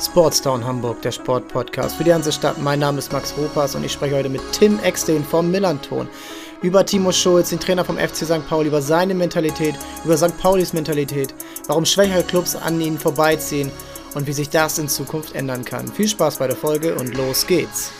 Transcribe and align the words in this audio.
Sportstown 0.00 0.64
Hamburg, 0.64 1.00
der 1.02 1.10
Sportpodcast 1.10 1.96
für 1.96 2.04
die 2.04 2.10
ganze 2.10 2.30
Stadt. 2.30 2.60
Mein 2.60 2.80
Name 2.80 2.98
ist 2.98 3.12
Max 3.12 3.34
Ropas 3.38 3.74
und 3.74 3.82
ich 3.82 3.92
spreche 3.92 4.16
heute 4.16 4.28
mit 4.28 4.42
Tim 4.52 4.78
Exten 4.80 5.24
vom 5.24 5.50
Millanton 5.50 6.08
über 6.62 6.84
Timo 6.84 7.12
Schulz, 7.12 7.50
den 7.50 7.60
Trainer 7.60 7.84
vom 7.84 7.96
FC 7.96 8.24
St. 8.24 8.46
Pauli, 8.46 8.68
über 8.68 8.82
seine 8.82 9.14
Mentalität, 9.14 9.74
über 10.04 10.16
St. 10.16 10.36
Paulis 10.38 10.72
Mentalität, 10.72 11.34
warum 11.66 11.86
schwächere 11.86 12.22
Clubs 12.22 12.54
an 12.56 12.80
ihnen 12.80 12.98
vorbeiziehen 12.98 13.70
und 14.14 14.26
wie 14.26 14.32
sich 14.32 14.50
das 14.50 14.78
in 14.78 14.88
Zukunft 14.88 15.34
ändern 15.34 15.64
kann. 15.64 15.88
Viel 15.88 16.08
Spaß 16.08 16.36
bei 16.36 16.46
der 16.46 16.56
Folge 16.56 16.94
und 16.94 17.16
los 17.16 17.46
geht's. 17.46 17.90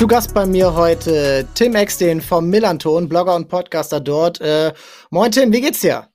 Zu 0.00 0.06
Gast 0.06 0.32
bei 0.32 0.46
mir 0.46 0.74
heute 0.74 1.46
Tim 1.54 1.74
Exten 1.74 2.22
vom 2.22 2.48
Millanton, 2.48 3.06
Blogger 3.06 3.36
und 3.36 3.48
Podcaster 3.48 4.00
dort. 4.00 4.40
Äh, 4.40 4.72
moin 5.10 5.30
Tim, 5.30 5.52
wie 5.52 5.60
geht's 5.60 5.80
dir? 5.80 6.08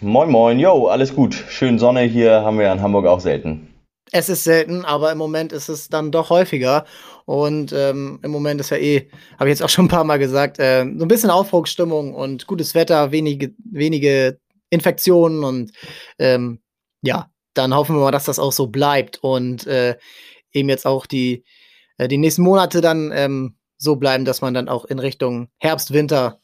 Moin 0.00 0.30
moin, 0.30 0.60
yo, 0.60 0.86
alles 0.86 1.12
gut. 1.12 1.34
Schön 1.34 1.76
Sonne 1.80 2.02
hier 2.02 2.42
haben 2.42 2.56
wir 2.56 2.70
in 2.70 2.80
Hamburg 2.80 3.04
auch 3.06 3.18
selten. 3.18 3.66
Es 4.12 4.28
ist 4.28 4.44
selten, 4.44 4.84
aber 4.84 5.10
im 5.10 5.18
Moment 5.18 5.52
ist 5.52 5.68
es 5.68 5.88
dann 5.88 6.12
doch 6.12 6.30
häufiger. 6.30 6.84
Und 7.24 7.72
ähm, 7.72 8.20
im 8.22 8.30
Moment 8.30 8.60
ist 8.60 8.70
ja 8.70 8.76
eh, 8.76 9.08
habe 9.40 9.50
ich 9.50 9.54
jetzt 9.54 9.62
auch 9.64 9.70
schon 9.70 9.86
ein 9.86 9.88
paar 9.88 10.04
Mal 10.04 10.20
gesagt, 10.20 10.60
äh, 10.60 10.84
so 10.84 11.04
ein 11.04 11.08
bisschen 11.08 11.30
Aufbruchsstimmung 11.30 12.14
und 12.14 12.46
gutes 12.46 12.76
Wetter, 12.76 13.10
wenige, 13.10 13.52
wenige 13.58 14.38
Infektionen 14.70 15.42
und 15.42 15.72
ähm, 16.20 16.60
ja, 17.02 17.28
dann 17.54 17.74
hoffen 17.74 17.96
wir 17.96 18.02
mal, 18.02 18.12
dass 18.12 18.26
das 18.26 18.38
auch 18.38 18.52
so 18.52 18.68
bleibt 18.68 19.18
und 19.20 19.66
äh, 19.66 19.96
eben 20.52 20.68
jetzt 20.68 20.86
auch 20.86 21.06
die 21.06 21.42
äh, 21.98 22.08
die 22.08 22.18
nächsten 22.18 22.42
Monate 22.42 22.80
dann 22.80 23.10
ähm, 23.12 23.56
so 23.78 23.96
bleiben, 23.96 24.24
dass 24.24 24.40
man 24.40 24.54
dann 24.54 24.68
auch 24.68 24.84
in 24.84 24.98
Richtung 24.98 25.48
Herbst, 25.58 25.92
Winter 25.92 26.40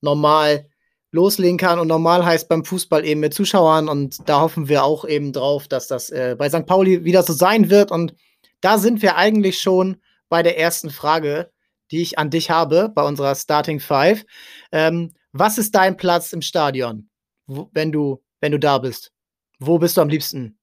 normal 0.00 0.68
loslegen 1.10 1.58
kann. 1.58 1.78
Und 1.78 1.88
normal 1.88 2.24
heißt 2.24 2.48
beim 2.48 2.64
Fußball 2.64 3.04
eben 3.04 3.20
mit 3.20 3.34
Zuschauern. 3.34 3.88
Und 3.88 4.28
da 4.28 4.40
hoffen 4.40 4.68
wir 4.68 4.84
auch 4.84 5.04
eben 5.04 5.32
drauf, 5.32 5.68
dass 5.68 5.86
das 5.86 6.10
äh, 6.10 6.36
bei 6.38 6.48
St. 6.48 6.66
Pauli 6.66 7.04
wieder 7.04 7.22
so 7.22 7.32
sein 7.32 7.70
wird. 7.70 7.90
Und 7.90 8.14
da 8.60 8.78
sind 8.78 9.02
wir 9.02 9.16
eigentlich 9.16 9.60
schon 9.60 9.96
bei 10.28 10.42
der 10.42 10.58
ersten 10.58 10.90
Frage, 10.90 11.50
die 11.90 12.00
ich 12.00 12.18
an 12.18 12.30
dich 12.30 12.50
habe, 12.50 12.88
bei 12.88 13.02
unserer 13.02 13.34
Starting 13.34 13.80
Five. 13.80 14.24
Ähm, 14.72 15.12
was 15.32 15.58
ist 15.58 15.74
dein 15.74 15.96
Platz 15.96 16.32
im 16.32 16.42
Stadion, 16.42 17.10
wo, 17.46 17.68
wenn 17.72 17.92
du, 17.92 18.22
wenn 18.40 18.52
du 18.52 18.58
da 18.58 18.78
bist? 18.78 19.12
Wo 19.58 19.78
bist 19.78 19.96
du 19.96 20.00
am 20.00 20.08
liebsten? 20.08 20.58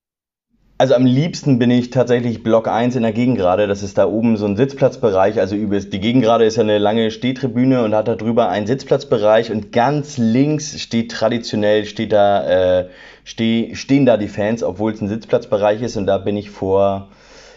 Also 0.82 0.94
am 0.94 1.06
liebsten 1.06 1.60
bin 1.60 1.72
ich 1.72 1.90
tatsächlich 1.90 2.42
Block 2.42 2.70
1 2.70 2.96
in 2.96 3.04
der 3.04 3.12
Gegengrade. 3.12 3.68
Das 3.68 3.84
ist 3.84 3.98
da 3.98 4.08
oben 4.08 4.38
so 4.38 4.46
ein 4.46 4.56
Sitzplatzbereich. 4.56 5.38
Also 5.38 5.58
über 5.58 5.78
die 5.78 6.00
Gegengrade 6.00 6.46
ist 6.46 6.56
ja 6.56 6.64
eine 6.64 6.78
lange 6.78 7.12
Stehtribüne 7.12 7.84
und 7.84 7.94
hat 7.94 8.08
da 8.08 8.16
drüber 8.16 8.48
einen 8.48 8.66
Sitzplatzbereich 8.66 9.52
und 9.52 9.74
ganz 9.74 10.18
links 10.18 10.80
steht 10.80 11.12
traditionell 11.12 11.84
steht 11.84 12.14
da 12.14 12.80
äh, 12.80 12.90
steh, 13.26 13.76
stehen 13.76 14.06
da 14.06 14.16
die 14.16 14.30
Fans, 14.30 14.64
obwohl 14.64 14.94
es 14.94 15.02
ein 15.02 15.10
Sitzplatzbereich 15.10 15.82
ist 15.82 15.98
und 15.98 16.08
da 16.08 16.18
bin 16.18 16.38
ich 16.38 16.50
vor 16.50 17.10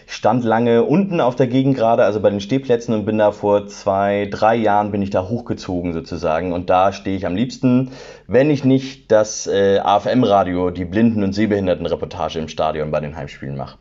stand 0.07 0.43
lange 0.43 0.83
unten 0.83 1.21
auf 1.21 1.35
der 1.35 1.47
Gegengrade, 1.47 2.03
also 2.03 2.19
bei 2.19 2.29
den 2.29 2.39
Stehplätzen 2.39 2.93
und 2.93 3.05
bin 3.05 3.17
da 3.17 3.31
vor 3.31 3.67
zwei, 3.67 4.27
drei 4.29 4.55
Jahren 4.55 4.91
bin 4.91 5.01
ich 5.01 5.09
da 5.09 5.27
hochgezogen 5.27 5.93
sozusagen 5.93 6.53
und 6.53 6.69
da 6.69 6.93
stehe 6.93 7.15
ich 7.15 7.25
am 7.25 7.35
liebsten, 7.35 7.91
wenn 8.27 8.49
ich 8.49 8.63
nicht 8.63 9.11
das 9.11 9.47
äh, 9.47 9.79
AFM-Radio, 9.79 10.69
die 10.69 10.85
Blinden- 10.85 11.23
und 11.23 11.33
Sehbehindertenreportage 11.33 12.39
im 12.39 12.47
Stadion 12.47 12.91
bei 12.91 12.99
den 12.99 13.15
Heimspielen 13.15 13.57
mache. 13.57 13.77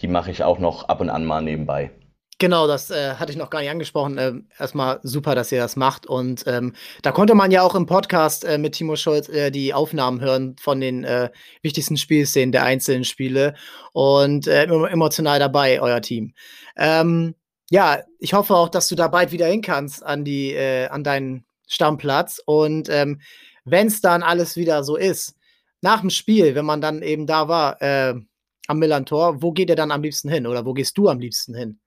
Die 0.00 0.08
mache 0.08 0.30
ich 0.30 0.44
auch 0.44 0.58
noch 0.58 0.88
ab 0.88 1.00
und 1.00 1.10
an 1.10 1.24
mal 1.24 1.40
nebenbei. 1.40 1.90
Genau, 2.38 2.66
das 2.66 2.90
äh, 2.90 3.14
hatte 3.14 3.32
ich 3.32 3.38
noch 3.38 3.48
gar 3.48 3.60
nicht 3.60 3.70
angesprochen. 3.70 4.18
Ähm, 4.18 4.48
erstmal 4.58 5.00
super, 5.02 5.34
dass 5.34 5.50
ihr 5.52 5.58
das 5.58 5.74
macht. 5.74 6.06
Und 6.06 6.44
ähm, 6.46 6.74
da 7.00 7.10
konnte 7.10 7.34
man 7.34 7.50
ja 7.50 7.62
auch 7.62 7.74
im 7.74 7.86
Podcast 7.86 8.44
äh, 8.44 8.58
mit 8.58 8.74
Timo 8.74 8.94
Scholz 8.96 9.30
äh, 9.30 9.50
die 9.50 9.72
Aufnahmen 9.72 10.20
hören 10.20 10.54
von 10.60 10.78
den 10.78 11.04
äh, 11.04 11.30
wichtigsten 11.62 11.96
Spielszenen 11.96 12.52
der 12.52 12.64
einzelnen 12.64 13.04
Spiele. 13.04 13.54
Und 13.94 14.48
äh, 14.48 14.64
emotional 14.64 15.38
dabei, 15.38 15.80
euer 15.80 16.02
Team. 16.02 16.34
Ähm, 16.76 17.34
ja, 17.70 18.02
ich 18.18 18.34
hoffe 18.34 18.54
auch, 18.54 18.68
dass 18.68 18.88
du 18.88 18.96
da 18.96 19.08
bald 19.08 19.32
wieder 19.32 19.46
hin 19.46 19.62
kannst 19.62 20.04
an, 20.04 20.22
die, 20.22 20.52
äh, 20.52 20.88
an 20.88 21.04
deinen 21.04 21.46
Stammplatz. 21.66 22.38
Und 22.44 22.90
ähm, 22.90 23.22
wenn 23.64 23.86
es 23.86 24.02
dann 24.02 24.22
alles 24.22 24.56
wieder 24.56 24.84
so 24.84 24.96
ist, 24.96 25.36
nach 25.80 26.02
dem 26.02 26.10
Spiel, 26.10 26.54
wenn 26.54 26.66
man 26.66 26.82
dann 26.82 27.00
eben 27.02 27.26
da 27.26 27.48
war 27.48 27.78
am 27.80 28.78
Millantor, 28.78 29.42
wo 29.42 29.52
geht 29.52 29.68
ihr 29.68 29.76
dann 29.76 29.90
am 29.90 30.02
liebsten 30.02 30.28
hin? 30.28 30.46
Oder 30.46 30.64
wo 30.64 30.72
gehst 30.72 30.96
du 30.98 31.08
am 31.08 31.20
liebsten 31.20 31.54
hin? 31.54 31.78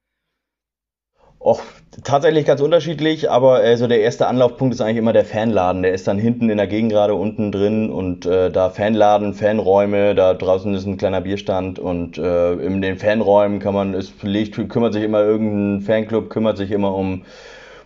Och, 1.42 1.62
tatsächlich 2.04 2.46
ganz 2.46 2.60
unterschiedlich, 2.60 3.32
aber 3.32 3.64
äh, 3.64 3.78
so 3.78 3.88
der 3.88 4.02
erste 4.02 4.28
Anlaufpunkt 4.28 4.74
ist 4.74 4.82
eigentlich 4.82 4.98
immer 4.98 5.14
der 5.14 5.24
Fanladen. 5.24 5.84
Der 5.84 5.94
ist 5.94 6.06
dann 6.06 6.20
hinten 6.20 6.50
in 6.50 6.58
der 6.58 6.68
Gegend 6.68 6.92
gerade 6.92 7.16
unten 7.16 7.54
drin 7.54 7.90
und 7.90 8.26
äh, 8.26 8.52
da 8.52 8.70
Fanladen, 8.70 9.34
Fanräume, 9.34 10.16
da 10.16 10.34
draußen 10.34 10.74
ist 10.74 10.86
ein 10.86 10.98
kleiner 10.98 11.22
Bierstand 11.22 11.80
und 11.80 12.18
äh, 12.18 12.54
in 12.54 12.82
den 12.82 12.98
Fanräumen 12.98 13.60
kann 13.60 13.74
man, 13.74 13.94
es 13.94 14.12
kümmert 14.20 14.94
sich 14.94 15.04
immer 15.04 15.22
irgendein 15.22 15.82
Fanclub, 15.82 16.30
kümmert 16.30 16.58
sich 16.58 16.72
immer 16.72 16.94
um 16.94 17.24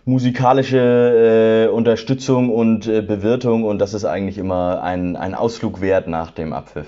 musikalische 0.04 1.68
äh, 1.68 1.72
Unterstützung 1.72 2.50
und 2.50 2.88
äh, 2.88 3.02
Bewirtung 3.02 3.62
und 3.62 3.78
das 3.78 3.94
ist 3.94 4.04
eigentlich 4.04 4.36
immer 4.36 4.82
ein, 4.82 5.14
ein 5.14 5.34
Ausflug 5.34 5.80
wert 5.80 6.08
nach 6.08 6.32
dem 6.32 6.52
Abpfiff. 6.52 6.86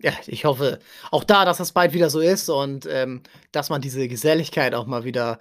Ja, 0.00 0.12
ich 0.28 0.44
hoffe 0.44 0.78
auch 1.10 1.24
da, 1.24 1.44
dass 1.44 1.58
das 1.58 1.72
bald 1.72 1.92
wieder 1.92 2.08
so 2.08 2.20
ist 2.20 2.48
und 2.48 2.86
ähm, 2.88 3.22
dass 3.50 3.68
man 3.68 3.80
diese 3.80 4.06
Geselligkeit 4.06 4.74
auch 4.74 4.86
mal 4.86 5.02
wieder 5.02 5.40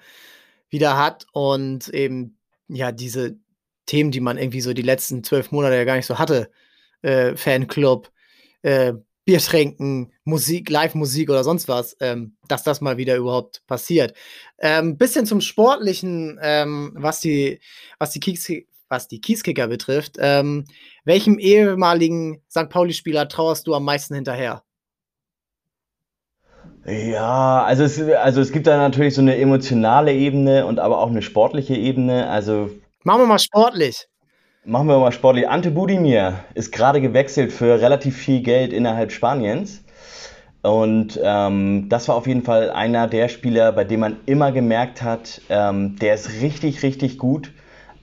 wieder 0.69 0.97
hat 0.97 1.25
und 1.31 1.89
eben 1.89 2.38
ja 2.67 2.91
diese 2.91 3.38
Themen, 3.85 4.11
die 4.11 4.19
man 4.19 4.38
irgendwie 4.38 4.61
so 4.61 4.73
die 4.73 4.81
letzten 4.81 5.23
zwölf 5.23 5.51
Monate 5.51 5.75
ja 5.75 5.85
gar 5.85 5.95
nicht 5.95 6.05
so 6.05 6.19
hatte, 6.19 6.51
äh, 7.01 7.35
Fanclub, 7.35 8.11
äh, 8.61 8.94
Bier 9.25 9.39
trinken, 9.39 10.13
Musik, 10.23 10.69
Live-Musik 10.69 11.29
oder 11.29 11.44
sonst 11.44 11.67
was, 11.67 11.97
ähm, 12.00 12.38
dass 12.47 12.63
das 12.63 12.79
mal 12.79 12.95
wieder 12.95 13.17
überhaupt 13.17 13.61
passiert. 13.67 14.13
Ähm, 14.59 14.97
bisschen 14.97 15.25
zum 15.25 15.41
Sportlichen, 15.41 16.39
ähm, 16.41 16.94
was 16.95 17.19
die, 17.19 17.59
was 17.99 18.11
die 18.11 18.22
Kies, 18.22 18.49
was 18.88 19.09
die 19.09 19.19
Kieskicker 19.19 19.67
betrifft. 19.67 20.16
Ähm, 20.17 20.66
welchem 21.03 21.39
ehemaligen 21.39 22.41
St. 22.49 22.69
Pauli-Spieler 22.69 23.28
trauerst 23.28 23.67
du 23.67 23.75
am 23.75 23.84
meisten 23.84 24.16
hinterher? 24.16 24.63
Ja, 26.87 27.63
also 27.65 27.83
es, 27.83 27.99
also 28.01 28.39
es 28.41 28.51
gibt 28.51 28.65
da 28.67 28.77
natürlich 28.77 29.13
so 29.15 29.21
eine 29.21 29.37
emotionale 29.37 30.13
Ebene 30.13 30.65
und 30.65 30.79
aber 30.79 30.99
auch 30.99 31.09
eine 31.09 31.21
sportliche 31.21 31.75
Ebene. 31.75 32.29
Also 32.29 32.69
Machen 33.03 33.21
wir 33.21 33.25
mal 33.27 33.39
sportlich. 33.39 34.07
machen 34.65 34.87
wir 34.87 34.99
mal 34.99 35.11
sportlich. 35.11 35.47
Ante 35.49 35.71
Budimir 35.71 36.43
ist 36.53 36.71
gerade 36.71 37.01
gewechselt 37.01 37.51
für 37.51 37.79
relativ 37.81 38.17
viel 38.17 38.41
Geld 38.41 38.73
innerhalb 38.73 39.11
Spaniens. 39.11 39.83
Und 40.63 41.19
ähm, 41.23 41.87
das 41.89 42.07
war 42.07 42.15
auf 42.15 42.27
jeden 42.27 42.43
Fall 42.43 42.71
einer 42.71 43.07
der 43.07 43.29
Spieler, 43.29 43.71
bei 43.71 43.83
dem 43.85 44.01
man 44.01 44.17
immer 44.25 44.51
gemerkt 44.51 45.01
hat, 45.01 45.41
ähm, 45.49 45.97
der 45.99 46.15
ist 46.15 46.41
richtig, 46.41 46.83
richtig 46.83 47.17
gut 47.17 47.51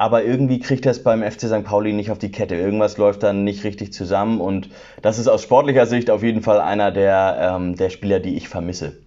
aber 0.04 0.22
irgendwie 0.22 0.59
kriegt 0.59 0.84
er 0.84 0.92
es 0.92 1.03
beim 1.03 1.22
FC 1.22 1.48
St. 1.48 1.65
Pauli 1.65 1.94
nicht 1.94 2.10
auf 2.10 2.19
die 2.19 2.31
Kette. 2.31 2.56
Irgendwas 2.56 2.98
läuft 2.98 3.22
dann 3.22 3.42
nicht 3.42 3.65
richtig 3.65 3.94
zusammen 3.94 4.38
und 4.38 4.69
das 5.00 5.19
ist 5.19 5.28
aus 5.28 5.42
sportlicher 5.42 5.87
Sicht 5.87 6.10
auf 6.10 6.22
jeden 6.22 6.42
Fall 6.42 6.60
einer 6.60 6.92
der, 6.92 7.56
ähm, 7.56 7.75
der 7.75 7.88
Spieler, 7.88 8.20
die 8.20 8.37
ich 8.37 8.50
vermisse. 8.50 9.03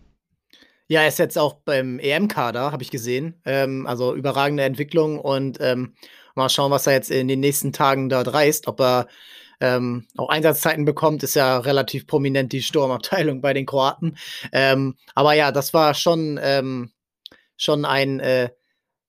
Ja, 0.87 1.01
er 1.01 1.09
ist 1.09 1.19
jetzt 1.19 1.37
auch 1.37 1.57
beim 1.65 1.99
EM-Kader, 1.99 2.71
habe 2.71 2.81
ich 2.81 2.89
gesehen. 2.89 3.39
Ähm, 3.45 3.85
also 3.85 4.15
überragende 4.15 4.63
Entwicklung 4.63 5.19
und 5.19 5.59
ähm, 5.61 5.93
mal 6.33 6.49
schauen, 6.49 6.71
was 6.71 6.87
er 6.87 6.93
jetzt 6.93 7.11
in 7.11 7.27
den 7.27 7.41
nächsten 7.41 7.73
Tagen 7.73 8.09
dort 8.09 8.33
reißt. 8.33 8.67
Ob 8.67 8.81
er 8.81 9.07
ähm, 9.61 10.07
auch 10.17 10.29
Einsatzzeiten 10.29 10.83
bekommt, 10.83 11.21
ist 11.21 11.35
ja 11.35 11.59
relativ 11.59 12.07
prominent 12.07 12.53
die 12.53 12.63
Sturmabteilung 12.63 13.39
bei 13.41 13.53
den 13.53 13.67
Kroaten. 13.67 14.17
Ähm, 14.51 14.95
aber 15.13 15.33
ja, 15.33 15.51
das 15.51 15.75
war 15.75 15.93
schon, 15.93 16.39
ähm, 16.41 16.89
schon 17.55 17.85
ein 17.85 18.19
äh, 18.19 18.49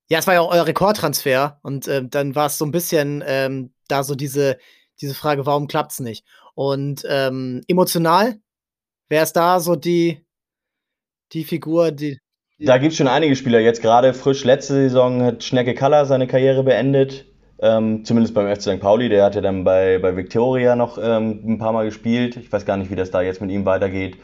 ja, 0.08 0.18
es 0.18 0.26
war 0.26 0.34
ja 0.34 0.40
auch 0.40 0.52
euer 0.52 0.66
Rekordtransfer 0.66 1.58
und 1.62 1.86
äh, 1.86 2.02
dann 2.06 2.34
war 2.34 2.46
es 2.46 2.58
so 2.58 2.64
ein 2.64 2.70
bisschen 2.70 3.22
ähm, 3.26 3.72
da 3.88 4.02
so 4.02 4.14
diese, 4.14 4.58
diese 5.00 5.14
Frage, 5.14 5.46
warum 5.46 5.68
klappt 5.68 5.92
es 5.92 6.00
nicht? 6.00 6.24
Und 6.54 7.04
ähm, 7.08 7.62
emotional, 7.68 8.36
wer 9.08 9.22
ist 9.22 9.34
da 9.34 9.60
so 9.60 9.76
die, 9.76 10.24
die 11.32 11.44
Figur, 11.44 11.92
die. 11.92 12.18
Da 12.58 12.78
gibt 12.78 12.92
es 12.92 12.98
schon 12.98 13.06
einige 13.06 13.36
Spieler. 13.36 13.60
Jetzt 13.60 13.82
gerade 13.82 14.14
frisch 14.14 14.44
letzte 14.44 14.74
Saison 14.74 15.22
hat 15.22 15.44
Schnecke 15.44 15.74
Kaller 15.74 16.06
seine 16.06 16.26
Karriere 16.26 16.64
beendet. 16.64 17.26
Ähm, 17.60 18.04
zumindest 18.04 18.34
beim 18.34 18.52
FC 18.52 18.62
St. 18.62 18.80
Pauli. 18.80 19.08
Der 19.08 19.24
hat 19.24 19.36
ja 19.36 19.40
dann 19.40 19.62
bei, 19.62 19.98
bei 19.98 20.16
Victoria 20.16 20.74
noch 20.74 20.98
ähm, 21.00 21.42
ein 21.46 21.58
paar 21.58 21.72
Mal 21.72 21.84
gespielt. 21.84 22.36
Ich 22.36 22.50
weiß 22.50 22.64
gar 22.64 22.76
nicht, 22.76 22.90
wie 22.90 22.96
das 22.96 23.12
da 23.12 23.20
jetzt 23.22 23.40
mit 23.40 23.50
ihm 23.50 23.64
weitergeht. 23.64 24.16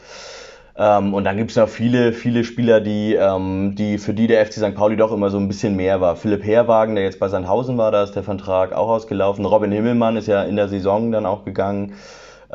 Ähm, 0.77 1.13
und 1.13 1.23
dann 1.23 1.37
gibt 1.37 1.51
es 1.51 1.57
noch 1.57 1.69
viele, 1.69 2.11
viele 2.11 2.43
Spieler, 2.43 2.81
die, 2.81 3.13
ähm, 3.13 3.75
die, 3.75 3.97
für 3.97 4.13
die 4.13 4.27
der 4.27 4.45
FC 4.45 4.53
St. 4.53 4.75
Pauli 4.75 4.97
doch 4.97 5.11
immer 5.13 5.29
so 5.29 5.37
ein 5.37 5.47
bisschen 5.47 5.75
mehr 5.75 6.01
war. 6.01 6.15
Philipp 6.17 6.43
Herwagen, 6.43 6.95
der 6.95 7.05
jetzt 7.05 7.19
bei 7.19 7.29
Sandhausen 7.29 7.77
war, 7.77 7.91
da 7.91 8.03
ist 8.03 8.15
der 8.15 8.23
Vertrag 8.23 8.73
auch 8.73 8.89
ausgelaufen. 8.89 9.45
Robin 9.45 9.71
Himmelmann 9.71 10.17
ist 10.17 10.27
ja 10.27 10.43
in 10.43 10.57
der 10.57 10.67
Saison 10.67 11.11
dann 11.11 11.25
auch 11.25 11.45
gegangen. 11.45 11.93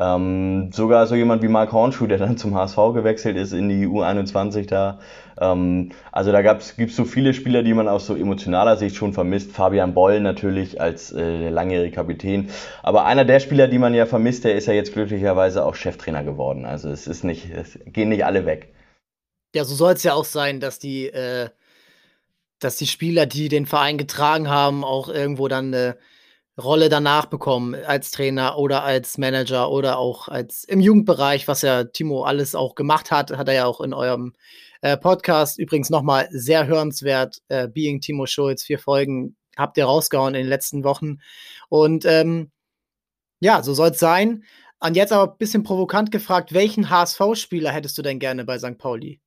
Ähm, 0.01 0.71
sogar 0.73 1.05
so 1.05 1.13
jemand 1.13 1.43
wie 1.43 1.47
Mark 1.47 1.71
Hornschuh, 1.71 2.07
der 2.07 2.17
dann 2.17 2.35
zum 2.35 2.55
HSV 2.55 2.75
gewechselt 2.95 3.37
ist 3.37 3.53
in 3.53 3.69
die 3.69 3.85
U21 3.85 4.65
da. 4.65 4.99
Ähm, 5.39 5.91
also 6.11 6.31
da 6.31 6.41
gibt 6.41 6.63
es 6.63 6.95
so 6.95 7.05
viele 7.05 7.35
Spieler, 7.35 7.61
die 7.61 7.75
man 7.75 7.87
aus 7.87 8.07
so 8.07 8.15
emotionaler 8.15 8.77
Sicht 8.77 8.95
schon 8.95 9.13
vermisst. 9.13 9.51
Fabian 9.51 9.93
Boll 9.93 10.19
natürlich 10.19 10.81
als 10.81 11.11
äh, 11.11 11.49
langjähriger 11.49 11.97
Kapitän. 11.97 12.49
Aber 12.81 13.05
einer 13.05 13.25
der 13.25 13.39
Spieler, 13.39 13.67
die 13.67 13.77
man 13.77 13.93
ja 13.93 14.07
vermisst, 14.07 14.43
der 14.43 14.55
ist 14.55 14.65
ja 14.65 14.73
jetzt 14.73 14.93
glücklicherweise 14.93 15.63
auch 15.63 15.75
Cheftrainer 15.75 16.23
geworden. 16.23 16.65
Also 16.65 16.89
es 16.89 17.05
ist 17.05 17.23
nicht, 17.23 17.51
es 17.51 17.77
gehen 17.85 18.09
nicht 18.09 18.25
alle 18.25 18.47
weg. 18.47 18.73
Ja, 19.53 19.65
so 19.65 19.75
soll 19.75 19.93
es 19.93 20.03
ja 20.03 20.15
auch 20.15 20.25
sein, 20.25 20.59
dass 20.59 20.79
die, 20.79 21.09
äh, 21.09 21.49
dass 22.57 22.77
die 22.77 22.87
Spieler, 22.87 23.27
die 23.27 23.49
den 23.49 23.67
Verein 23.67 23.99
getragen 23.99 24.49
haben, 24.49 24.83
auch 24.83 25.09
irgendwo 25.09 25.47
dann 25.47 25.67
eine 25.67 25.97
Rolle 26.59 26.89
danach 26.89 27.25
bekommen, 27.27 27.75
als 27.75 28.11
Trainer 28.11 28.57
oder 28.57 28.83
als 28.83 29.17
Manager 29.17 29.71
oder 29.71 29.97
auch 29.97 30.27
als 30.27 30.63
im 30.65 30.79
Jugendbereich, 30.79 31.47
was 31.47 31.61
ja 31.61 31.85
Timo 31.85 32.23
alles 32.23 32.55
auch 32.55 32.75
gemacht 32.75 33.11
hat, 33.11 33.31
hat 33.31 33.47
er 33.47 33.53
ja 33.53 33.65
auch 33.65 33.81
in 33.81 33.93
eurem 33.93 34.33
äh, 34.81 34.97
Podcast 34.97 35.59
übrigens 35.59 35.89
nochmal 35.89 36.27
sehr 36.31 36.67
hörenswert. 36.67 37.41
Äh, 37.47 37.67
Being 37.67 38.01
Timo 38.01 38.25
Schulz, 38.25 38.63
vier 38.63 38.79
Folgen 38.79 39.35
habt 39.57 39.77
ihr 39.77 39.85
rausgehauen 39.85 40.35
in 40.35 40.41
den 40.41 40.49
letzten 40.49 40.83
Wochen. 40.83 41.19
Und 41.69 42.05
ähm, 42.05 42.51
ja, 43.39 43.63
so 43.63 43.73
soll 43.73 43.89
es 43.89 43.99
sein. 43.99 44.43
Und 44.79 44.95
jetzt 44.95 45.13
aber 45.13 45.31
ein 45.31 45.37
bisschen 45.37 45.63
provokant 45.63 46.11
gefragt, 46.11 46.53
welchen 46.53 46.89
HSV-Spieler 46.89 47.71
hättest 47.71 47.97
du 47.97 48.01
denn 48.01 48.19
gerne 48.19 48.45
bei 48.45 48.57
St. 48.57 48.77
Pauli? 48.77 49.19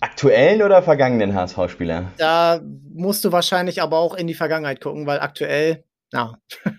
Aktuellen 0.00 0.62
oder 0.62 0.82
vergangenen 0.82 1.34
HSV-Spieler? 1.34 2.12
Da 2.18 2.60
musst 2.92 3.24
du 3.24 3.32
wahrscheinlich 3.32 3.82
aber 3.82 3.98
auch 3.98 4.14
in 4.14 4.26
die 4.26 4.34
Vergangenheit 4.34 4.80
gucken, 4.80 5.06
weil 5.06 5.20
aktuell, 5.20 5.84
ja. 6.12 6.34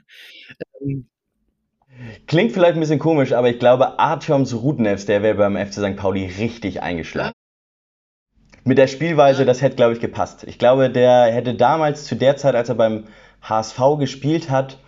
Ähm. 0.81 1.09
Klingt 2.27 2.53
vielleicht 2.53 2.75
ein 2.75 2.79
bisschen 2.79 2.99
komisch, 2.99 3.33
aber 3.33 3.49
ich 3.49 3.59
glaube, 3.59 3.99
Artyoms 3.99 4.53
Rudnevs, 4.53 5.05
der 5.05 5.21
wäre 5.21 5.35
beim 5.35 5.57
FC 5.57 5.73
St. 5.73 5.97
Pauli 5.97 6.25
richtig 6.25 6.81
eingeschlagen. 6.81 7.33
Mit 8.63 8.77
der 8.77 8.87
Spielweise, 8.87 9.45
das 9.45 9.61
hätte, 9.61 9.75
glaube 9.75 9.93
ich, 9.93 9.99
gepasst. 9.99 10.43
Ich 10.45 10.59
glaube, 10.59 10.89
der 10.89 11.31
hätte 11.31 11.55
damals, 11.55 12.05
zu 12.05 12.15
der 12.15 12.37
Zeit, 12.37 12.55
als 12.55 12.69
er 12.69 12.75
beim 12.75 13.07
HSV 13.41 13.79
gespielt 13.99 14.49
hat, 14.49 14.79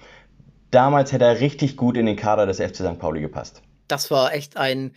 damals 0.72 1.12
hätte 1.12 1.26
er 1.26 1.40
richtig 1.40 1.78
gut 1.78 1.98
in 1.98 2.06
den 2.06 2.16
Kader 2.16 2.46
des 2.46 2.60
FC 2.60 2.78
St. 2.78 3.00
Pauli 3.00 3.22
gepasst. 3.22 3.62
Das 3.88 4.12
war 4.12 4.34
echt 4.34 4.58
ein, 4.58 4.96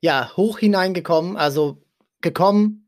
ja, 0.00 0.30
hoch 0.36 0.58
hineingekommen. 0.58 1.36
Also 1.36 1.82
gekommen, 2.20 2.83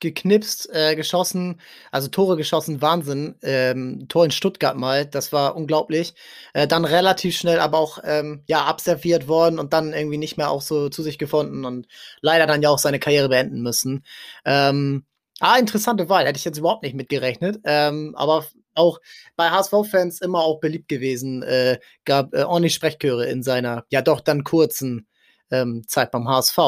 geknipst, 0.00 0.68
äh, 0.72 0.94
geschossen, 0.94 1.60
also 1.90 2.08
Tore 2.08 2.36
geschossen, 2.36 2.82
Wahnsinn. 2.82 3.36
Ähm, 3.42 4.06
Tor 4.08 4.24
in 4.24 4.30
Stuttgart 4.30 4.76
mal, 4.76 5.06
das 5.06 5.32
war 5.32 5.56
unglaublich. 5.56 6.14
Äh, 6.52 6.66
dann 6.66 6.84
relativ 6.84 7.36
schnell 7.36 7.58
aber 7.60 7.78
auch 7.78 7.98
ähm, 8.04 8.42
ja, 8.46 8.64
abserviert 8.64 9.28
worden 9.28 9.58
und 9.58 9.72
dann 9.72 9.92
irgendwie 9.92 10.18
nicht 10.18 10.36
mehr 10.36 10.50
auch 10.50 10.62
so 10.62 10.88
zu 10.88 11.02
sich 11.02 11.18
gefunden 11.18 11.64
und 11.64 11.86
leider 12.20 12.46
dann 12.46 12.62
ja 12.62 12.70
auch 12.70 12.78
seine 12.78 12.98
Karriere 12.98 13.28
beenden 13.28 13.62
müssen. 13.62 14.04
Ähm, 14.44 15.04
ah, 15.40 15.58
interessante 15.58 16.08
Wahl, 16.08 16.26
hätte 16.26 16.38
ich 16.38 16.44
jetzt 16.44 16.58
überhaupt 16.58 16.82
nicht 16.82 16.94
mitgerechnet. 16.94 17.60
Ähm, 17.64 18.14
aber 18.16 18.44
auch 18.74 19.00
bei 19.36 19.50
HSV-Fans 19.50 20.20
immer 20.20 20.40
auch 20.40 20.60
beliebt 20.60 20.88
gewesen, 20.88 21.42
äh, 21.42 21.78
gab 22.04 22.34
äh, 22.34 22.42
ordentlich 22.42 22.74
Sprechchöre 22.74 23.26
in 23.26 23.42
seiner, 23.42 23.84
ja 23.90 24.02
doch 24.02 24.20
dann 24.20 24.44
kurzen 24.44 25.06
ähm, 25.50 25.84
Zeit 25.86 26.10
beim 26.10 26.28
HSV. 26.28 26.58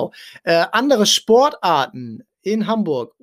Äh, 0.44 0.66
andere 0.72 1.06
Sportarten 1.06 2.24
in 2.42 2.66
Hamburg, 2.66 3.14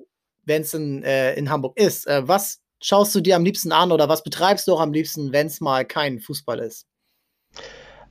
wenn 0.46 0.62
es 0.62 0.74
in, 0.74 1.02
äh, 1.02 1.34
in 1.34 1.50
Hamburg 1.50 1.78
ist, 1.78 2.06
äh, 2.06 2.26
was 2.26 2.60
schaust 2.82 3.14
du 3.14 3.20
dir 3.20 3.36
am 3.36 3.44
liebsten 3.44 3.72
an 3.72 3.92
oder 3.92 4.08
was 4.08 4.22
betreibst 4.22 4.66
du 4.68 4.74
auch 4.74 4.80
am 4.80 4.92
liebsten, 4.92 5.32
wenn 5.32 5.46
es 5.48 5.60
mal 5.60 5.84
kein 5.84 6.20
Fußball 6.20 6.60
ist? 6.60 6.86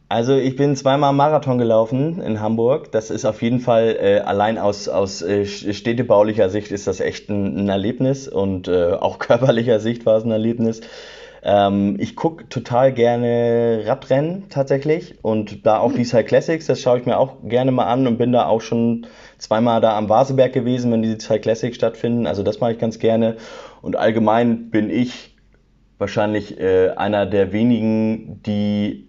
Also 0.08 0.36
ich 0.36 0.56
bin 0.56 0.76
zweimal 0.76 1.14
Marathon 1.14 1.58
gelaufen 1.58 2.22
in 2.22 2.40
Hamburg. 2.40 2.92
Das 2.92 3.10
ist 3.10 3.26
auf 3.26 3.42
jeden 3.42 3.60
Fall 3.60 3.98
äh, 4.00 4.20
allein 4.20 4.60
aus, 4.60 4.88
aus 4.88 5.24
äh, 5.24 5.46
städtebaulicher 5.46 6.50
Sicht 6.50 6.72
ist 6.72 6.86
das 6.86 7.00
echt 7.00 7.30
ein, 7.30 7.58
ein 7.58 7.70
Erlebnis 7.70 8.28
und 8.28 8.68
äh, 8.68 8.94
auch 8.94 9.18
körperlicher 9.20 9.80
Sicht 9.80 10.06
war 10.06 10.18
es 10.18 10.24
ein 10.24 10.31
Erlebnis. 10.31 10.81
Ähm, 11.42 11.98
ich 12.00 12.16
gucke 12.16 12.48
total 12.50 12.94
gerne 12.94 13.84
Radrennen 13.86 14.50
tatsächlich 14.50 15.16
und 15.24 15.66
da 15.66 15.80
auch 15.80 15.90
hm. 15.90 15.98
die 15.98 16.06
Cycle 16.06 16.26
Classics, 16.26 16.68
das 16.68 16.81
schaue 16.81 17.00
ich 17.00 17.06
mir 17.06 17.18
auch 17.18 17.38
gerne 17.44 17.72
mal 17.72 17.86
an 17.86 18.06
und 18.06 18.18
bin 18.18 18.31
da 18.31 18.46
auch 18.46 18.62
schon 18.62 19.08
zweimal 19.38 19.82
da 19.82 19.98
am 19.98 20.10
Vaseberg 20.10 20.54
gewesen, 20.54 20.92
wenn 20.92 21.02
diese 21.02 21.20
Cycle 21.20 21.42
Classics 21.42 21.76
stattfinden. 21.76 22.28
Also 22.28 22.44
das 22.44 22.60
mache 22.60 22.74
ich 22.74 22.80
ganz 22.80 23.00
gerne. 23.00 23.38
Und 23.82 23.96
allgemein 23.96 24.70
bin 24.70 24.90
ich 24.90 25.36
wahrscheinlich 25.98 26.60
äh, 26.60 26.90
einer 26.92 27.26
der 27.26 27.52
wenigen, 27.52 28.42
die 28.44 29.08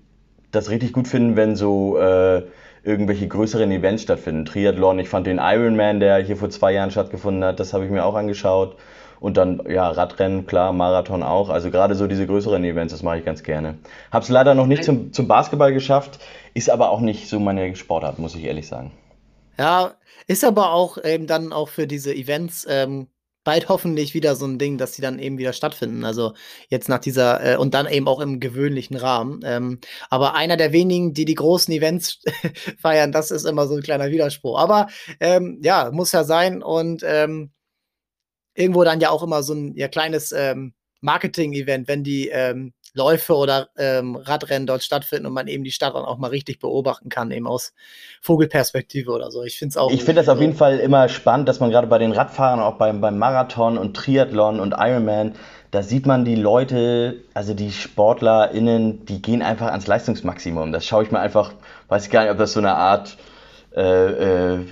das 0.52 0.70
richtig 0.70 0.92
gut 0.92 1.08
finden, 1.08 1.36
wenn 1.36 1.56
so 1.56 1.98
äh, 1.98 2.42
irgendwelche 2.84 3.26
größeren 3.26 3.70
Events 3.70 4.04
stattfinden. 4.04 4.44
Triathlon, 4.44 4.98
ich 4.98 5.08
fand 5.08 5.26
den 5.26 5.38
Ironman, 5.38 6.00
der 6.00 6.18
hier 6.18 6.36
vor 6.36 6.50
zwei 6.50 6.72
Jahren 6.72 6.90
stattgefunden 6.90 7.44
hat, 7.44 7.58
das 7.58 7.72
habe 7.72 7.84
ich 7.84 7.90
mir 7.90 8.04
auch 8.04 8.14
angeschaut. 8.14 8.76
Und 9.18 9.38
dann, 9.38 9.62
ja, 9.68 9.88
Radrennen, 9.88 10.46
klar, 10.46 10.72
Marathon 10.72 11.22
auch. 11.22 11.48
Also 11.48 11.70
gerade 11.70 11.94
so 11.94 12.06
diese 12.06 12.26
größeren 12.26 12.62
Events, 12.64 12.92
das 12.92 13.02
mache 13.02 13.18
ich 13.18 13.24
ganz 13.24 13.42
gerne. 13.42 13.78
Habe 14.12 14.22
es 14.22 14.28
leider 14.28 14.54
noch 14.54 14.66
nicht 14.66 14.84
zum, 14.84 15.12
zum 15.12 15.26
Basketball 15.26 15.72
geschafft, 15.72 16.18
ist 16.54 16.70
aber 16.70 16.90
auch 16.90 17.00
nicht 17.00 17.28
so 17.28 17.40
meine 17.40 17.74
Sportart, 17.74 18.18
muss 18.18 18.34
ich 18.34 18.44
ehrlich 18.44 18.68
sagen. 18.68 18.92
Ja, 19.58 19.96
ist 20.26 20.44
aber 20.44 20.72
auch 20.72 21.02
eben 21.02 21.26
dann 21.26 21.52
auch 21.52 21.68
für 21.68 21.86
diese 21.86 22.14
Events 22.14 22.66
ähm, 22.68 23.08
bald 23.46 23.68
hoffentlich 23.68 24.12
wieder 24.12 24.34
so 24.34 24.44
ein 24.44 24.58
Ding, 24.58 24.76
dass 24.76 24.94
sie 24.94 25.02
dann 25.02 25.20
eben 25.20 25.38
wieder 25.38 25.52
stattfinden. 25.52 26.04
Also 26.04 26.34
jetzt 26.68 26.88
nach 26.88 26.98
dieser 26.98 27.54
äh, 27.54 27.56
und 27.56 27.74
dann 27.74 27.86
eben 27.86 28.08
auch 28.08 28.20
im 28.20 28.40
gewöhnlichen 28.40 28.96
Rahmen. 28.96 29.40
Ähm, 29.44 29.80
aber 30.10 30.34
einer 30.34 30.56
der 30.56 30.72
wenigen, 30.72 31.14
die 31.14 31.24
die 31.24 31.36
großen 31.36 31.72
Events 31.72 32.22
feiern, 32.78 33.12
das 33.12 33.30
ist 33.30 33.44
immer 33.44 33.68
so 33.68 33.76
ein 33.76 33.82
kleiner 33.82 34.10
Widerspruch. 34.10 34.58
Aber 34.58 34.88
ähm, 35.20 35.60
ja, 35.62 35.90
muss 35.92 36.12
ja 36.12 36.24
sein 36.24 36.62
und 36.62 37.02
ähm, 37.06 37.52
irgendwo 38.54 38.82
dann 38.84 39.00
ja 39.00 39.10
auch 39.10 39.22
immer 39.22 39.42
so 39.44 39.54
ein 39.54 39.76
ja, 39.76 39.88
kleines 39.88 40.32
ähm, 40.32 40.74
Marketing-Event, 41.00 41.86
wenn 41.86 42.02
die 42.02 42.28
ähm, 42.28 42.72
Läufe 42.96 43.34
oder 43.34 43.68
ähm, 43.76 44.16
Radrennen 44.16 44.66
dort 44.66 44.82
stattfinden 44.82 45.26
und 45.26 45.32
man 45.32 45.46
eben 45.46 45.64
die 45.64 45.70
Stadt 45.70 45.94
dann 45.94 46.04
auch 46.04 46.18
mal 46.18 46.28
richtig 46.28 46.58
beobachten 46.58 47.08
kann, 47.08 47.30
eben 47.30 47.46
aus 47.46 47.72
Vogelperspektive 48.22 49.12
oder 49.12 49.30
so. 49.30 49.44
Ich 49.44 49.58
finde 49.58 49.70
es 49.70 49.76
auch. 49.76 49.90
Ich 49.90 50.02
finde 50.02 50.20
das 50.20 50.28
auf 50.28 50.40
jeden 50.40 50.54
Fall 50.54 50.78
immer 50.78 51.08
spannend, 51.08 51.48
dass 51.48 51.60
man 51.60 51.70
gerade 51.70 51.86
bei 51.86 51.98
den 51.98 52.12
Radfahrern, 52.12 52.60
auch 52.60 52.76
beim, 52.76 53.00
beim 53.00 53.18
Marathon 53.18 53.78
und 53.78 53.94
Triathlon 53.94 54.58
und 54.58 54.74
Ironman, 54.76 55.34
da 55.70 55.82
sieht 55.82 56.06
man 56.06 56.24
die 56.24 56.36
Leute, 56.36 57.16
also 57.34 57.52
die 57.52 57.70
SportlerInnen, 57.70 59.04
die 59.04 59.20
gehen 59.20 59.42
einfach 59.42 59.68
ans 59.68 59.86
Leistungsmaximum. 59.86 60.72
Das 60.72 60.86
schaue 60.86 61.04
ich 61.04 61.10
mir 61.10 61.20
einfach, 61.20 61.52
weiß 61.88 62.06
ich 62.06 62.10
gar 62.10 62.22
nicht, 62.22 62.32
ob 62.32 62.38
das 62.38 62.52
so 62.52 62.60
eine 62.60 62.74
Art 62.74 63.16
äh, 63.76 64.54
äh, 64.54 64.64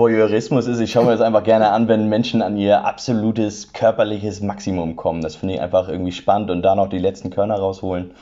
Voyeurismus 0.00 0.66
ist. 0.66 0.80
Ich 0.80 0.92
schaue 0.92 1.04
mir 1.04 1.12
das 1.12 1.20
einfach 1.20 1.44
gerne 1.44 1.70
an, 1.70 1.86
wenn 1.86 2.08
Menschen 2.08 2.40
an 2.40 2.56
ihr 2.56 2.86
absolutes 2.86 3.74
körperliches 3.74 4.40
Maximum 4.40 4.96
kommen. 4.96 5.20
Das 5.20 5.36
finde 5.36 5.54
ich 5.54 5.60
einfach 5.60 5.90
irgendwie 5.90 6.12
spannend 6.12 6.50
und 6.50 6.62
da 6.62 6.74
noch 6.74 6.88
die 6.88 6.98
letzten 6.98 7.28
Körner 7.28 7.56
rausholen. 7.56 8.14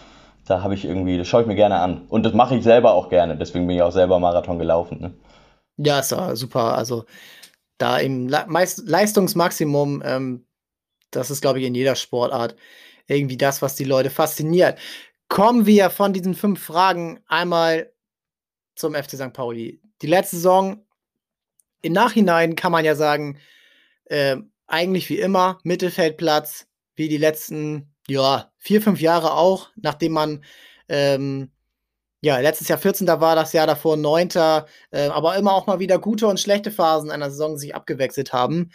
Da 0.45 0.63
habe 0.63 0.75
ich 0.75 0.85
irgendwie, 0.85 1.17
das 1.17 1.29
schaue 1.29 1.43
ich 1.43 1.47
mir 1.47 1.55
gerne 1.55 1.79
an. 1.79 2.07
Und 2.09 2.25
das 2.25 2.33
mache 2.33 2.57
ich 2.57 2.65
selber 2.65 2.95
auch 2.95 3.09
gerne. 3.11 3.37
Deswegen 3.37 3.69
bin 3.69 3.77
ich 3.77 3.83
auch 3.83 3.93
selber 3.93 4.19
Marathon 4.19 4.59
gelaufen. 4.59 5.01
Ne? 5.01 5.15
Ja, 5.77 6.01
ist 6.01 6.13
super. 6.35 6.77
Also 6.77 7.05
da 7.79 7.99
im 7.99 8.29
Le 8.29 8.45
Leistungsmaximum, 8.85 10.03
ähm, 10.05 10.47
das 11.13 11.31
ist, 11.31 11.43
glaube 11.43 11.61
ich, 11.61 11.67
in 11.67 11.77
jeder 11.77 11.95
Sportart 11.95 12.57
irgendwie 13.07 13.37
das, 13.37 13.63
was 13.63 13.77
die 13.77 13.85
Leute 13.85 14.11
fasziniert. 14.11 14.81
Kommen 15.29 15.65
wir 15.65 15.91
von 15.91 16.13
diesen 16.13 16.35
fünf 16.35 16.61
Fragen 16.61 17.21
einmal 17.29 17.93
zum 18.75 18.95
FC 18.95 19.11
St. 19.11 19.33
Pauli. 19.33 19.81
Die 20.03 20.09
letzte 20.09 20.37
Saison 20.37 20.85
im 21.83 21.93
Nachhinein 21.93 22.57
kann 22.57 22.73
man 22.73 22.85
ja 22.85 22.95
sagen, 22.95 23.39
äh, 24.07 24.37
eigentlich 24.67 25.09
wie 25.09 25.19
immer, 25.19 25.59
Mittelfeldplatz, 25.65 26.67
wie 26.97 27.09
die 27.09 27.17
letzten, 27.17 27.95
ja, 28.09 28.51
vier, 28.59 28.83
fünf 28.83 29.01
Jahre 29.01 29.33
auch, 29.33 29.71
nachdem 29.77 30.13
man, 30.13 30.45
ähm, 30.89 31.51
ja, 32.21 32.39
letztes 32.39 32.69
Jahr 32.69 32.79
14. 32.79 33.07
war 33.07 33.37
das 33.37 33.53
Jahr 33.53 33.67
davor 33.67 33.97
9. 33.97 34.31
Äh, 34.91 35.09
aber 35.09 35.37
immer 35.37 35.53
auch 35.53 35.67
mal 35.67 35.79
wieder 35.79 35.99
gute 35.99 36.27
und 36.27 36.41
schlechte 36.41 36.73
Phasen 36.73 37.11
einer 37.11 37.31
Saison 37.31 37.57
sich 37.57 37.75
abgewechselt 37.75 38.33
haben. 38.33 38.71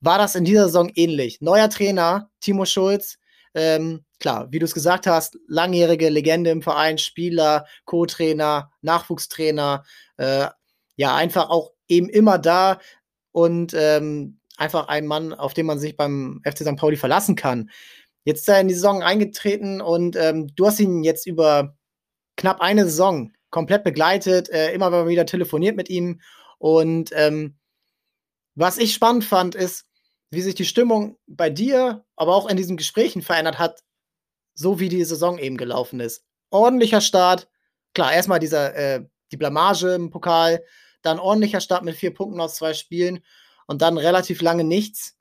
War 0.00 0.18
das 0.18 0.34
in 0.34 0.44
dieser 0.44 0.66
Saison 0.66 0.90
ähnlich? 0.94 1.40
Neuer 1.40 1.68
Trainer, 1.70 2.30
Timo 2.40 2.66
Schulz, 2.66 3.18
ähm, 3.54 4.04
klar, 4.20 4.48
wie 4.50 4.58
du 4.58 4.64
es 4.64 4.74
gesagt 4.74 5.06
hast, 5.06 5.38
langjährige 5.48 6.08
Legende 6.08 6.50
im 6.50 6.62
Verein, 6.62 6.98
Spieler, 6.98 7.66
Co-Trainer, 7.84 8.70
Nachwuchstrainer, 8.82 9.84
äh, 10.16 10.46
ja, 10.96 11.16
einfach 11.16 11.50
auch 11.50 11.73
eben 11.88 12.08
immer 12.08 12.38
da 12.38 12.80
und 13.32 13.74
ähm, 13.74 14.38
einfach 14.56 14.88
ein 14.88 15.06
Mann, 15.06 15.32
auf 15.32 15.54
den 15.54 15.66
man 15.66 15.78
sich 15.78 15.96
beim 15.96 16.40
FC 16.44 16.58
St. 16.58 16.76
Pauli 16.76 16.96
verlassen 16.96 17.36
kann. 17.36 17.70
Jetzt 18.24 18.40
ist 18.40 18.48
er 18.48 18.60
in 18.60 18.68
die 18.68 18.74
Saison 18.74 19.02
eingetreten 19.02 19.80
und 19.80 20.16
ähm, 20.16 20.54
du 20.54 20.66
hast 20.66 20.80
ihn 20.80 21.04
jetzt 21.04 21.26
über 21.26 21.76
knapp 22.36 22.60
eine 22.60 22.84
Saison 22.84 23.32
komplett 23.50 23.84
begleitet, 23.84 24.48
äh, 24.48 24.72
immer 24.72 25.06
wieder 25.06 25.26
telefoniert 25.26 25.76
mit 25.76 25.90
ihm. 25.90 26.20
Und 26.58 27.10
ähm, 27.14 27.56
was 28.54 28.78
ich 28.78 28.94
spannend 28.94 29.24
fand, 29.24 29.54
ist, 29.54 29.86
wie 30.30 30.40
sich 30.40 30.54
die 30.54 30.64
Stimmung 30.64 31.18
bei 31.26 31.50
dir, 31.50 32.04
aber 32.16 32.34
auch 32.34 32.48
in 32.48 32.56
diesen 32.56 32.76
Gesprächen 32.76 33.22
verändert 33.22 33.58
hat, 33.58 33.82
so 34.54 34.80
wie 34.80 34.88
die 34.88 35.04
Saison 35.04 35.38
eben 35.38 35.56
gelaufen 35.56 36.00
ist. 36.00 36.24
Ordentlicher 36.50 37.00
Start. 37.00 37.48
Klar, 37.94 38.12
erstmal 38.12 38.42
äh, 38.42 39.04
die 39.30 39.36
Blamage 39.36 39.94
im 39.94 40.10
Pokal, 40.10 40.64
dann 41.04 41.18
ordentlicher 41.18 41.60
Start 41.60 41.84
mit 41.84 41.96
vier 41.96 42.14
Punkten 42.14 42.40
aus 42.40 42.56
zwei 42.56 42.74
Spielen 42.74 43.24
und 43.66 43.82
dann 43.82 43.98
relativ 43.98 44.42
lange 44.42 44.64
nichts. 44.64 45.16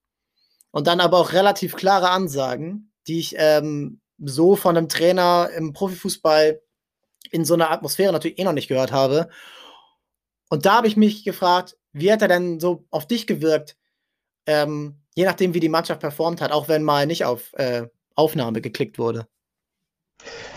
Und 0.72 0.88
dann 0.88 1.00
aber 1.00 1.20
auch 1.20 1.34
relativ 1.34 1.76
klare 1.76 2.10
Ansagen, 2.10 2.92
die 3.08 3.20
ich 3.20 3.36
ähm, 3.38 4.02
so 4.18 4.56
von 4.56 4.76
einem 4.76 4.90
Trainer 4.90 5.50
im 5.56 5.74
Profifußball 5.74 6.62
in 7.32 7.46
so 7.46 7.54
einer 7.54 7.72
Atmosphäre 7.72 8.12
natürlich 8.12 8.40
eh 8.40 8.44
noch 8.44 8.54
nicht 8.54 8.68
gehört 8.68 8.92
habe. 8.92 9.30
Und 10.50 10.66
da 10.66 10.78
habe 10.78 10.88
ich 10.88 10.98
mich 10.98 11.24
gefragt, 11.24 11.78
wie 11.94 12.12
hat 12.12 12.22
er 12.22 12.28
denn 12.28 12.60
so 12.60 12.86
auf 12.90 13.08
dich 13.08 13.28
gewirkt, 13.28 13.78
ähm, 14.46 15.02
je 15.16 15.26
nachdem, 15.26 15.54
wie 15.54 15.60
die 15.60 15.70
Mannschaft 15.70 16.02
performt 16.02 16.42
hat, 16.42 16.52
auch 16.52 16.68
wenn 16.68 16.84
mal 16.84 17.06
nicht 17.06 17.26
auf 17.26 17.54
äh, 17.54 17.88
Aufnahme 18.16 18.62
geklickt 18.62 18.98
wurde? 18.98 19.28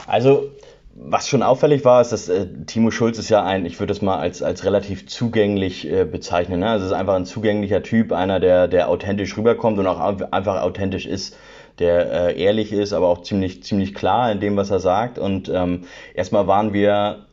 Also, 0.07 0.53
was 0.99 1.29
schon 1.29 1.43
auffällig 1.43 1.85
war, 1.85 2.01
ist, 2.01 2.13
dass 2.13 2.29
äh, 2.29 2.47
Timo 2.67 2.91
Schulz 2.91 3.19
ist 3.19 3.29
ja 3.29 3.45
ein, 3.45 3.67
ich 3.67 3.79
würde 3.79 3.93
es 3.93 4.03
mal 4.03 4.19
als, 4.19 4.43
als 4.43 4.65
relativ 4.65 5.07
zugänglich 5.07 5.91
äh, 5.91 6.05
bezeichnen. 6.05 6.61
Ne? 6.61 6.69
Also 6.69 6.87
es 6.87 6.93
ist 6.93 6.97
einfach 6.97 7.15
ein 7.15 7.27
zugänglicher 7.27 7.83
Typ, 7.83 8.13
einer, 8.13 8.41
der, 8.41 8.67
der 8.69 8.89
authentisch 8.89 9.37
rüberkommt 9.37 9.79
und 9.79 9.87
auch 9.87 10.01
einfach 10.01 10.63
authentisch 10.63 11.07
ist, 11.07 11.37
der 11.79 12.29
äh, 12.29 12.43
ehrlich 12.43 12.73
ist, 12.73 12.93
aber 12.93 13.09
auch 13.09 13.23
ziemlich, 13.23 13.63
ziemlich 13.63 13.95
klar 13.95 14.33
in 14.33 14.41
dem, 14.41 14.57
was 14.57 14.71
er 14.71 14.81
sagt. 14.81 15.19
Und 15.19 15.51
ähm, 15.53 15.83
erstmal 16.15 16.47
waren 16.47 16.73
wir 16.73 17.27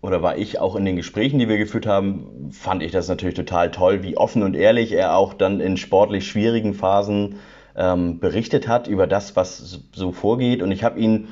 oder 0.00 0.22
war 0.22 0.36
ich 0.36 0.60
auch 0.60 0.76
in 0.76 0.84
den 0.84 0.96
Gesprächen, 0.96 1.38
die 1.38 1.48
wir 1.48 1.56
geführt 1.56 1.86
haben, 1.86 2.50
fand 2.52 2.82
ich 2.82 2.92
das 2.92 3.08
natürlich 3.08 3.36
total 3.36 3.70
toll, 3.70 4.02
wie 4.02 4.18
offen 4.18 4.42
und 4.42 4.54
ehrlich 4.54 4.92
er 4.92 5.16
auch 5.16 5.32
dann 5.32 5.60
in 5.60 5.78
sportlich 5.78 6.26
schwierigen 6.26 6.74
Phasen 6.74 7.36
ähm, 7.74 8.18
berichtet 8.18 8.68
hat 8.68 8.86
über 8.86 9.06
das, 9.06 9.34
was 9.34 9.80
so 9.92 10.12
vorgeht. 10.12 10.62
Und 10.62 10.72
ich 10.72 10.84
habe 10.84 11.00
ihn 11.00 11.28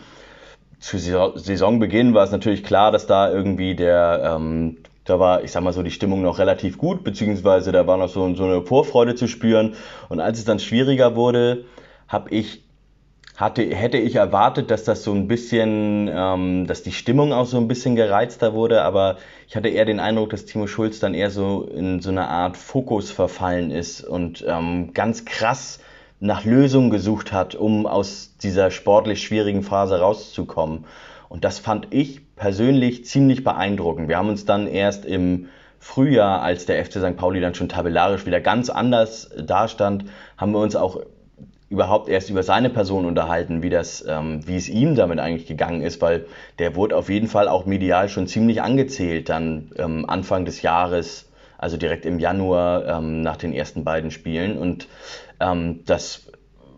zu 0.82 0.98
Saisonbeginn 0.98 2.12
war 2.12 2.24
es 2.24 2.32
natürlich 2.32 2.64
klar, 2.64 2.90
dass 2.90 3.06
da 3.06 3.30
irgendwie 3.30 3.76
der, 3.76 4.34
ähm, 4.36 4.78
da 5.04 5.20
war, 5.20 5.44
ich 5.44 5.52
sag 5.52 5.62
mal 5.62 5.72
so, 5.72 5.82
die 5.84 5.92
Stimmung 5.92 6.22
noch 6.22 6.40
relativ 6.40 6.76
gut, 6.76 7.04
beziehungsweise 7.04 7.70
da 7.70 7.86
war 7.86 7.96
noch 7.96 8.08
so, 8.08 8.34
so 8.34 8.44
eine 8.44 8.62
Vorfreude 8.62 9.14
zu 9.14 9.28
spüren. 9.28 9.76
Und 10.08 10.20
als 10.20 10.38
es 10.38 10.44
dann 10.44 10.58
schwieriger 10.58 11.14
wurde, 11.14 11.64
habe 12.08 12.30
ich 12.30 12.64
hatte, 13.36 13.62
hätte 13.62 13.96
ich 13.96 14.16
erwartet, 14.16 14.70
dass 14.70 14.84
das 14.84 15.04
so 15.04 15.12
ein 15.12 15.26
bisschen, 15.26 16.10
ähm, 16.12 16.66
dass 16.66 16.82
die 16.82 16.92
Stimmung 16.92 17.32
auch 17.32 17.46
so 17.46 17.56
ein 17.56 17.68
bisschen 17.68 17.96
gereizter 17.96 18.52
wurde, 18.52 18.82
aber 18.82 19.16
ich 19.48 19.56
hatte 19.56 19.68
eher 19.68 19.84
den 19.84 20.00
Eindruck, 20.00 20.30
dass 20.30 20.44
Timo 20.44 20.66
Schulz 20.66 21.00
dann 21.00 21.14
eher 21.14 21.30
so 21.30 21.62
in 21.62 22.00
so 22.00 22.10
eine 22.10 22.28
Art 22.28 22.56
Fokus 22.56 23.10
verfallen 23.10 23.70
ist 23.70 24.02
und 24.02 24.44
ähm, 24.46 24.92
ganz 24.92 25.24
krass 25.24 25.80
nach 26.22 26.44
Lösungen 26.44 26.90
gesucht 26.90 27.32
hat, 27.32 27.56
um 27.56 27.84
aus 27.84 28.36
dieser 28.40 28.70
sportlich 28.70 29.22
schwierigen 29.22 29.64
Phase 29.64 29.98
rauszukommen. 29.98 30.84
Und 31.28 31.44
das 31.44 31.58
fand 31.58 31.88
ich 31.90 32.36
persönlich 32.36 33.04
ziemlich 33.06 33.42
beeindruckend. 33.42 34.08
Wir 34.08 34.18
haben 34.18 34.28
uns 34.28 34.44
dann 34.44 34.68
erst 34.68 35.04
im 35.04 35.48
Frühjahr, 35.80 36.40
als 36.40 36.64
der 36.64 36.84
FC 36.84 36.92
St. 37.00 37.16
Pauli 37.16 37.40
dann 37.40 37.56
schon 37.56 37.68
tabellarisch 37.68 38.24
wieder 38.24 38.40
ganz 38.40 38.70
anders 38.70 39.30
dastand, 39.36 40.04
haben 40.36 40.52
wir 40.52 40.60
uns 40.60 40.76
auch 40.76 41.00
überhaupt 41.68 42.08
erst 42.08 42.30
über 42.30 42.44
seine 42.44 42.70
Person 42.70 43.04
unterhalten, 43.04 43.64
wie, 43.64 43.70
das, 43.70 44.04
ähm, 44.06 44.46
wie 44.46 44.56
es 44.56 44.68
ihm 44.68 44.94
damit 44.94 45.18
eigentlich 45.18 45.48
gegangen 45.48 45.82
ist, 45.82 46.00
weil 46.02 46.26
der 46.60 46.76
wurde 46.76 46.96
auf 46.96 47.08
jeden 47.08 47.26
Fall 47.26 47.48
auch 47.48 47.66
medial 47.66 48.08
schon 48.08 48.28
ziemlich 48.28 48.62
angezählt 48.62 49.28
dann 49.28 49.72
ähm, 49.76 50.08
Anfang 50.08 50.44
des 50.44 50.62
Jahres, 50.62 51.31
also 51.62 51.76
direkt 51.76 52.04
im 52.04 52.18
Januar 52.18 52.86
ähm, 52.86 53.20
nach 53.20 53.36
den 53.36 53.52
ersten 53.52 53.84
beiden 53.84 54.10
Spielen. 54.10 54.58
Und 54.58 54.88
ähm, 55.38 55.84
das 55.86 56.26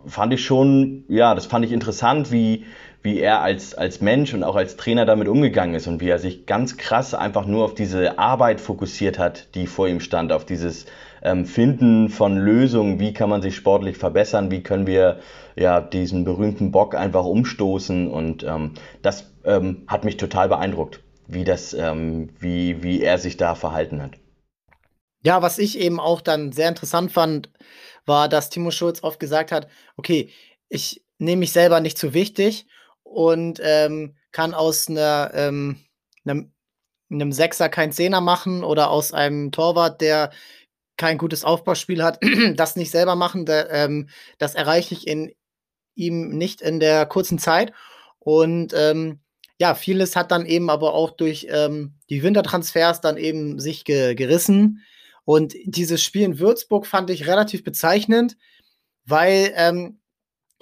fand 0.06 0.34
ich 0.34 0.44
schon, 0.44 1.04
ja, 1.08 1.34
das 1.34 1.46
fand 1.46 1.64
ich 1.64 1.72
interessant, 1.72 2.30
wie, 2.30 2.66
wie 3.02 3.18
er 3.18 3.40
als, 3.40 3.74
als 3.74 4.02
Mensch 4.02 4.34
und 4.34 4.44
auch 4.44 4.56
als 4.56 4.76
Trainer 4.76 5.06
damit 5.06 5.26
umgegangen 5.26 5.74
ist 5.74 5.86
und 5.86 6.02
wie 6.02 6.10
er 6.10 6.18
sich 6.18 6.44
ganz 6.44 6.76
krass 6.76 7.14
einfach 7.14 7.46
nur 7.46 7.64
auf 7.64 7.74
diese 7.74 8.18
Arbeit 8.18 8.60
fokussiert 8.60 9.18
hat, 9.18 9.54
die 9.54 9.66
vor 9.66 9.88
ihm 9.88 10.00
stand, 10.00 10.32
auf 10.32 10.44
dieses 10.44 10.84
ähm, 11.22 11.46
Finden 11.46 12.10
von 12.10 12.36
Lösungen, 12.36 13.00
wie 13.00 13.14
kann 13.14 13.30
man 13.30 13.40
sich 13.40 13.56
sportlich 13.56 13.96
verbessern, 13.96 14.50
wie 14.50 14.62
können 14.62 14.86
wir 14.86 15.20
ja 15.56 15.80
diesen 15.80 16.26
berühmten 16.26 16.72
Bock 16.72 16.94
einfach 16.94 17.24
umstoßen 17.24 18.10
und 18.10 18.44
ähm, 18.44 18.72
das 19.00 19.32
ähm, 19.46 19.84
hat 19.86 20.04
mich 20.04 20.18
total 20.18 20.50
beeindruckt, 20.50 21.00
wie 21.26 21.44
das, 21.44 21.72
ähm, 21.72 22.28
wie, 22.38 22.82
wie 22.82 23.00
er 23.00 23.16
sich 23.16 23.38
da 23.38 23.54
verhalten 23.54 24.02
hat. 24.02 24.18
Ja, 25.24 25.42
was 25.42 25.58
ich 25.58 25.78
eben 25.78 26.00
auch 26.00 26.20
dann 26.20 26.52
sehr 26.52 26.68
interessant 26.68 27.10
fand, 27.10 27.50
war, 28.06 28.28
dass 28.28 28.50
Timo 28.50 28.70
Schulz 28.70 29.02
oft 29.02 29.18
gesagt 29.18 29.52
hat, 29.52 29.68
okay, 29.96 30.30
ich 30.68 31.02
nehme 31.18 31.40
mich 31.40 31.52
selber 31.52 31.80
nicht 31.80 31.98
zu 31.98 32.12
wichtig 32.14 32.66
und 33.02 33.60
ähm, 33.62 34.16
kann 34.32 34.52
aus 34.52 34.88
einer, 34.88 35.30
ähm, 35.34 35.80
einem, 36.24 36.52
einem 37.10 37.32
Sechser 37.32 37.68
kein 37.68 37.92
Zehner 37.92 38.20
machen 38.20 38.64
oder 38.64 38.90
aus 38.90 39.12
einem 39.12 39.52
Torwart, 39.52 40.00
der 40.00 40.30
kein 40.96 41.18
gutes 41.18 41.44
Aufbauspiel 41.44 42.02
hat, 42.02 42.18
das 42.56 42.76
nicht 42.76 42.90
selber 42.90 43.16
machen, 43.16 43.46
da, 43.46 43.68
ähm, 43.70 44.08
das 44.38 44.54
erreiche 44.54 44.94
ich 44.94 45.06
in 45.06 45.32
ihm 45.94 46.30
nicht 46.30 46.60
in 46.60 46.80
der 46.80 47.06
kurzen 47.06 47.38
Zeit. 47.38 47.72
Und 48.18 48.74
ähm, 48.76 49.20
ja, 49.58 49.74
vieles 49.74 50.16
hat 50.16 50.30
dann 50.32 50.46
eben 50.46 50.70
aber 50.70 50.94
auch 50.94 51.12
durch 51.12 51.46
ähm, 51.50 51.94
die 52.10 52.22
Wintertransfers 52.22 53.00
dann 53.00 53.16
eben 53.16 53.60
sich 53.60 53.84
ge 53.84 54.14
gerissen. 54.14 54.82
Und 55.24 55.54
dieses 55.64 56.02
Spiel 56.02 56.22
in 56.22 56.38
Würzburg 56.38 56.86
fand 56.86 57.10
ich 57.10 57.26
relativ 57.26 57.64
bezeichnend, 57.64 58.36
weil 59.04 59.52
ähm, 59.56 60.00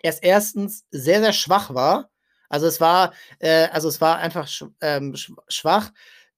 es 0.02 0.18
erstens 0.18 0.84
sehr, 0.90 1.20
sehr 1.20 1.32
schwach 1.32 1.74
war. 1.74 2.10
Also 2.48 2.66
es 2.66 2.80
war, 2.80 3.12
äh, 3.38 3.68
also 3.68 3.88
es 3.88 4.00
war 4.00 4.18
einfach 4.18 4.46
sch 4.46 4.64
ähm, 4.80 5.16
schwach 5.48 5.90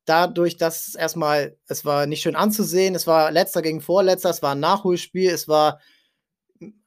dadurch, 0.05 0.57
dass 0.57 0.89
es 0.89 0.95
erstmal, 0.95 1.57
es 1.67 1.85
war 1.85 2.07
nicht 2.07 2.23
schön 2.23 2.37
anzusehen, 2.37 2.95
es 2.95 3.07
war 3.07 3.31
letzter 3.31 3.63
gegen 3.63 3.81
vorletzter, 3.81 4.31
es 4.31 4.43
war 4.43 4.55
ein 4.55 4.61
Nachholspiel, 4.61 5.31
es 5.31 5.49
war 5.49 5.81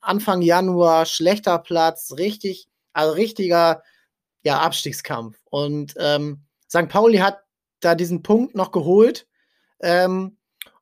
Anfang 0.01 0.41
Januar 0.41 1.06
schlechter 1.06 1.60
Platz, 1.60 2.13
richtig, 2.17 2.67
also 2.94 3.13
richtiger 3.13 3.84
ja, 4.44 4.60
Abstiegskampf. 4.60 5.38
Und 5.50 5.96
ähm, 5.98 6.46
St. 6.70 6.88
Pauli 6.89 7.17
hat 7.17 7.39
da 7.79 7.96
diesen 7.96 8.24
Punkt 8.24 8.56
noch 8.56 8.72
geholt 8.72 9.27
ähm, 9.82 10.37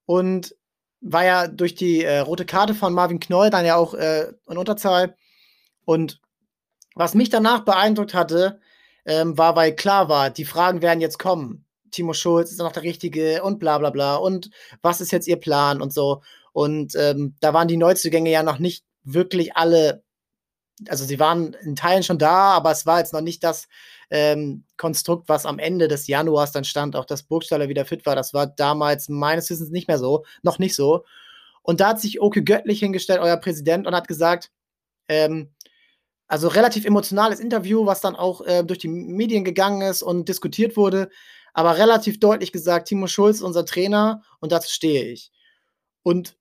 und 0.06 0.56
war 1.02 1.26
ja 1.26 1.48
durch 1.48 1.76
die 1.76 2.04
äh, 2.04 2.20
rote 2.20 2.46
Karte 2.46 2.74
von 2.74 2.94
Marvin 2.94 3.20
Knoll 3.20 3.50
dann 3.50 3.66
ja 3.66 3.76
auch 3.76 3.94
äh, 3.94 4.34
in 4.50 4.58
Unterzahl. 4.58 5.16
Und 5.86 6.20
was 6.96 7.14
mich 7.14 7.30
danach 7.30 7.66
beeindruckt 7.66 8.14
hatte, 8.14 8.60
ähm, 9.06 9.38
war, 9.38 9.56
weil 9.56 9.76
klar 9.76 10.10
war, 10.10 10.30
die 10.30 10.46
Fragen 10.46 10.82
werden 10.82 11.02
jetzt 11.02 11.20
kommen. 11.20 11.66
Timo 11.92 12.14
Schulz 12.14 12.52
ist 12.52 12.60
noch 12.60 12.72
der 12.72 12.84
Richtige 12.84 13.44
und 13.44 13.60
bla 13.60 13.78
bla 13.78 13.90
bla 13.90 14.16
und 14.16 14.50
was 14.82 15.00
ist 15.00 15.12
jetzt 15.12 15.28
ihr 15.28 15.38
Plan 15.38 15.82
und 15.82 15.94
so. 15.94 16.22
Und 16.54 16.96
ähm, 16.96 17.36
da 17.42 17.54
waren 17.54 17.68
die 17.68 17.78
Neuzugänge 17.78 18.32
ja 18.32 18.44
noch 18.44 18.60
nicht 18.60 18.86
wirklich 19.04 19.56
alle, 19.56 20.04
also 20.88 21.06
sie 21.06 21.20
waren 21.20 21.54
in 21.54 21.76
Teilen 21.76 22.04
schon 22.04 22.18
da, 22.18 22.52
aber 22.52 22.72
es 22.72 22.86
war 22.86 23.00
jetzt 23.00 23.14
noch 23.14 23.22
nicht 23.22 23.44
das 23.44 23.68
ähm, 24.10 24.66
Konstrukt, 24.78 25.30
was 25.30 25.46
am 25.46 25.60
Ende 25.60 25.88
des 25.88 26.08
Januars 26.08 26.52
dann 26.52 26.64
stand, 26.64 26.96
auch 26.96 27.06
dass 27.06 27.24
Burgstaller 27.24 27.70
wieder 27.70 27.86
fit 27.86 28.06
war. 28.06 28.16
Das 28.16 28.34
war 28.34 28.48
damals 28.48 29.10
meines 29.10 29.50
Wissens 29.50 29.70
nicht 29.70 29.88
mehr 29.88 30.00
so, 30.00 30.26
noch 30.44 30.60
nicht 30.60 30.76
so. 30.76 31.06
Und 31.62 31.80
da 31.80 31.90
hat 31.90 32.02
sich 32.02 32.22
Oke 32.22 32.44
Göttlich 32.44 32.80
hingestellt, 32.80 33.22
euer 33.22 33.38
Präsident, 33.38 33.88
und 33.88 33.96
hat 33.96 34.08
gesagt, 34.08 34.52
ähm, 35.08 35.52
also 36.28 36.48
relativ 36.48 36.86
emotionales 36.86 37.40
Interview, 37.40 37.86
was 37.86 38.02
dann 38.02 38.16
auch 38.16 38.42
äh, 38.42 38.64
durch 38.64 38.80
die 38.80 38.88
Medien 38.88 39.44
gegangen 39.44 39.82
ist 39.82 40.04
und 40.04 40.28
diskutiert 40.30 40.76
wurde 40.78 41.10
aber 41.56 41.78
relativ 41.78 42.20
deutlich 42.20 42.52
gesagt, 42.52 42.90
Timo 42.90 43.08
Schulz, 43.08 43.40
unser 43.40 43.66
Trainer, 43.66 44.22
und 44.42 44.52
dazu 44.52 44.70
stehe 44.70 45.06
ich. 45.06 45.32
Und 46.04 46.38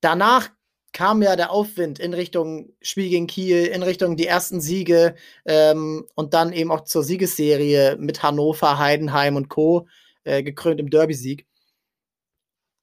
danach 0.00 0.50
kam 0.92 1.22
ja 1.22 1.36
der 1.36 1.50
Aufwind 1.50 1.98
in 1.98 2.14
Richtung 2.14 2.72
Spiel 2.80 3.08
gegen 3.08 3.26
Kiel, 3.26 3.66
in 3.66 3.82
Richtung 3.82 4.16
die 4.16 4.26
ersten 4.26 4.60
Siege 4.60 5.14
ähm, 5.44 6.06
und 6.14 6.34
dann 6.34 6.52
eben 6.52 6.70
auch 6.70 6.82
zur 6.84 7.02
Siegesserie 7.02 7.96
mit 7.98 8.22
Hannover, 8.22 8.78
Heidenheim 8.78 9.36
und 9.36 9.48
Co. 9.48 9.86
Äh, 10.24 10.42
gekrönt 10.42 10.78
im 10.78 10.90
Derby-Sieg. 10.90 11.46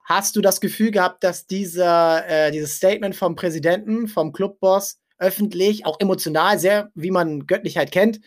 Hast 0.04 0.36
du 0.36 0.42
das 0.42 0.62
Gefühl 0.62 0.92
gehabt, 0.92 1.24
dass 1.24 1.48
dieser, 1.48 2.28
äh, 2.28 2.52
dieses 2.52 2.78
Statement 2.78 3.16
vom 3.16 3.36
Präsidenten, 3.36 4.08
vom 4.08 4.34
Clubboss, 4.34 5.00
öffentlich, 5.18 5.86
auch 5.86 6.00
emotional, 6.00 6.60
sehr, 6.60 6.92
wie 6.96 7.12
man 7.12 7.46
göttlich 7.48 7.78
halt 7.78 7.92
kennt, 7.92 8.20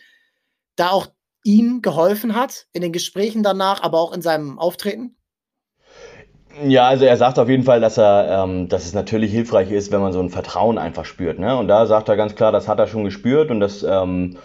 da 0.75 0.91
auch 0.91 1.07
ihm 1.43 1.81
geholfen 1.81 2.35
hat 2.35 2.67
in 2.73 2.81
den 2.81 2.93
Gesprächen 2.93 3.43
danach, 3.43 3.81
aber 3.81 3.99
auch 3.99 4.13
in 4.13 4.21
seinem 4.21 4.57
Auftreten? 4.57 5.18
Ja, 6.67 6.87
also 6.87 7.05
er 7.05 7.15
sagt 7.15 7.39
auf 7.39 7.47
jeden 7.47 7.63
Fall, 7.63 7.79
dass 7.79 7.97
er, 7.97 8.43
ähm, 8.43 8.67
dass 8.69 8.85
es 8.85 8.93
natürlich 8.93 9.31
hilfreich 9.31 9.71
ist, 9.71 9.91
wenn 9.91 10.01
man 10.01 10.11
so 10.11 10.19
ein 10.19 10.29
Vertrauen 10.29 10.77
einfach 10.77 11.05
spürt. 11.05 11.39
Ne? 11.39 11.55
Und 11.55 11.67
da 11.67 11.85
sagt 11.85 12.09
er 12.09 12.17
ganz 12.17 12.35
klar, 12.35 12.51
das 12.51 12.67
hat 12.67 12.79
er 12.79 12.87
schon 12.87 13.03
gespürt 13.03 13.51
und 13.51 13.59
das 13.59 13.83
ähm, 13.83 14.37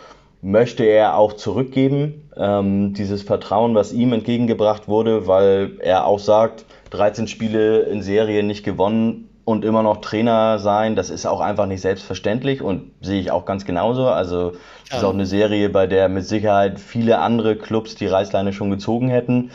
möchte 0.43 0.85
er 0.85 1.17
auch 1.17 1.33
zurückgeben, 1.33 2.29
ähm, 2.37 2.93
dieses 2.93 3.23
Vertrauen, 3.23 3.75
was 3.75 3.93
ihm 3.93 4.13
entgegengebracht 4.13 4.87
wurde, 4.87 5.27
weil 5.27 5.79
er 5.81 6.07
auch 6.07 6.19
sagt, 6.19 6.67
13 6.91 7.27
Spiele 7.27 7.81
in 7.81 8.03
Serie 8.03 8.43
nicht 8.43 8.65
gewonnen 8.65 9.29
und 9.45 9.65
immer 9.65 9.83
noch 9.83 10.03
Trainer 10.03 10.59
sein, 10.59 10.97
das 10.97 11.11
ist 11.11 11.27
auch 11.27 11.41
einfach 11.41 11.67
nicht 11.67 11.81
selbstverständlich 11.81 12.63
und 12.63 12.93
sehe 13.01 13.21
ich 13.21 13.31
auch 13.31 13.47
ganz 13.47 13.65
genauso. 13.65 14.09
Also 14.09 14.53
das 14.89 14.99
ist 14.99 15.05
auch 15.05 15.15
eine 15.15 15.27
Serie, 15.27 15.71
bei 15.71 15.87
der 15.87 16.09
mit 16.09 16.27
Sicherheit 16.27 16.79
viele 16.79 17.19
andere 17.19 17.57
Clubs 17.57 17.95
die 17.95 18.07
Reißleine 18.07 18.53
schon 18.53 18.71
gezogen 18.71 19.09
hätten. 19.09 19.51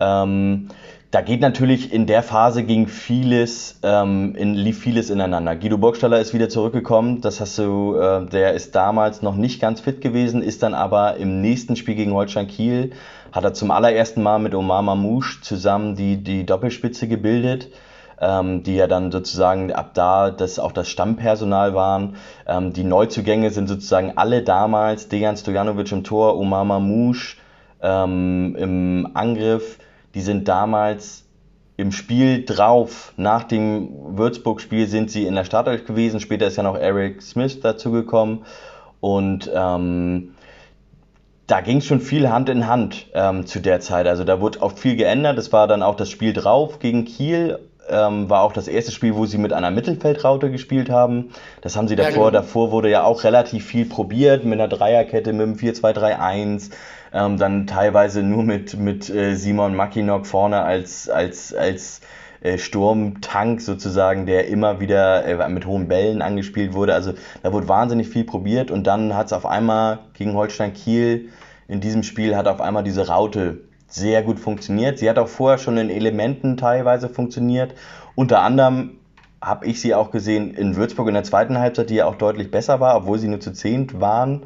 Ähm, 0.00 0.68
da 1.16 1.22
geht 1.22 1.40
natürlich 1.40 1.94
in 1.94 2.04
der 2.04 2.22
Phase 2.22 2.62
ging 2.62 2.88
vieles, 2.88 3.80
ähm, 3.82 4.34
in, 4.36 4.52
lief 4.52 4.80
vieles 4.80 5.08
ineinander. 5.08 5.56
Guido 5.56 5.78
Burgstaller 5.78 6.20
ist 6.20 6.34
wieder 6.34 6.50
zurückgekommen, 6.50 7.22
das 7.22 7.40
hast 7.40 7.56
du, 7.56 7.96
äh, 7.96 8.26
der 8.26 8.52
ist 8.52 8.74
damals 8.74 9.22
noch 9.22 9.34
nicht 9.34 9.58
ganz 9.58 9.80
fit 9.80 10.02
gewesen, 10.02 10.42
ist 10.42 10.62
dann 10.62 10.74
aber 10.74 11.16
im 11.16 11.40
nächsten 11.40 11.74
Spiel 11.74 11.94
gegen 11.94 12.12
Holstein 12.12 12.48
Kiel, 12.48 12.90
hat 13.32 13.44
er 13.44 13.54
zum 13.54 13.70
allerersten 13.70 14.22
Mal 14.22 14.40
mit 14.40 14.54
Omar 14.54 14.82
Mamouche 14.82 15.40
zusammen 15.40 15.96
die, 15.96 16.18
die 16.18 16.44
Doppelspitze 16.44 17.08
gebildet 17.08 17.70
ähm, 18.20 18.62
die 18.62 18.76
ja 18.76 18.86
dann 18.86 19.10
sozusagen 19.10 19.72
ab 19.72 19.92
da 19.94 20.30
das 20.30 20.58
auch 20.58 20.72
das 20.72 20.88
Stammpersonal 20.88 21.74
waren. 21.74 22.16
Ähm, 22.46 22.74
die 22.74 22.84
Neuzugänge 22.84 23.50
sind 23.50 23.68
sozusagen 23.68 24.12
alle 24.16 24.42
damals 24.42 25.08
Dejan 25.08 25.38
Stojanovic 25.38 25.92
im 25.92 26.04
Tor, 26.04 26.38
Omar 26.38 26.66
Mamouche 26.66 27.36
ähm, 27.80 28.54
im 28.58 29.08
Angriff. 29.14 29.78
Die 30.16 30.22
sind 30.22 30.48
damals 30.48 31.24
im 31.76 31.92
Spiel 31.92 32.46
drauf. 32.46 33.12
Nach 33.18 33.44
dem 33.44 33.90
Würzburg-Spiel 34.16 34.86
sind 34.86 35.10
sie 35.10 35.26
in 35.26 35.34
der 35.34 35.44
Startelf 35.44 35.84
gewesen. 35.84 36.20
Später 36.20 36.46
ist 36.46 36.56
ja 36.56 36.62
noch 36.62 36.78
Eric 36.78 37.20
Smith 37.20 37.60
dazugekommen. 37.60 38.46
Und 39.00 39.50
ähm, 39.54 40.34
da 41.46 41.60
ging 41.60 41.76
es 41.76 41.84
schon 41.84 42.00
viel 42.00 42.30
Hand 42.30 42.48
in 42.48 42.66
Hand 42.66 43.08
ähm, 43.12 43.46
zu 43.46 43.60
der 43.60 43.80
Zeit. 43.80 44.06
Also 44.06 44.24
da 44.24 44.40
wurde 44.40 44.62
auch 44.62 44.72
viel 44.72 44.96
geändert. 44.96 45.36
Es 45.36 45.52
war 45.52 45.68
dann 45.68 45.82
auch 45.82 45.96
das 45.96 46.08
Spiel 46.08 46.32
drauf 46.32 46.78
gegen 46.78 47.04
Kiel 47.04 47.58
ähm, 47.88 48.28
war 48.28 48.42
auch 48.42 48.52
das 48.52 48.68
erste 48.68 48.92
Spiel, 48.92 49.14
wo 49.14 49.26
sie 49.26 49.38
mit 49.38 49.52
einer 49.52 49.70
Mittelfeldraute 49.70 50.50
gespielt 50.50 50.90
haben. 50.90 51.30
Das 51.60 51.76
haben 51.76 51.88
sie 51.88 51.96
davor. 51.96 52.10
Ja, 52.10 52.16
genau. 52.16 52.30
Davor 52.30 52.70
wurde 52.70 52.90
ja 52.90 53.04
auch 53.04 53.24
relativ 53.24 53.66
viel 53.66 53.86
probiert 53.86 54.44
mit 54.44 54.60
einer 54.60 54.68
Dreierkette, 54.68 55.32
mit 55.32 55.42
einem 55.42 55.54
4-2-3-1. 55.56 56.70
Ähm, 57.16 57.38
dann 57.38 57.66
teilweise 57.66 58.22
nur 58.22 58.42
mit, 58.42 58.78
mit 58.78 59.08
äh, 59.08 59.36
Simon 59.36 59.74
Mackinock 59.74 60.26
vorne 60.26 60.60
als, 60.60 61.08
als, 61.08 61.54
als 61.54 62.02
äh, 62.42 62.58
Sturmtank 62.58 63.62
sozusagen, 63.62 64.26
der 64.26 64.48
immer 64.48 64.80
wieder 64.80 65.24
äh, 65.24 65.48
mit 65.48 65.64
hohen 65.64 65.88
Bällen 65.88 66.20
angespielt 66.20 66.74
wurde. 66.74 66.92
Also 66.92 67.14
da 67.42 67.54
wurde 67.54 67.68
wahnsinnig 67.68 68.10
viel 68.10 68.24
probiert 68.24 68.70
und 68.70 68.86
dann 68.86 69.16
hat 69.16 69.26
es 69.26 69.32
auf 69.32 69.46
einmal 69.46 70.00
gegen 70.12 70.34
Holstein 70.34 70.74
Kiel 70.74 71.30
in 71.68 71.80
diesem 71.80 72.02
Spiel 72.02 72.36
hat 72.36 72.46
auf 72.48 72.60
einmal 72.60 72.84
diese 72.84 73.08
Raute 73.08 73.62
sehr 73.88 74.22
gut 74.22 74.38
funktioniert. 74.38 74.98
Sie 74.98 75.08
hat 75.08 75.18
auch 75.18 75.28
vorher 75.28 75.58
schon 75.58 75.78
in 75.78 75.88
Elementen 75.88 76.58
teilweise 76.58 77.08
funktioniert. 77.08 77.74
Unter 78.14 78.42
anderem 78.42 78.98
habe 79.40 79.66
ich 79.66 79.80
sie 79.80 79.94
auch 79.94 80.10
gesehen 80.10 80.52
in 80.54 80.76
Würzburg 80.76 81.08
in 81.08 81.14
der 81.14 81.24
zweiten 81.24 81.58
Halbzeit, 81.58 81.88
die 81.88 81.96
ja 81.96 82.06
auch 82.06 82.16
deutlich 82.16 82.50
besser 82.50 82.78
war, 82.78 82.94
obwohl 82.94 83.18
sie 83.18 83.28
nur 83.28 83.40
zu 83.40 83.52
zehnt 83.52 84.00
waren 84.00 84.42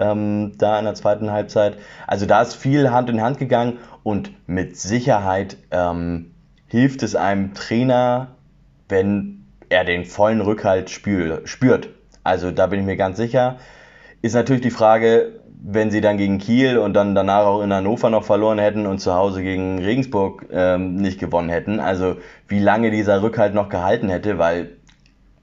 ähm, 0.00 0.52
da 0.58 0.78
in 0.78 0.84
der 0.86 0.94
zweiten 0.94 1.30
Halbzeit. 1.30 1.76
Also 2.06 2.26
da 2.26 2.42
ist 2.42 2.54
viel 2.54 2.90
Hand 2.90 3.08
in 3.10 3.22
Hand 3.22 3.38
gegangen 3.38 3.78
und 4.02 4.32
mit 4.48 4.76
Sicherheit 4.76 5.56
ähm, 5.70 6.32
hilft 6.66 7.02
es 7.02 7.14
einem 7.14 7.54
Trainer, 7.54 8.28
wenn 8.88 9.46
er 9.68 9.84
den 9.84 10.04
vollen 10.04 10.40
Rückhalt 10.40 10.90
spür, 10.90 11.42
spürt. 11.44 11.90
Also 12.24 12.50
da 12.50 12.66
bin 12.66 12.80
ich 12.80 12.86
mir 12.86 12.96
ganz 12.96 13.16
sicher. 13.16 13.58
Ist 14.22 14.34
natürlich 14.34 14.62
die 14.62 14.70
Frage, 14.70 15.40
wenn 15.62 15.90
sie 15.90 16.00
dann 16.00 16.16
gegen 16.16 16.38
Kiel 16.38 16.78
und 16.78 16.94
dann 16.94 17.14
danach 17.14 17.44
auch 17.44 17.62
in 17.62 17.72
Hannover 17.72 18.10
noch 18.10 18.24
verloren 18.24 18.58
hätten 18.58 18.86
und 18.86 18.98
zu 18.98 19.14
Hause 19.14 19.42
gegen 19.42 19.78
Regensburg 19.78 20.46
ähm, 20.50 20.96
nicht 20.96 21.20
gewonnen 21.20 21.50
hätten. 21.50 21.80
Also 21.80 22.16
wie 22.48 22.58
lange 22.58 22.90
dieser 22.90 23.22
Rückhalt 23.22 23.54
noch 23.54 23.68
gehalten 23.68 24.08
hätte, 24.08 24.38
weil 24.38 24.76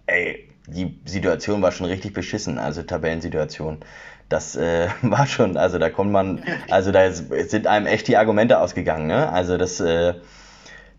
ey, 0.07 0.46
die 0.67 0.99
Situation 1.05 1.61
war 1.61 1.71
schon 1.71 1.87
richtig 1.87 2.13
beschissen, 2.13 2.59
also 2.59 2.83
Tabellensituation. 2.83 3.79
Das 4.29 4.55
äh, 4.55 4.89
war 5.01 5.25
schon, 5.25 5.57
also 5.57 5.79
da 5.79 5.89
kommt 5.89 6.11
man, 6.11 6.43
also 6.69 6.91
da 6.91 7.11
sind 7.11 7.67
einem 7.67 7.87
echt 7.87 8.07
die 8.07 8.17
Argumente 8.17 8.59
ausgegangen, 8.59 9.07
ne? 9.07 9.31
Also 9.31 9.57
das, 9.57 9.79
äh, 9.79 10.15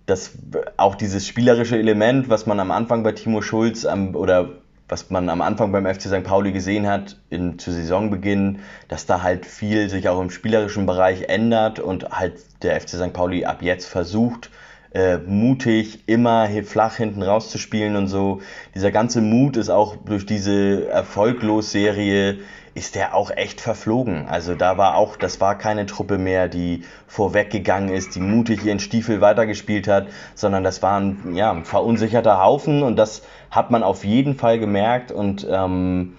das 0.06 0.32
auch 0.78 0.94
dieses 0.94 1.26
spielerische 1.26 1.78
Element, 1.78 2.30
was 2.30 2.46
man 2.46 2.60
am 2.60 2.70
Anfang 2.70 3.02
bei 3.02 3.12
Timo 3.12 3.42
Schulz 3.42 3.84
am, 3.84 4.16
oder 4.16 4.48
was 4.88 5.10
man 5.10 5.28
am 5.28 5.42
Anfang 5.42 5.70
beim 5.70 5.86
FC 5.86 6.02
St. 6.02 6.24
Pauli 6.24 6.52
gesehen 6.52 6.86
hat, 6.86 7.16
in, 7.28 7.58
zu 7.58 7.70
Saisonbeginn, 7.70 8.60
dass 8.88 9.04
da 9.04 9.22
halt 9.22 9.44
viel 9.44 9.90
sich 9.90 10.08
auch 10.08 10.20
im 10.20 10.30
spielerischen 10.30 10.86
Bereich 10.86 11.28
ändert 11.28 11.78
und 11.78 12.08
halt 12.10 12.36
der 12.62 12.80
FC 12.80 12.90
St. 12.90 13.12
Pauli 13.12 13.44
ab 13.44 13.60
jetzt 13.60 13.86
versucht, 13.86 14.50
äh, 14.92 15.18
mutig 15.18 16.04
immer 16.06 16.48
flach 16.64 16.96
hinten 16.96 17.22
rauszuspielen 17.22 17.96
und 17.96 18.08
so. 18.08 18.40
Dieser 18.74 18.90
ganze 18.90 19.20
Mut 19.20 19.56
ist 19.56 19.70
auch 19.70 19.96
durch 19.96 20.26
diese 20.26 20.88
Erfolglos-Serie 20.88 22.38
ist 22.78 22.94
der 22.94 23.14
auch 23.14 23.30
echt 23.32 23.60
verflogen. 23.60 24.28
Also 24.28 24.54
da 24.54 24.78
war 24.78 24.94
auch, 24.94 25.16
das 25.16 25.40
war 25.40 25.58
keine 25.58 25.86
Truppe 25.86 26.16
mehr, 26.16 26.48
die 26.48 26.84
vorweggegangen 27.08 27.88
ist, 27.88 28.14
die 28.14 28.20
mutig 28.20 28.64
ihren 28.64 28.78
Stiefel 28.78 29.20
weitergespielt 29.20 29.88
hat, 29.88 30.06
sondern 30.36 30.62
das 30.62 30.80
war 30.80 31.00
ein, 31.00 31.34
ja, 31.34 31.50
ein 31.50 31.64
verunsicherter 31.64 32.40
Haufen 32.40 32.84
und 32.84 32.96
das 32.96 33.22
hat 33.50 33.72
man 33.72 33.82
auf 33.82 34.04
jeden 34.04 34.36
Fall 34.36 34.60
gemerkt 34.60 35.10
und 35.10 35.46
ähm, 35.50 36.18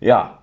ja, 0.00 0.38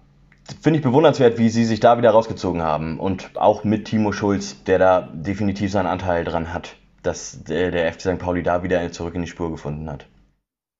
finde 0.61 0.77
ich 0.79 0.83
bewundernswert, 0.83 1.37
wie 1.37 1.49
sie 1.49 1.65
sich 1.65 1.79
da 1.79 1.97
wieder 1.97 2.11
rausgezogen 2.11 2.61
haben 2.61 2.99
und 2.99 3.31
auch 3.35 3.63
mit 3.63 3.85
Timo 3.85 4.11
Schulz, 4.11 4.63
der 4.63 4.77
da 4.79 5.09
definitiv 5.11 5.71
seinen 5.71 5.87
Anteil 5.87 6.23
dran 6.23 6.53
hat, 6.53 6.75
dass 7.03 7.43
der, 7.43 7.71
der 7.71 7.91
FC 7.93 8.01
St. 8.01 8.19
Pauli 8.19 8.43
da 8.43 8.63
wieder 8.63 8.91
zurück 8.91 9.15
in 9.15 9.21
die 9.21 9.27
Spur 9.27 9.51
gefunden 9.51 9.89
hat. 9.89 10.05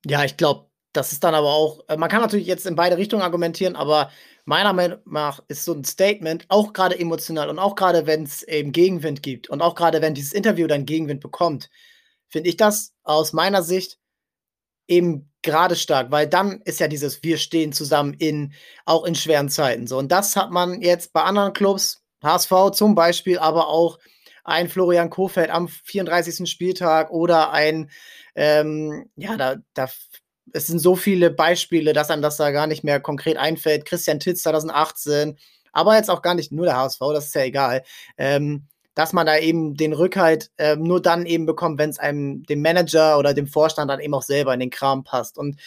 Ja, 0.05 0.23
ich 0.23 0.38
glaube, 0.38 0.69
das 0.93 1.12
ist 1.12 1.23
dann 1.23 1.36
aber 1.36 1.49
auch, 1.49 1.82
äh, 1.88 1.97
man 1.97 2.10
kann 2.10 2.21
natürlich 2.21 2.47
jetzt 2.47 2.65
in 2.65 2.75
beide 2.75 2.97
Richtungen 2.97 3.21
argumentieren, 3.21 3.75
aber 3.75 4.12
meiner 4.45 4.73
Meinung 4.73 4.99
nach 5.05 5.41
ist 5.47 5.65
so 5.65 5.73
ein 5.73 5.84
Statement 5.84 6.45
auch 6.49 6.73
gerade 6.73 6.99
emotional 6.99 7.49
und 7.49 7.60
auch 7.60 7.75
gerade, 7.75 8.08
wenn 8.08 8.23
es 8.23 8.43
eben 8.43 8.71
Gegenwind 8.71 9.21
gibt 9.21 9.49
und 9.49 9.62
auch 9.62 9.75
gerade, 9.75 10.01
wenn 10.01 10.15
dieses 10.15 10.34
Interview 10.34 10.67
dann 10.67 10.86
Gegenwind 10.86 11.21
bekommt, 11.21 11.69
finde 12.27 12.49
ich 12.49 12.58
das 12.58 12.93
aus 13.03 13.34
meiner 13.34 13.62
Sicht 13.62 13.99
eben 14.88 15.32
gerade 15.41 15.75
stark, 15.75 16.12
weil 16.12 16.27
dann 16.27 16.62
ist 16.62 16.79
ja 16.79 16.88
dieses 16.88 17.21
Wir 17.23 17.38
stehen 17.38 17.71
zusammen 17.71 18.13
in, 18.15 18.53
auch 18.86 19.05
in 19.05 19.15
schweren 19.15 19.49
Zeiten. 19.49 19.88
So, 19.88 19.97
und 19.97 20.12
das 20.12 20.36
hat 20.36 20.51
man 20.51 20.82
jetzt 20.82 21.13
bei 21.13 21.21
anderen 21.21 21.53
Clubs, 21.53 22.01
HSV 22.23 22.71
zum 22.73 22.95
Beispiel, 22.95 23.38
aber 23.38 23.67
auch 23.67 23.99
ein 24.43 24.69
Florian 24.69 25.10
Kofeld 25.10 25.49
am 25.49 25.67
34. 25.67 26.49
Spieltag 26.49 27.12
oder 27.12 27.52
ein, 27.52 27.89
ähm, 28.36 29.10
ja, 29.15 29.38
da, 29.38 29.56
da 29.73 29.89
es 30.54 30.67
sind 30.67 30.80
so 30.80 30.95
viele 30.95 31.30
Beispiele, 31.30 31.93
dass 31.93 32.10
einem 32.10 32.21
das 32.21 32.38
da 32.38 32.52
gar 32.52 32.67
nicht 32.67 32.84
mehr 32.84 32.99
konkret 32.99 33.38
einfällt. 33.38 33.86
Christian 33.86 34.19
Titz 34.19 34.43
2018, 34.43 35.38
aber 35.71 35.95
jetzt 35.95 36.10
auch 36.10 36.21
gar 36.21 36.34
nicht 36.34 36.52
nur 36.52 36.65
der 36.65 36.78
HSV, 36.78 36.99
das 37.13 37.28
ist 37.28 37.36
ja 37.36 37.43
egal. 37.43 37.84
Ähm, 38.17 38.67
dass 38.95 39.13
man 39.13 39.25
da 39.25 39.38
eben 39.38 39.75
den 39.75 39.93
Rückhalt 39.93 40.52
äh, 40.58 40.75
nur 40.75 41.02
dann 41.02 41.25
eben 41.25 41.45
bekommt, 41.45 41.80
wenn 41.80 41.89
es 41.89 41.99
einem 41.99 42.43
dem 42.43 42.62
Manager 42.62 43.17
oder 43.17 43.34
dem 43.34 43.47
Vorstand 43.47 43.89
dann 43.89 44.02
eben 44.02 44.13
auch 44.13 44.23
selber 44.23 44.54
in 44.54 44.60
den 44.60 44.71
Kram 44.71 45.04
passt. 45.04 45.38
Und 45.38 45.58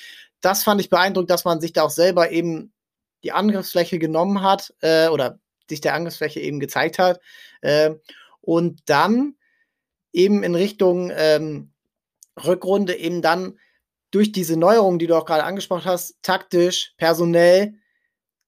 das 0.43 0.65
fand 0.65 0.81
ich 0.83 0.91
beeindruckend, 0.91 1.31
dass 1.31 1.45
man 1.45 1.61
sich 1.61 1.73
da 1.73 1.85
auch 1.85 1.91
selber 1.91 2.31
eben 2.31 2.73
die 3.25 3.33
Angriffsfläche 3.33 3.99
genommen 3.99 4.43
hat 4.43 4.75
äh, 4.81 5.09
oder 5.09 5.39
sich 5.69 5.81
der 5.81 5.95
Angriffsfläche 5.95 6.41
eben 6.41 6.61
gezeigt 6.61 6.99
hat. 6.99 7.21
Äh, 7.63 7.93
und 8.43 8.83
dann 8.87 9.37
eben 10.13 10.43
in 10.43 10.55
Richtung 10.55 11.11
ähm, 11.15 11.73
Rückrunde 12.45 12.95
eben 12.95 13.23
dann 13.23 13.59
durch 14.11 14.33
diese 14.33 14.59
Neuerungen, 14.59 14.99
die 14.99 15.07
du 15.07 15.17
auch 15.17 15.25
gerade 15.25 15.45
angesprochen 15.45 15.87
hast, 15.87 16.23
taktisch, 16.23 16.93
personell, 16.99 17.75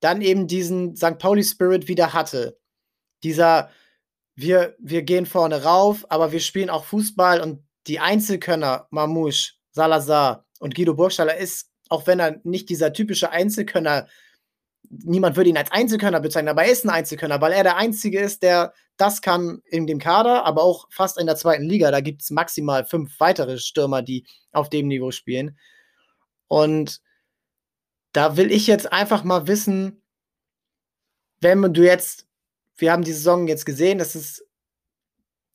dann 0.00 0.20
eben 0.20 0.46
diesen 0.46 0.94
St. 0.96 1.18
Pauli-Spirit 1.18 1.88
wieder 1.88 2.12
hatte. 2.12 2.58
Dieser, 3.22 3.70
wir, 4.34 4.76
wir 4.78 5.02
gehen 5.02 5.24
vorne 5.24 5.62
rauf, 5.62 6.04
aber 6.10 6.32
wir 6.32 6.40
spielen 6.40 6.68
auch 6.68 6.84
Fußball 6.84 7.40
und 7.40 7.64
die 7.86 8.00
Einzelkönner, 8.00 8.88
Mamouche, 8.90 9.54
Salazar 9.70 10.44
und 10.58 10.74
Guido 10.74 10.94
Burgstaller 10.94 11.36
ist, 11.36 11.70
auch 11.88 12.06
wenn 12.06 12.20
er 12.20 12.40
nicht 12.44 12.68
dieser 12.68 12.92
typische 12.92 13.30
Einzelkönner 13.30 14.06
niemand 15.02 15.36
würde 15.36 15.50
ihn 15.50 15.56
als 15.56 15.72
Einzelkönner 15.72 16.20
bezeichnen, 16.20 16.50
aber 16.50 16.64
er 16.64 16.72
ist 16.72 16.84
ein 16.84 16.90
Einzelkönner, 16.90 17.40
weil 17.40 17.52
er 17.52 17.62
der 17.62 17.76
Einzige 17.76 18.20
ist, 18.20 18.42
der 18.42 18.72
das 18.96 19.22
kann 19.22 19.60
in 19.66 19.86
dem 19.86 19.98
Kader, 19.98 20.44
aber 20.44 20.62
auch 20.62 20.86
fast 20.90 21.18
in 21.18 21.26
der 21.26 21.36
zweiten 21.36 21.64
Liga. 21.64 21.90
Da 21.90 22.00
gibt 22.00 22.22
es 22.22 22.30
maximal 22.30 22.84
fünf 22.84 23.18
weitere 23.18 23.58
Stürmer, 23.58 24.02
die 24.02 24.26
auf 24.52 24.70
dem 24.70 24.88
Niveau 24.88 25.10
spielen. 25.10 25.58
Und 26.48 27.00
da 28.12 28.36
will 28.36 28.52
ich 28.52 28.66
jetzt 28.66 28.92
einfach 28.92 29.24
mal 29.24 29.46
wissen, 29.48 30.02
wenn 31.40 31.60
du 31.72 31.84
jetzt, 31.84 32.28
wir 32.76 32.92
haben 32.92 33.02
die 33.02 33.12
Saison 33.12 33.48
jetzt 33.48 33.66
gesehen, 33.66 33.98
das 33.98 34.14
ist 34.14 34.46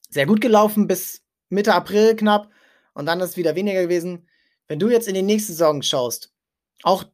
sehr 0.10 0.26
gut 0.26 0.42
gelaufen 0.42 0.88
bis 0.88 1.24
Mitte 1.50 1.74
April 1.74 2.16
knapp 2.16 2.52
und 2.94 3.06
dann 3.06 3.22
ist 3.22 3.32
es 3.32 3.38
wieder 3.38 3.56
weniger 3.56 3.82
gewesen. 3.82 4.28
Wenn 4.68 4.80
du 4.80 4.90
jetzt 4.90 5.08
in 5.08 5.16
die 5.16 5.22
nächste 5.22 5.54
Saison 5.54 5.82
schaust, 5.82 6.34
auch 6.84 7.06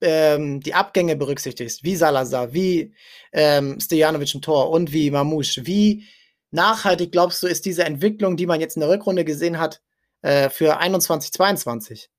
ähm, 0.00 0.60
die 0.60 0.74
Abgänge 0.74 1.16
berücksichtigst, 1.16 1.84
wie 1.84 1.96
Salazar, 1.96 2.52
wie 2.52 2.94
ähm, 3.32 3.78
Stojanovic 3.80 4.34
im 4.34 4.42
Tor 4.42 4.70
und 4.70 4.92
wie 4.92 5.10
Mamouche, 5.10 5.66
wie 5.66 6.04
nachhaltig 6.50 7.12
glaubst 7.12 7.42
du, 7.42 7.46
ist 7.46 7.64
diese 7.64 7.84
Entwicklung, 7.84 8.36
die 8.36 8.46
man 8.46 8.60
jetzt 8.60 8.76
in 8.76 8.80
der 8.80 8.90
Rückrunde 8.90 9.24
gesehen 9.24 9.58
hat, 9.58 9.80
äh, 10.22 10.50
für 10.50 10.78
21, 10.78 11.32
22? 11.32 12.10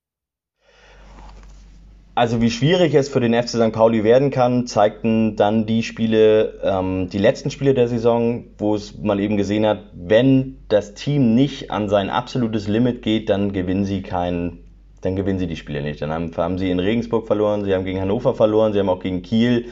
Also 2.13 2.41
wie 2.41 2.51
schwierig 2.51 2.93
es 2.93 3.07
für 3.07 3.21
den 3.21 3.33
FC 3.33 3.51
St. 3.51 3.71
Pauli 3.71 4.03
werden 4.03 4.31
kann, 4.31 4.67
zeigten 4.67 5.37
dann 5.37 5.65
die 5.65 5.81
Spiele, 5.81 6.59
ähm, 6.61 7.09
die 7.09 7.17
letzten 7.17 7.51
Spiele 7.51 7.73
der 7.73 7.87
Saison, 7.87 8.47
wo 8.57 8.75
es 8.75 8.97
mal 8.97 9.19
eben 9.21 9.37
gesehen 9.37 9.65
hat, 9.65 9.91
wenn 9.93 10.65
das 10.67 10.93
Team 10.93 11.35
nicht 11.35 11.71
an 11.71 11.87
sein 11.87 12.09
absolutes 12.09 12.67
Limit 12.67 13.01
geht, 13.01 13.29
dann 13.29 13.53
gewinnen 13.53 13.85
sie 13.85 14.01
kein, 14.01 14.60
dann 15.01 15.15
gewinnen 15.15 15.39
sie 15.39 15.47
die 15.47 15.55
Spiele 15.55 15.81
nicht. 15.81 16.01
Dann 16.01 16.11
haben, 16.11 16.31
haben 16.35 16.57
sie 16.57 16.71
in 16.71 16.79
Regensburg 16.79 17.27
verloren, 17.27 17.65
sie 17.65 17.73
haben 17.73 17.85
gegen 17.85 17.99
Hannover 17.99 18.33
verloren, 18.33 18.73
sie 18.73 18.79
haben 18.79 18.89
auch 18.89 19.01
gegen 19.01 19.21
Kiel 19.21 19.65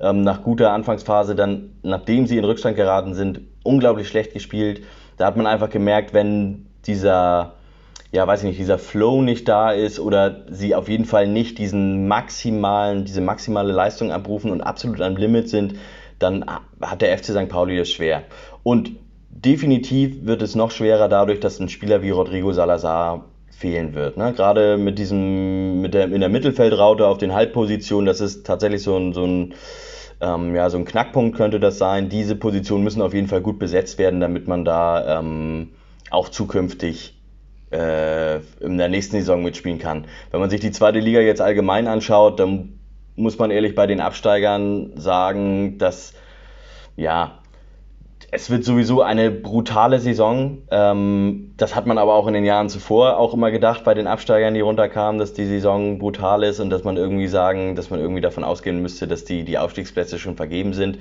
ähm, 0.00 0.22
nach 0.22 0.42
guter 0.42 0.72
Anfangsphase 0.72 1.34
dann, 1.34 1.70
nachdem 1.82 2.26
sie 2.26 2.38
in 2.38 2.44
Rückstand 2.44 2.76
geraten 2.76 3.14
sind, 3.14 3.40
unglaublich 3.64 4.08
schlecht 4.08 4.32
gespielt. 4.32 4.82
Da 5.16 5.26
hat 5.26 5.36
man 5.36 5.46
einfach 5.46 5.70
gemerkt, 5.70 6.14
wenn 6.14 6.66
dieser 6.86 7.54
ja, 8.12 8.26
weiß 8.26 8.40
ich 8.40 8.48
nicht, 8.48 8.58
dieser 8.58 8.78
Flow 8.78 9.22
nicht 9.22 9.48
da 9.48 9.72
ist 9.72 9.98
oder 9.98 10.44
sie 10.48 10.74
auf 10.74 10.88
jeden 10.88 11.04
Fall 11.04 11.26
nicht 11.26 11.58
diesen 11.58 12.08
maximalen, 12.08 13.04
diese 13.04 13.20
maximale 13.20 13.72
Leistung 13.72 14.12
abrufen 14.12 14.50
und 14.50 14.62
absolut 14.62 15.00
am 15.00 15.16
Limit 15.16 15.48
sind, 15.48 15.74
dann 16.18 16.44
hat 16.80 17.02
der 17.02 17.16
FC 17.18 17.26
St. 17.26 17.48
Pauli 17.48 17.78
es 17.78 17.90
schwer. 17.90 18.22
Und 18.62 18.92
definitiv 19.28 20.24
wird 20.24 20.40
es 20.42 20.54
noch 20.54 20.70
schwerer 20.70 21.08
dadurch, 21.08 21.40
dass 21.40 21.60
ein 21.60 21.68
Spieler 21.68 22.02
wie 22.02 22.10
Rodrigo 22.10 22.52
Salazar 22.52 23.26
fehlen 23.56 23.94
wird. 23.94 24.16
Ne? 24.16 24.32
Gerade 24.34 24.76
mit 24.76 24.98
diesem, 24.98 25.80
mit 25.80 25.94
der, 25.94 26.04
in 26.04 26.20
der 26.20 26.28
Mittelfeldraute 26.28 27.06
auf 27.06 27.18
den 27.18 27.32
Halbpositionen, 27.32 28.06
das 28.06 28.20
ist 28.20 28.46
tatsächlich 28.46 28.82
so 28.82 28.96
ein, 28.96 29.12
so 29.12 29.24
ein 29.24 29.54
ähm, 30.20 30.54
ja, 30.54 30.70
so 30.70 30.78
ein 30.78 30.84
Knackpunkt 30.84 31.36
könnte 31.36 31.60
das 31.60 31.78
sein. 31.78 32.08
Diese 32.08 32.36
Positionen 32.36 32.84
müssen 32.84 33.02
auf 33.02 33.14
jeden 33.14 33.28
Fall 33.28 33.40
gut 33.40 33.58
besetzt 33.58 33.98
werden, 33.98 34.20
damit 34.20 34.48
man 34.48 34.64
da 34.64 35.18
ähm, 35.18 35.70
auch 36.10 36.28
zukünftig 36.28 37.18
äh, 37.70 38.36
in 38.60 38.78
der 38.78 38.88
nächsten 38.88 39.16
Saison 39.16 39.42
mitspielen 39.42 39.78
kann. 39.78 40.06
Wenn 40.30 40.40
man 40.40 40.50
sich 40.50 40.60
die 40.60 40.70
zweite 40.70 41.00
Liga 41.00 41.20
jetzt 41.20 41.40
allgemein 41.40 41.86
anschaut, 41.86 42.40
dann 42.40 42.78
muss 43.16 43.38
man 43.38 43.50
ehrlich 43.50 43.74
bei 43.74 43.86
den 43.86 44.00
Absteigern 44.00 44.92
sagen, 44.96 45.78
dass 45.78 46.14
ja, 46.96 47.38
es 48.30 48.50
wird 48.50 48.64
sowieso 48.64 49.02
eine 49.02 49.30
brutale 49.30 50.00
Saison. 50.00 50.58
Ähm, 50.70 51.54
das 51.56 51.74
hat 51.74 51.86
man 51.86 51.98
aber 51.98 52.14
auch 52.14 52.26
in 52.26 52.34
den 52.34 52.44
Jahren 52.44 52.68
zuvor 52.68 53.18
auch 53.18 53.34
immer 53.34 53.50
gedacht 53.50 53.84
bei 53.84 53.94
den 53.94 54.06
Absteigern, 54.06 54.54
die 54.54 54.60
runterkamen, 54.60 55.18
dass 55.18 55.32
die 55.32 55.46
Saison 55.46 55.98
brutal 55.98 56.42
ist 56.42 56.60
und 56.60 56.70
dass 56.70 56.84
man 56.84 56.96
irgendwie 56.96 57.28
sagen, 57.28 57.76
dass 57.76 57.90
man 57.90 58.00
irgendwie 58.00 58.20
davon 58.20 58.44
ausgehen 58.44 58.82
müsste, 58.82 59.06
dass 59.06 59.24
die, 59.24 59.44
die 59.44 59.58
Aufstiegsplätze 59.58 60.18
schon 60.18 60.36
vergeben 60.36 60.72
sind. 60.72 60.98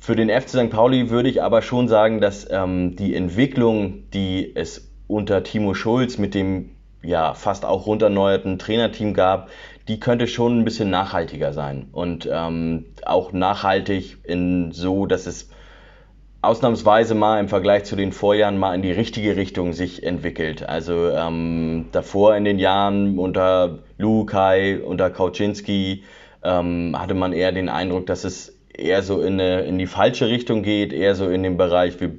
Für 0.00 0.16
den 0.16 0.28
FC 0.28 0.50
St. 0.50 0.70
Pauli 0.70 1.08
würde 1.08 1.30
ich 1.30 1.42
aber 1.42 1.62
schon 1.62 1.88
sagen, 1.88 2.20
dass 2.20 2.46
ähm, 2.50 2.96
die 2.96 3.14
Entwicklung, 3.14 4.10
die 4.10 4.52
es 4.54 4.90
unter 5.06 5.42
Timo 5.44 5.74
Schulz 5.74 6.18
mit 6.18 6.34
dem 6.34 6.70
ja 7.02 7.34
fast 7.34 7.64
auch 7.64 7.86
runderneuerten 7.86 8.58
Trainerteam 8.58 9.14
gab, 9.14 9.48
die 9.88 10.00
könnte 10.00 10.26
schon 10.26 10.60
ein 10.60 10.64
bisschen 10.64 10.90
nachhaltiger 10.90 11.52
sein 11.52 11.88
und 11.92 12.28
ähm, 12.30 12.86
auch 13.04 13.32
nachhaltig 13.32 14.18
in 14.24 14.72
so, 14.72 15.06
dass 15.06 15.26
es 15.26 15.50
ausnahmsweise 16.46 17.14
mal 17.14 17.40
im 17.40 17.48
Vergleich 17.48 17.84
zu 17.84 17.96
den 17.96 18.12
Vorjahren 18.12 18.58
mal 18.58 18.74
in 18.74 18.82
die 18.82 18.92
richtige 18.92 19.36
Richtung 19.36 19.72
sich 19.72 20.02
entwickelt. 20.02 20.68
Also 20.68 21.10
ähm, 21.10 21.86
davor 21.92 22.36
in 22.36 22.44
den 22.44 22.58
Jahren 22.58 23.18
unter 23.18 23.80
Lukai, 23.98 24.80
unter 24.80 25.10
Kauczynski 25.10 26.04
ähm, 26.42 26.94
hatte 26.98 27.14
man 27.14 27.32
eher 27.32 27.52
den 27.52 27.68
Eindruck, 27.68 28.06
dass 28.06 28.24
es 28.24 28.58
eher 28.72 29.02
so 29.02 29.20
in, 29.22 29.40
eine, 29.40 29.62
in 29.62 29.78
die 29.78 29.86
falsche 29.86 30.28
Richtung 30.28 30.62
geht, 30.62 30.92
eher 30.92 31.14
so 31.14 31.28
in 31.28 31.42
den 31.42 31.56
Bereich, 31.56 32.00
wir 32.00 32.12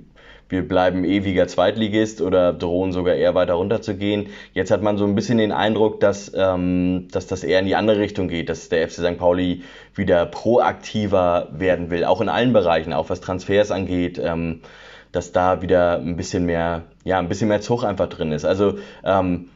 wir 0.50 0.68
bleiben 0.68 1.04
ewiger 1.04 1.48
Zweitligist 1.48 2.22
oder 2.22 2.54
drohen 2.54 2.92
sogar 2.92 3.16
eher 3.16 3.34
weiter 3.34 3.54
runter 3.54 3.82
zu 3.82 3.96
gehen. 3.96 4.28
Jetzt 4.54 4.72
hat 4.72 4.82
man 4.82 4.98
so 4.98 5.06
ein 5.06 5.16
bisschen 5.16 5.38
den 5.38 5.52
Eindruck, 5.52 6.00
dass, 6.00 6.32
ähm, 6.36 7.08
dass 7.12 7.28
das 7.28 7.44
eher 7.44 7.60
in 7.60 7.66
die 7.66 7.76
andere 7.76 8.00
Richtung 8.00 8.28
geht, 8.28 8.50
dass 8.50 8.70
der 8.70 8.88
FC 8.88 8.94
St. 8.96 9.18
Pauli 9.18 9.64
wieder 9.96 10.26
proaktiver 10.26 11.50
werden 11.52 11.90
will, 11.90 12.06
auch 12.06 12.22
in 12.22 12.30
allen 12.30 12.54
Bereichen, 12.54 12.94
auch 12.94 13.10
was 13.10 13.22
Transfers 13.22 13.72
angeht. 13.72 14.20
Ähm, 14.24 14.62
dass 15.12 15.32
da 15.32 15.62
wieder 15.62 16.00
ein 16.00 16.18
bisschen 16.18 16.46
mehr, 16.46 16.84
ja, 17.06 17.20
ein 17.20 17.30
bisschen 17.30 17.48
mehr 17.48 17.62
Zug 17.62 17.86
einfach 17.86 18.10
drin 18.10 18.34
ist. 18.34 18.44
Also 18.44 18.80
ähm, 19.06 19.50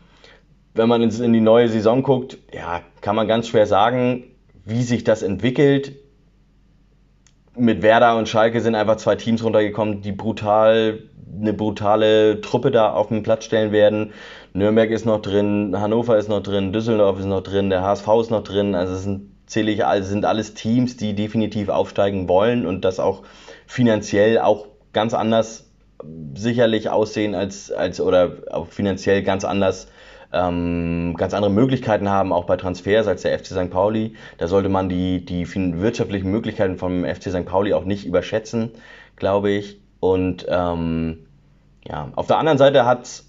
wenn 0.73 0.87
man 0.87 1.01
in 1.01 1.33
die 1.33 1.41
neue 1.41 1.67
Saison 1.67 2.01
guckt, 2.01 2.37
ja, 2.53 2.81
kann 3.01 3.15
man 3.15 3.27
ganz 3.27 3.49
schwer 3.49 3.65
sagen, 3.65 4.23
wie 4.63 4.83
sich 4.83 5.03
das 5.03 5.21
entwickelt 5.21 5.95
mit 7.59 7.81
Werder 7.81 8.17
und 8.17 8.27
Schalke 8.27 8.61
sind 8.61 8.75
einfach 8.75 8.97
zwei 8.97 9.15
Teams 9.15 9.43
runtergekommen, 9.43 10.01
die 10.01 10.11
brutal 10.11 10.99
eine 11.39 11.53
brutale 11.53 12.41
Truppe 12.41 12.71
da 12.71 12.91
auf 12.91 13.07
den 13.09 13.23
Platz 13.23 13.45
stellen 13.45 13.71
werden. 13.71 14.13
Nürnberg 14.53 14.89
ist 14.89 15.05
noch 15.05 15.21
drin, 15.21 15.75
Hannover 15.79 16.17
ist 16.17 16.27
noch 16.27 16.41
drin, 16.41 16.73
Düsseldorf 16.73 17.19
ist 17.19 17.25
noch 17.25 17.43
drin, 17.43 17.69
der 17.69 17.83
HSV 17.83 18.07
ist 18.21 18.31
noch 18.31 18.43
drin. 18.43 18.75
Also 18.75 18.93
es 18.93 19.03
sind, 19.03 19.31
zähle 19.45 19.71
ich, 19.71 19.85
also 19.85 20.09
sind 20.09 20.25
alles 20.25 20.53
Teams, 20.53 20.97
die 20.97 21.13
definitiv 21.13 21.69
aufsteigen 21.69 22.27
wollen 22.27 22.65
und 22.65 22.83
das 22.83 22.99
auch 22.99 23.23
finanziell 23.67 24.39
auch 24.39 24.67
ganz 24.91 25.13
anders 25.13 25.69
sicherlich 26.33 26.89
aussehen 26.89 27.35
als, 27.35 27.71
als 27.71 28.01
oder 28.01 28.37
auch 28.51 28.67
finanziell 28.67 29.21
ganz 29.21 29.43
anders 29.43 29.87
ähm, 30.31 31.15
ganz 31.17 31.33
andere 31.33 31.51
Möglichkeiten 31.51 32.09
haben, 32.09 32.31
auch 32.31 32.45
bei 32.45 32.57
Transfers 32.57 33.07
als 33.07 33.23
der 33.23 33.37
FC 33.37 33.47
St. 33.47 33.69
Pauli. 33.69 34.15
Da 34.37 34.47
sollte 34.47 34.69
man 34.69 34.89
die, 34.89 35.25
die 35.25 35.47
wirtschaftlichen 35.81 36.29
Möglichkeiten 36.29 36.77
vom 36.77 37.03
FC 37.03 37.31
St. 37.31 37.45
Pauli 37.45 37.73
auch 37.73 37.85
nicht 37.85 38.05
überschätzen, 38.05 38.71
glaube 39.15 39.51
ich. 39.51 39.79
Und 39.99 40.45
ähm, 40.49 41.25
ja, 41.87 42.09
auf 42.15 42.27
der 42.27 42.37
anderen 42.37 42.57
Seite 42.57 42.85
hat 42.85 43.23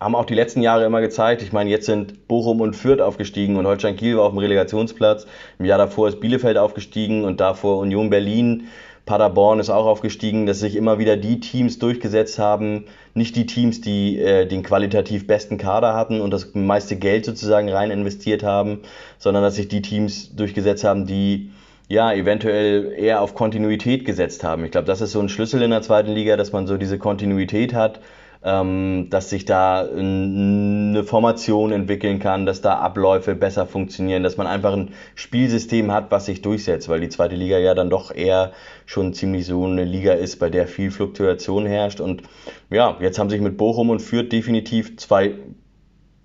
haben 0.00 0.14
auch 0.14 0.26
die 0.26 0.34
letzten 0.34 0.62
Jahre 0.62 0.84
immer 0.84 1.00
gezeigt. 1.00 1.42
Ich 1.42 1.52
meine, 1.52 1.70
jetzt 1.70 1.86
sind 1.86 2.28
Bochum 2.28 2.60
und 2.60 2.76
Fürth 2.76 3.00
aufgestiegen 3.00 3.56
und 3.56 3.66
Holstein 3.66 3.96
Kiel 3.96 4.16
war 4.16 4.24
auf 4.24 4.32
dem 4.32 4.38
Relegationsplatz. 4.38 5.26
Im 5.58 5.64
Jahr 5.64 5.78
davor 5.78 6.08
ist 6.08 6.20
Bielefeld 6.20 6.56
aufgestiegen 6.56 7.24
und 7.24 7.40
davor 7.40 7.78
Union 7.78 8.08
Berlin. 8.08 8.68
Paderborn 9.08 9.58
ist 9.58 9.70
auch 9.70 9.86
aufgestiegen, 9.86 10.44
dass 10.44 10.60
sich 10.60 10.76
immer 10.76 10.98
wieder 10.98 11.16
die 11.16 11.40
Teams 11.40 11.78
durchgesetzt 11.78 12.38
haben, 12.38 12.84
nicht 13.14 13.36
die 13.36 13.46
Teams, 13.46 13.80
die 13.80 14.18
äh, 14.18 14.46
den 14.46 14.62
qualitativ 14.62 15.26
besten 15.26 15.56
Kader 15.56 15.94
hatten 15.94 16.20
und 16.20 16.30
das 16.30 16.54
meiste 16.54 16.96
Geld 16.96 17.24
sozusagen 17.24 17.70
rein 17.70 17.90
investiert 17.90 18.42
haben, 18.42 18.80
sondern 19.18 19.42
dass 19.42 19.54
sich 19.54 19.66
die 19.66 19.80
Teams 19.80 20.36
durchgesetzt 20.36 20.84
haben, 20.84 21.06
die 21.06 21.50
ja 21.88 22.12
eventuell 22.12 22.92
eher 22.98 23.22
auf 23.22 23.34
Kontinuität 23.34 24.04
gesetzt 24.04 24.44
haben. 24.44 24.66
Ich 24.66 24.72
glaube, 24.72 24.86
das 24.86 25.00
ist 25.00 25.12
so 25.12 25.20
ein 25.20 25.30
Schlüssel 25.30 25.62
in 25.62 25.70
der 25.70 25.80
zweiten 25.80 26.12
Liga, 26.12 26.36
dass 26.36 26.52
man 26.52 26.66
so 26.66 26.76
diese 26.76 26.98
Kontinuität 26.98 27.72
hat 27.72 28.00
ähm, 28.44 29.08
dass 29.10 29.30
sich 29.30 29.44
da 29.44 29.80
eine 29.80 31.02
Formation 31.04 31.72
entwickeln 31.72 32.20
kann, 32.20 32.46
dass 32.46 32.60
da 32.60 32.78
Abläufe 32.78 33.34
besser 33.34 33.66
funktionieren, 33.66 34.22
dass 34.22 34.36
man 34.36 34.46
einfach 34.46 34.72
ein 34.72 34.90
Spielsystem 35.14 35.90
hat, 35.90 36.10
was 36.10 36.26
sich 36.26 36.40
durchsetzt, 36.42 36.88
weil 36.88 37.00
die 37.00 37.08
zweite 37.08 37.34
Liga 37.34 37.58
ja 37.58 37.74
dann 37.74 37.90
doch 37.90 38.14
eher 38.14 38.52
schon 38.86 39.12
ziemlich 39.12 39.46
so 39.46 39.64
eine 39.64 39.84
Liga 39.84 40.12
ist, 40.12 40.38
bei 40.38 40.50
der 40.50 40.68
viel 40.68 40.90
Fluktuation 40.90 41.66
herrscht. 41.66 42.00
Und 42.00 42.22
ja, 42.70 42.96
jetzt 43.00 43.18
haben 43.18 43.30
sich 43.30 43.40
mit 43.40 43.56
Bochum 43.56 43.90
und 43.90 44.00
Fürth 44.00 44.30
definitiv 44.30 44.96
zwei 44.98 45.34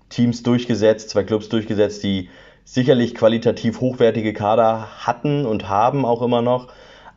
Teams 0.08 0.44
durchgesetzt, 0.44 1.10
zwei 1.10 1.24
Clubs 1.24 1.48
durchgesetzt, 1.48 2.04
die 2.04 2.28
sicherlich 2.64 3.14
qualitativ 3.14 3.80
hochwertige 3.80 4.32
Kader 4.32 4.88
hatten 4.98 5.44
und 5.44 5.68
haben 5.68 6.04
auch 6.04 6.22
immer 6.22 6.42
noch 6.42 6.68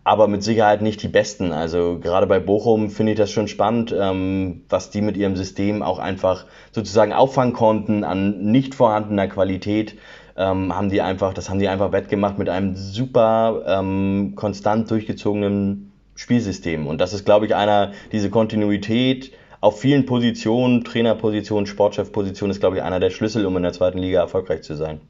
aber 0.07 0.29
mit 0.29 0.41
Sicherheit 0.41 0.81
nicht 0.81 1.03
die 1.03 1.09
besten. 1.09 1.51
Also 1.51 1.99
gerade 1.99 2.27
bei 2.27 2.39
Bochum 2.39 2.89
finde 2.89 3.11
ich 3.11 3.17
das 3.17 3.29
schon 3.29 3.49
spannend, 3.49 3.93
ähm, 3.97 4.63
was 4.69 4.89
die 4.89 5.01
mit 5.01 5.17
ihrem 5.17 5.35
System 5.35 5.83
auch 5.83 5.99
einfach 5.99 6.45
sozusagen 6.71 7.11
auffangen 7.11 7.51
konnten 7.51 8.05
an 8.05 8.41
nicht 8.41 8.73
vorhandener 8.73 9.27
Qualität. 9.27 9.97
Ähm, 10.37 10.73
haben 10.73 10.89
die 10.89 11.01
einfach, 11.01 11.33
das 11.33 11.49
haben 11.49 11.59
die 11.59 11.67
einfach 11.67 11.91
wettgemacht 11.91 12.37
mit 12.37 12.47
einem 12.47 12.77
super 12.77 13.65
ähm, 13.67 14.31
konstant 14.35 14.89
durchgezogenen 14.89 15.91
Spielsystem. 16.15 16.87
Und 16.87 17.01
das 17.01 17.11
ist, 17.11 17.25
glaube 17.25 17.45
ich, 17.45 17.53
einer, 17.53 17.91
diese 18.13 18.29
Kontinuität 18.29 19.33
auf 19.59 19.81
vielen 19.81 20.05
Positionen, 20.05 20.85
Trainerpositionen, 20.85 21.65
Sportchefpositionen, 21.65 22.51
ist, 22.51 22.61
glaube 22.61 22.77
ich, 22.77 22.81
einer 22.81 23.01
der 23.01 23.09
Schlüssel, 23.09 23.45
um 23.45 23.57
in 23.57 23.63
der 23.63 23.73
zweiten 23.73 23.97
Liga 23.97 24.21
erfolgreich 24.21 24.61
zu 24.61 24.75
sein. 24.75 25.01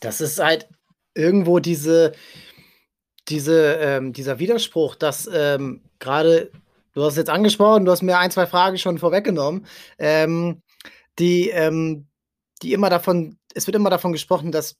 Das 0.00 0.20
ist 0.20 0.42
halt 0.42 0.68
irgendwo 1.14 1.60
diese, 1.60 2.12
diese, 3.28 3.74
ähm, 3.74 4.12
dieser 4.12 4.38
Widerspruch, 4.38 4.94
dass 4.96 5.28
ähm, 5.32 5.82
gerade, 5.98 6.50
du 6.92 7.02
hast 7.02 7.12
es 7.12 7.18
jetzt 7.18 7.30
angesprochen, 7.30 7.84
du 7.84 7.92
hast 7.92 8.02
mir 8.02 8.18
ein, 8.18 8.30
zwei 8.30 8.46
Fragen 8.46 8.78
schon 8.78 8.98
vorweggenommen, 8.98 9.66
ähm, 9.98 10.62
die, 11.18 11.50
ähm, 11.50 12.06
die 12.62 12.72
immer 12.72 12.90
davon, 12.90 13.38
es 13.54 13.66
wird 13.66 13.76
immer 13.76 13.90
davon 13.90 14.12
gesprochen, 14.12 14.52
dass 14.52 14.76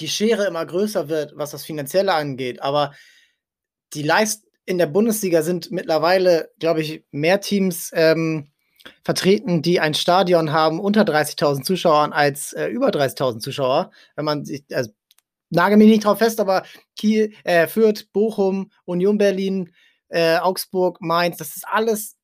die 0.00 0.08
Schere 0.08 0.46
immer 0.46 0.64
größer 0.64 1.08
wird, 1.08 1.36
was 1.36 1.50
das 1.50 1.64
Finanzielle 1.64 2.14
angeht, 2.14 2.62
aber 2.62 2.92
die 3.94 4.02
Leist 4.02 4.46
in 4.64 4.78
der 4.78 4.86
Bundesliga 4.86 5.42
sind 5.42 5.70
mittlerweile, 5.70 6.50
glaube 6.58 6.82
ich, 6.82 7.04
mehr 7.12 7.40
Teams 7.40 7.90
ähm, 7.94 8.48
vertreten, 9.04 9.62
die 9.62 9.80
ein 9.80 9.94
Stadion 9.94 10.52
haben 10.52 10.80
unter 10.80 11.02
30.000 11.02 11.62
Zuschauern 11.62 12.12
als 12.12 12.52
äh, 12.52 12.66
über 12.66 12.88
30.000 12.88 13.38
Zuschauer. 13.38 13.90
Wenn 14.16 14.24
man 14.24 14.44
sich, 14.44 14.64
also 14.72 14.90
nagel 15.50 15.78
mich 15.78 15.88
nicht 15.88 16.04
drauf 16.04 16.18
fest, 16.18 16.40
aber 16.40 16.64
Kiel, 16.96 17.32
äh, 17.44 17.66
Fürth, 17.66 18.08
Bochum, 18.12 18.70
Union 18.84 19.18
Berlin, 19.18 19.72
äh, 20.08 20.38
Augsburg, 20.38 21.00
Mainz, 21.00 21.36
das 21.36 21.56
ist 21.56 21.66
alles, 21.66 22.16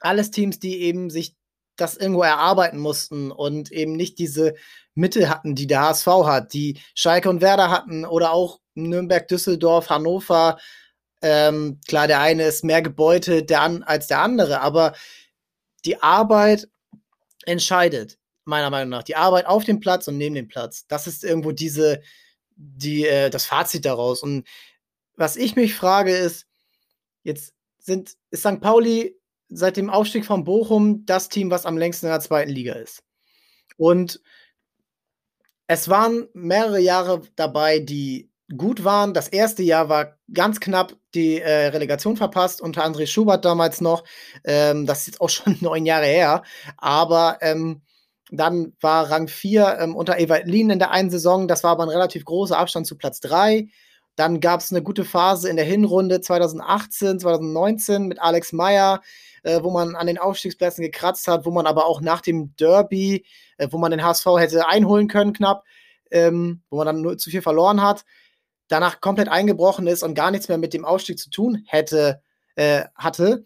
alles 0.00 0.30
Teams, 0.30 0.58
die 0.58 0.82
eben 0.82 1.10
sich 1.10 1.34
das 1.76 1.96
irgendwo 1.96 2.22
erarbeiten 2.22 2.78
mussten 2.78 3.30
und 3.30 3.70
eben 3.70 3.92
nicht 3.92 4.18
diese 4.18 4.54
Mittel 4.94 5.28
hatten, 5.28 5.54
die 5.54 5.66
der 5.66 5.82
HSV 5.82 6.06
hat, 6.24 6.52
die 6.52 6.80
Schalke 6.94 7.30
und 7.30 7.40
Werder 7.40 7.70
hatten 7.70 8.04
oder 8.04 8.32
auch 8.32 8.60
Nürnberg, 8.74 9.26
Düsseldorf, 9.28 9.88
Hannover. 9.88 10.58
Ähm, 11.22 11.80
klar, 11.86 12.06
der 12.08 12.20
eine 12.20 12.44
ist 12.44 12.64
mehr 12.64 12.82
gebeutelt 12.82 13.50
der 13.50 13.62
an, 13.62 13.82
als 13.84 14.08
der 14.08 14.20
andere, 14.20 14.60
aber 14.60 14.94
die 15.84 16.02
Arbeit 16.02 16.68
entscheidet, 17.44 18.18
meiner 18.44 18.70
Meinung 18.70 18.90
nach. 18.90 19.02
Die 19.02 19.16
Arbeit 19.16 19.46
auf 19.46 19.64
dem 19.64 19.80
Platz 19.80 20.08
und 20.08 20.18
neben 20.18 20.34
dem 20.34 20.48
Platz. 20.48 20.86
Das 20.88 21.06
ist 21.06 21.24
irgendwo 21.24 21.52
diese, 21.52 22.02
die, 22.58 23.06
äh, 23.06 23.30
das 23.30 23.46
Fazit 23.46 23.84
daraus. 23.84 24.22
Und 24.22 24.46
was 25.16 25.36
ich 25.36 25.56
mich 25.56 25.74
frage, 25.74 26.14
ist, 26.14 26.46
jetzt 27.22 27.54
sind, 27.78 28.16
ist 28.30 28.40
St. 28.40 28.60
Pauli 28.60 29.16
seit 29.48 29.76
dem 29.76 29.88
Aufstieg 29.88 30.26
von 30.26 30.44
Bochum 30.44 31.06
das 31.06 31.28
Team, 31.28 31.50
was 31.50 31.64
am 31.64 31.78
längsten 31.78 32.06
in 32.06 32.12
der 32.12 32.20
zweiten 32.20 32.50
Liga 32.50 32.74
ist. 32.74 33.02
Und 33.76 34.20
es 35.66 35.88
waren 35.88 36.28
mehrere 36.34 36.80
Jahre 36.80 37.22
dabei, 37.36 37.78
die 37.78 38.30
gut 38.56 38.84
waren. 38.84 39.14
Das 39.14 39.28
erste 39.28 39.62
Jahr 39.62 39.88
war 39.88 40.18
ganz 40.32 40.60
knapp 40.60 40.96
die 41.14 41.40
äh, 41.40 41.66
Relegation 41.68 42.16
verpasst, 42.16 42.60
unter 42.60 42.84
André 42.84 43.06
Schubert 43.06 43.44
damals 43.44 43.80
noch. 43.80 44.04
Ähm, 44.44 44.86
das 44.86 45.00
ist 45.00 45.06
jetzt 45.08 45.20
auch 45.20 45.30
schon 45.30 45.56
neun 45.60 45.86
Jahre 45.86 46.06
her. 46.06 46.42
Aber 46.76 47.38
ähm, 47.40 47.82
dann 48.30 48.74
war 48.80 49.10
Rang 49.10 49.28
4 49.28 49.78
ähm, 49.80 49.96
unter 49.96 50.18
Ewald 50.18 50.46
Lien 50.46 50.70
in 50.70 50.78
der 50.78 50.90
einen 50.90 51.10
Saison. 51.10 51.48
Das 51.48 51.64
war 51.64 51.72
aber 51.72 51.84
ein 51.84 51.88
relativ 51.88 52.24
großer 52.24 52.58
Abstand 52.58 52.86
zu 52.86 52.96
Platz 52.96 53.20
3. 53.20 53.68
Dann 54.16 54.40
gab 54.40 54.60
es 54.60 54.70
eine 54.70 54.82
gute 54.82 55.04
Phase 55.04 55.48
in 55.48 55.56
der 55.56 55.64
Hinrunde 55.64 56.20
2018, 56.20 57.20
2019 57.20 58.06
mit 58.06 58.20
Alex 58.20 58.52
Meyer, 58.52 59.00
äh, 59.44 59.62
wo 59.62 59.70
man 59.70 59.94
an 59.94 60.06
den 60.08 60.18
Aufstiegsplätzen 60.18 60.82
gekratzt 60.82 61.28
hat, 61.28 61.46
wo 61.46 61.50
man 61.50 61.66
aber 61.66 61.86
auch 61.86 62.00
nach 62.00 62.20
dem 62.20 62.54
Derby, 62.56 63.24
äh, 63.58 63.68
wo 63.70 63.78
man 63.78 63.92
den 63.92 64.02
HSV 64.02 64.26
hätte 64.38 64.66
einholen 64.66 65.08
können 65.08 65.32
knapp, 65.32 65.64
ähm, 66.10 66.62
wo 66.68 66.78
man 66.78 66.86
dann 66.86 67.00
nur 67.00 67.16
zu 67.16 67.30
viel 67.30 67.42
verloren 67.42 67.80
hat, 67.80 68.04
danach 68.66 69.00
komplett 69.00 69.28
eingebrochen 69.28 69.86
ist 69.86 70.02
und 70.02 70.14
gar 70.14 70.30
nichts 70.30 70.48
mehr 70.48 70.58
mit 70.58 70.74
dem 70.74 70.84
Aufstieg 70.84 71.18
zu 71.18 71.30
tun 71.30 71.62
hätte, 71.66 72.20
äh, 72.56 72.84
hatte. 72.94 73.44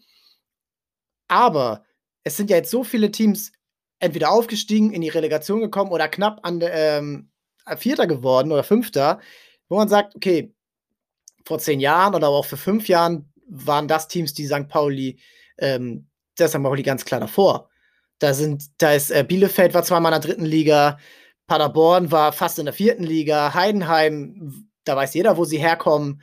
Aber 1.27 1.83
es 2.23 2.35
sind 2.35 2.49
ja 2.49 2.57
jetzt 2.57 2.71
so 2.71 2.83
viele 2.83 3.11
Teams 3.11 3.51
entweder 3.99 4.31
aufgestiegen, 4.31 4.91
in 4.91 5.01
die 5.01 5.09
Relegation 5.09 5.61
gekommen 5.61 5.91
oder 5.91 6.07
knapp 6.07 6.39
an 6.43 6.59
ähm, 6.63 7.29
Vierter 7.77 8.07
geworden 8.07 8.51
oder 8.51 8.63
Fünfter, 8.63 9.19
wo 9.69 9.77
man 9.77 9.89
sagt, 9.89 10.15
okay, 10.15 10.53
vor 11.45 11.59
zehn 11.59 11.79
Jahren 11.79 12.15
oder 12.15 12.29
auch 12.29 12.45
für 12.45 12.57
fünf 12.57 12.87
Jahren 12.87 13.31
waren 13.47 13.87
das 13.87 14.07
Teams, 14.07 14.33
die 14.33 14.47
St. 14.47 14.67
Pauli, 14.67 15.19
ähm, 15.57 16.07
das 16.37 16.51
St. 16.51 16.63
Pauli 16.63 16.83
ganz 16.83 17.05
klar 17.05 17.19
davor. 17.19 17.69
Da 18.19 18.33
sind, 18.33 18.63
da 18.77 18.93
ist 18.93 19.11
äh, 19.11 19.23
Bielefeld 19.27 19.73
war 19.73 19.83
zweimal 19.83 20.13
in 20.13 20.21
der 20.21 20.29
dritten 20.29 20.45
Liga, 20.45 20.97
Paderborn 21.47 22.11
war 22.11 22.31
fast 22.31 22.59
in 22.59 22.65
der 22.65 22.73
vierten 22.73 23.03
Liga, 23.03 23.53
Heidenheim, 23.53 24.69
da 24.85 24.95
weiß 24.95 25.13
jeder, 25.13 25.37
wo 25.37 25.45
sie 25.45 25.57
herkommen. 25.57 26.21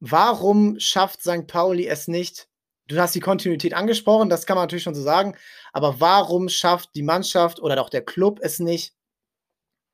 Warum 0.00 0.78
schafft 0.80 1.22
St. 1.22 1.46
Pauli 1.46 1.86
es 1.86 2.08
nicht? 2.08 2.49
Du 2.90 3.00
hast 3.00 3.14
die 3.14 3.20
Kontinuität 3.20 3.72
angesprochen, 3.72 4.28
das 4.28 4.46
kann 4.46 4.56
man 4.56 4.64
natürlich 4.64 4.82
schon 4.82 4.96
so 4.96 5.02
sagen, 5.02 5.36
aber 5.72 6.00
warum 6.00 6.48
schafft 6.48 6.90
die 6.96 7.04
Mannschaft 7.04 7.60
oder 7.60 7.76
doch 7.76 7.88
der 7.88 8.04
Club 8.04 8.40
es 8.42 8.58
nicht? 8.58 8.94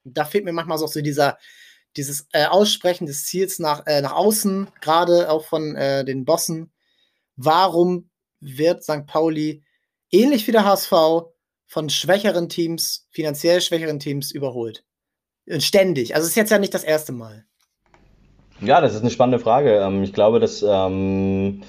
Da 0.05 0.25
fehlt 0.25 0.47
mir 0.47 0.53
manchmal 0.53 0.79
so 0.79 0.87
dieser, 1.03 1.37
dieses 1.97 2.27
äh, 2.33 2.47
Aussprechen 2.47 3.07
des 3.07 3.27
Ziels 3.27 3.59
nach, 3.59 3.87
äh, 3.87 4.01
nach 4.01 4.13
außen, 4.13 4.69
gerade 4.81 5.31
auch 5.31 5.45
von 5.45 5.77
äh, 5.77 6.07
den 6.07 6.25
Bossen. 6.25 6.73
Warum 7.37 8.09
wird 8.41 8.83
St. 8.83 9.07
Pauli 9.07 9.63
ähnlich 10.11 10.47
wie 10.47 10.53
der 10.53 10.65
HSV 10.65 10.93
von 11.67 11.91
schwächeren 11.91 12.49
Teams, 12.49 13.09
finanziell 13.11 13.61
schwächeren 13.61 13.99
Teams 13.99 14.31
überholt? 14.31 14.87
Und 15.47 15.63
ständig. 15.63 16.15
Also 16.15 16.25
es 16.25 16.31
ist 16.31 16.37
jetzt 16.37 16.51
ja 16.51 16.59
nicht 16.59 16.73
das 16.73 16.83
erste 16.83 17.13
Mal. 17.13 17.45
Ja, 18.63 18.81
das 18.81 18.95
ist 18.95 19.03
eine 19.03 19.11
spannende 19.11 19.39
Frage. 19.39 19.81
Ähm, 19.81 20.03
ich 20.03 20.15
glaube, 20.15 20.41
dass, 20.41 20.65
ähm, 20.67 21.63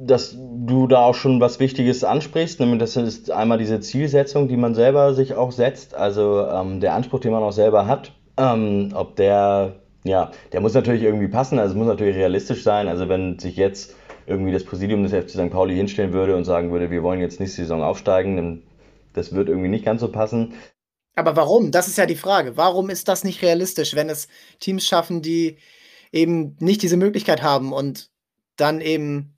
dass 0.00 0.36
du 0.36 0.86
da 0.86 1.04
auch 1.04 1.14
schon 1.14 1.40
was 1.40 1.60
Wichtiges 1.60 2.04
ansprichst. 2.04 2.60
Nämlich 2.60 2.78
das 2.80 2.96
ist 2.96 3.30
einmal 3.30 3.58
diese 3.58 3.80
Zielsetzung, 3.80 4.48
die 4.48 4.56
man 4.56 4.74
selber 4.74 5.14
sich 5.14 5.34
auch 5.34 5.52
setzt. 5.52 5.94
Also 5.94 6.46
ähm, 6.46 6.80
der 6.80 6.94
Anspruch, 6.94 7.20
den 7.20 7.32
man 7.32 7.42
auch 7.42 7.52
selber 7.52 7.86
hat 7.86 8.12
ähm, 8.38 8.92
ob 8.94 9.16
der, 9.16 9.80
ja, 10.04 10.30
der 10.52 10.60
muss 10.60 10.74
natürlich 10.74 11.02
irgendwie 11.02 11.28
passen, 11.28 11.58
also 11.58 11.72
es 11.72 11.76
muss 11.76 11.88
natürlich 11.88 12.16
realistisch 12.16 12.62
sein. 12.62 12.88
Also 12.88 13.08
wenn 13.08 13.38
sich 13.38 13.56
jetzt 13.56 13.94
irgendwie 14.26 14.52
das 14.52 14.64
Präsidium 14.64 15.02
des 15.02 15.12
FC 15.12 15.30
St. 15.30 15.50
Pauli 15.50 15.74
hinstellen 15.74 16.12
würde 16.12 16.36
und 16.36 16.44
sagen 16.44 16.70
würde, 16.70 16.90
wir 16.90 17.02
wollen 17.02 17.20
jetzt 17.20 17.40
nächste 17.40 17.62
Saison 17.62 17.82
aufsteigen, 17.82 18.36
dann 18.36 18.62
das 19.12 19.34
wird 19.34 19.48
irgendwie 19.48 19.68
nicht 19.68 19.84
ganz 19.84 20.00
so 20.00 20.12
passen. 20.12 20.54
Aber 21.16 21.34
warum? 21.34 21.72
Das 21.72 21.88
ist 21.88 21.98
ja 21.98 22.06
die 22.06 22.14
Frage. 22.14 22.56
Warum 22.56 22.90
ist 22.90 23.08
das 23.08 23.24
nicht 23.24 23.42
realistisch, 23.42 23.96
wenn 23.96 24.08
es 24.08 24.28
Teams 24.60 24.86
schaffen, 24.86 25.22
die 25.22 25.56
eben 26.12 26.56
nicht 26.60 26.82
diese 26.82 26.96
Möglichkeit 26.96 27.42
haben 27.42 27.72
und 27.72 28.10
dann 28.56 28.80
eben 28.80 29.37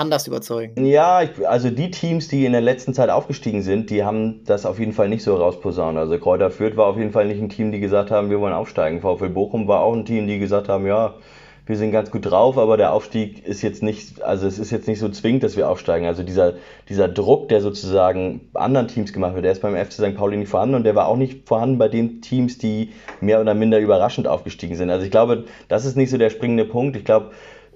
anders 0.00 0.26
überzeugen. 0.26 0.84
Ja, 0.84 1.22
ich, 1.22 1.46
also 1.46 1.70
die 1.70 1.90
Teams, 1.90 2.28
die 2.28 2.46
in 2.46 2.52
der 2.52 2.60
letzten 2.60 2.94
Zeit 2.94 3.10
aufgestiegen 3.10 3.62
sind, 3.62 3.90
die 3.90 4.02
haben 4.02 4.42
das 4.44 4.66
auf 4.66 4.78
jeden 4.78 4.92
Fall 4.92 5.08
nicht 5.08 5.22
so 5.22 5.36
rausposaunt. 5.36 5.98
Also 5.98 6.18
Kräuter 6.18 6.50
Fürth 6.50 6.76
war 6.76 6.86
auf 6.86 6.96
jeden 6.96 7.12
Fall 7.12 7.26
nicht 7.26 7.40
ein 7.40 7.50
Team, 7.50 7.70
die 7.70 7.80
gesagt 7.80 8.10
haben, 8.10 8.30
wir 8.30 8.40
wollen 8.40 8.54
aufsteigen. 8.54 9.00
VfL 9.00 9.28
Bochum 9.28 9.68
war 9.68 9.80
auch 9.80 9.94
ein 9.94 10.06
Team, 10.06 10.26
die 10.26 10.38
gesagt 10.38 10.68
haben, 10.68 10.86
ja, 10.86 11.14
wir 11.66 11.76
sind 11.76 11.92
ganz 11.92 12.10
gut 12.10 12.26
drauf, 12.26 12.58
aber 12.58 12.76
der 12.76 12.92
Aufstieg 12.92 13.46
ist 13.46 13.62
jetzt 13.62 13.82
nicht, 13.82 14.22
also 14.22 14.46
es 14.46 14.58
ist 14.58 14.72
jetzt 14.72 14.88
nicht 14.88 14.98
so 14.98 15.08
zwingend, 15.08 15.44
dass 15.44 15.56
wir 15.56 15.68
aufsteigen. 15.68 16.06
Also 16.06 16.22
dieser, 16.22 16.54
dieser 16.88 17.06
Druck, 17.06 17.48
der 17.48 17.60
sozusagen 17.60 18.50
anderen 18.54 18.88
Teams 18.88 19.12
gemacht 19.12 19.34
wird, 19.34 19.44
der 19.44 19.52
ist 19.52 19.62
beim 19.62 19.76
FC 19.76 19.92
St. 19.92 20.16
Pauli 20.16 20.36
nicht 20.36 20.48
vorhanden 20.48 20.74
und 20.74 20.84
der 20.84 20.96
war 20.96 21.06
auch 21.06 21.16
nicht 21.16 21.46
vorhanden 21.46 21.78
bei 21.78 21.88
den 21.88 22.22
Teams, 22.22 22.58
die 22.58 22.90
mehr 23.20 23.40
oder 23.40 23.54
minder 23.54 23.78
überraschend 23.78 24.26
aufgestiegen 24.26 24.74
sind. 24.74 24.90
Also 24.90 25.04
ich 25.04 25.12
glaube, 25.12 25.44
das 25.68 25.84
ist 25.84 25.96
nicht 25.96 26.10
so 26.10 26.18
der 26.18 26.30
springende 26.30 26.64
Punkt. 26.64 26.96
Ich 26.96 27.04
glaube, 27.04 27.30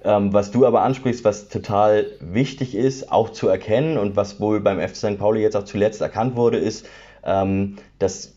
ähm, 0.05 0.33
was 0.33 0.51
du 0.51 0.67
aber 0.67 0.83
ansprichst, 0.83 1.25
was 1.25 1.49
total 1.49 2.07
wichtig 2.21 2.75
ist, 2.75 3.11
auch 3.11 3.31
zu 3.31 3.49
erkennen 3.49 3.99
und 3.99 4.17
was 4.17 4.41
wohl 4.41 4.61
beim 4.61 4.81
FC 4.81 4.97
St. 4.97 5.19
Pauli 5.19 5.41
jetzt 5.41 5.57
auch 5.57 5.65
zuletzt 5.65 6.01
erkannt 6.01 6.37
wurde, 6.37 6.59
ist, 6.59 6.87
ähm, 7.25 7.77
dass 7.99 8.35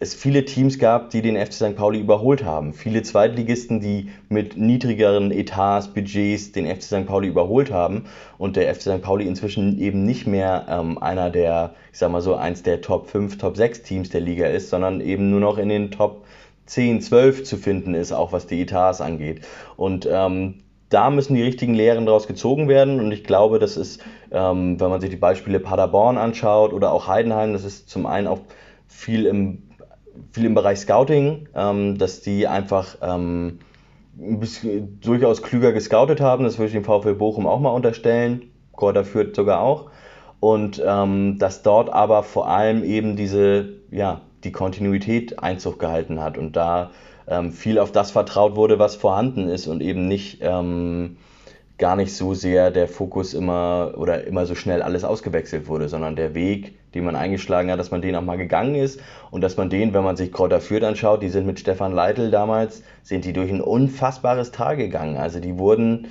es 0.00 0.14
viele 0.14 0.44
Teams 0.44 0.78
gab, 0.78 1.10
die 1.10 1.22
den 1.22 1.36
FC 1.36 1.54
St. 1.54 1.76
Pauli 1.76 1.98
überholt 1.98 2.44
haben. 2.44 2.72
Viele 2.72 3.02
Zweitligisten, 3.02 3.80
die 3.80 4.10
mit 4.28 4.56
niedrigeren 4.56 5.32
Etats, 5.32 5.88
Budgets 5.88 6.52
den 6.52 6.66
FC 6.66 6.82
St. 6.84 7.06
Pauli 7.06 7.26
überholt 7.26 7.72
haben 7.72 8.04
und 8.38 8.54
der 8.54 8.72
FC 8.72 8.82
St. 8.82 9.02
Pauli 9.02 9.26
inzwischen 9.26 9.80
eben 9.80 10.04
nicht 10.04 10.26
mehr 10.26 10.66
ähm, 10.68 10.98
einer 10.98 11.30
der, 11.30 11.74
ich 11.92 11.98
sag 11.98 12.12
mal 12.12 12.20
so, 12.20 12.36
eins 12.36 12.62
der 12.62 12.80
Top 12.80 13.08
5, 13.08 13.38
Top 13.38 13.56
6 13.56 13.82
Teams 13.82 14.10
der 14.10 14.20
Liga 14.20 14.46
ist, 14.46 14.70
sondern 14.70 15.00
eben 15.00 15.30
nur 15.30 15.40
noch 15.40 15.58
in 15.58 15.68
den 15.68 15.90
Top 15.90 16.24
10, 16.66 17.00
12 17.00 17.42
zu 17.42 17.56
finden 17.56 17.94
ist, 17.94 18.12
auch 18.12 18.30
was 18.30 18.46
die 18.46 18.60
Etats 18.60 19.00
angeht. 19.00 19.40
Und 19.76 20.08
ähm, 20.08 20.62
da 20.88 21.10
müssen 21.10 21.34
die 21.34 21.42
richtigen 21.42 21.74
Lehren 21.74 22.06
daraus 22.06 22.26
gezogen 22.26 22.68
werden. 22.68 23.00
Und 23.00 23.12
ich 23.12 23.24
glaube, 23.24 23.58
das 23.58 23.76
ist, 23.76 24.00
ähm, 24.30 24.80
wenn 24.80 24.90
man 24.90 25.00
sich 25.00 25.10
die 25.10 25.16
Beispiele 25.16 25.60
Paderborn 25.60 26.18
anschaut 26.18 26.72
oder 26.72 26.92
auch 26.92 27.06
Heidenheim, 27.06 27.52
das 27.52 27.64
ist 27.64 27.88
zum 27.90 28.06
einen 28.06 28.26
auch 28.26 28.40
viel 28.86 29.26
im, 29.26 29.62
viel 30.32 30.46
im 30.46 30.54
Bereich 30.54 30.80
Scouting, 30.80 31.48
ähm, 31.54 31.98
dass 31.98 32.20
die 32.22 32.46
einfach 32.46 32.96
ähm, 33.02 33.58
ein 34.18 34.40
bisschen, 34.40 35.00
durchaus 35.00 35.42
klüger 35.42 35.72
gescoutet 35.72 36.20
haben. 36.20 36.44
Das 36.44 36.58
würde 36.58 36.68
ich 36.68 36.72
dem 36.72 36.84
VfL 36.84 37.14
Bochum 37.14 37.46
auch 37.46 37.60
mal 37.60 37.70
unterstellen. 37.70 38.50
Kräuter 38.74 39.04
führt 39.04 39.36
sogar 39.36 39.60
auch. 39.60 39.90
Und 40.40 40.82
ähm, 40.84 41.36
dass 41.38 41.62
dort 41.62 41.90
aber 41.90 42.22
vor 42.22 42.48
allem 42.48 42.84
eben 42.84 43.16
diese, 43.16 43.74
ja, 43.90 44.22
die 44.44 44.52
Kontinuität 44.52 45.40
Einzug 45.40 45.78
gehalten 45.78 46.20
hat. 46.20 46.38
Und 46.38 46.56
da 46.56 46.90
ähm, 47.28 47.52
viel 47.52 47.78
auf 47.78 47.92
das 47.92 48.10
vertraut 48.10 48.56
wurde, 48.56 48.78
was 48.78 48.96
vorhanden 48.96 49.48
ist 49.48 49.66
und 49.66 49.80
eben 49.80 50.08
nicht 50.08 50.38
ähm, 50.42 51.16
gar 51.78 51.94
nicht 51.94 52.14
so 52.14 52.34
sehr 52.34 52.70
der 52.70 52.88
Fokus 52.88 53.34
immer 53.34 53.94
oder 53.96 54.26
immer 54.26 54.46
so 54.46 54.54
schnell 54.54 54.82
alles 54.82 55.04
ausgewechselt 55.04 55.68
wurde, 55.68 55.88
sondern 55.88 56.16
der 56.16 56.34
Weg, 56.34 56.74
den 56.92 57.04
man 57.04 57.14
eingeschlagen 57.14 57.70
hat, 57.70 57.78
dass 57.78 57.92
man 57.92 58.02
den 58.02 58.16
auch 58.16 58.22
mal 58.22 58.36
gegangen 58.36 58.74
ist 58.74 59.00
und 59.30 59.42
dass 59.42 59.56
man 59.56 59.70
den, 59.70 59.94
wenn 59.94 60.02
man 60.02 60.16
sich 60.16 60.32
Kräuter 60.32 60.60
Fürth 60.60 60.82
anschaut, 60.82 61.22
die 61.22 61.28
sind 61.28 61.46
mit 61.46 61.60
Stefan 61.60 61.92
Leitl 61.92 62.30
damals, 62.30 62.82
sind 63.04 63.24
die 63.24 63.32
durch 63.32 63.50
ein 63.50 63.60
unfassbares 63.60 64.50
Tal 64.50 64.76
gegangen. 64.76 65.16
Also 65.16 65.38
die 65.38 65.56
wurden 65.56 66.08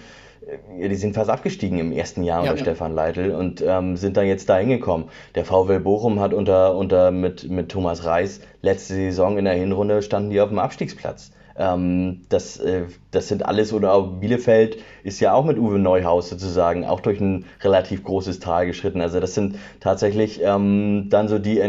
die 0.79 0.95
sind 0.95 1.15
fast 1.15 1.29
abgestiegen 1.29 1.79
im 1.79 1.91
ersten 1.91 2.23
Jahr 2.23 2.41
unter 2.41 2.55
ja. 2.55 2.61
Stefan 2.61 2.93
Leitl 2.93 3.31
und 3.31 3.63
ähm, 3.65 3.97
sind 3.97 4.17
dann 4.17 4.27
jetzt 4.27 4.49
da 4.49 4.57
hingekommen. 4.57 5.09
Der 5.35 5.45
VW 5.45 5.79
Bochum 5.79 6.19
hat 6.19 6.33
unter, 6.33 6.75
unter 6.75 7.11
mit, 7.11 7.49
mit 7.49 7.69
Thomas 7.69 8.05
Reis 8.05 8.41
letzte 8.61 8.93
Saison 8.93 9.37
in 9.37 9.45
der 9.45 9.55
Hinrunde 9.55 10.01
standen 10.01 10.29
die 10.29 10.39
auf 10.39 10.49
dem 10.49 10.59
Abstiegsplatz. 10.59 11.31
Ähm, 11.57 12.21
das, 12.29 12.57
äh, 12.57 12.83
das 13.11 13.27
sind 13.27 13.45
alles, 13.45 13.73
oder 13.73 13.93
auch 13.93 14.19
Bielefeld 14.19 14.77
ist 15.03 15.19
ja 15.19 15.33
auch 15.33 15.43
mit 15.43 15.57
Uwe 15.57 15.79
Neuhaus 15.79 16.29
sozusagen 16.29 16.85
auch 16.85 16.99
durch 16.99 17.19
ein 17.19 17.45
relativ 17.61 18.03
großes 18.03 18.39
Tal 18.39 18.67
geschritten. 18.67 19.01
Also 19.01 19.19
das 19.19 19.33
sind 19.33 19.57
tatsächlich 19.79 20.41
ähm, 20.43 21.07
dann 21.09 21.27
so 21.27 21.39
die, 21.39 21.61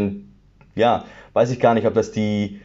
ja, 0.75 1.05
weiß 1.33 1.51
ich 1.51 1.59
gar 1.59 1.73
nicht, 1.73 1.87
ob 1.87 1.95
das 1.95 2.11
die 2.11 2.61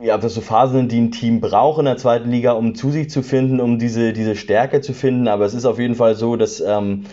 ja, 0.00 0.16
das 0.16 0.34
so 0.34 0.40
Phasen 0.40 0.76
sind, 0.76 0.92
die 0.92 1.00
ein 1.00 1.10
Team 1.10 1.40
braucht 1.40 1.78
in 1.78 1.84
der 1.86 1.96
zweiten 1.96 2.30
Liga, 2.30 2.52
um 2.52 2.74
zu 2.74 2.90
sich 2.90 3.10
zu 3.10 3.22
finden, 3.22 3.60
um 3.60 3.78
diese, 3.78 4.12
diese 4.12 4.36
Stärke 4.36 4.80
zu 4.80 4.92
finden. 4.92 5.28
Aber 5.28 5.44
es 5.44 5.54
ist 5.54 5.64
auf 5.64 5.78
jeden 5.78 5.94
Fall 5.94 6.14
so, 6.14 6.36
dass, 6.36 6.60
ähm, 6.60 7.04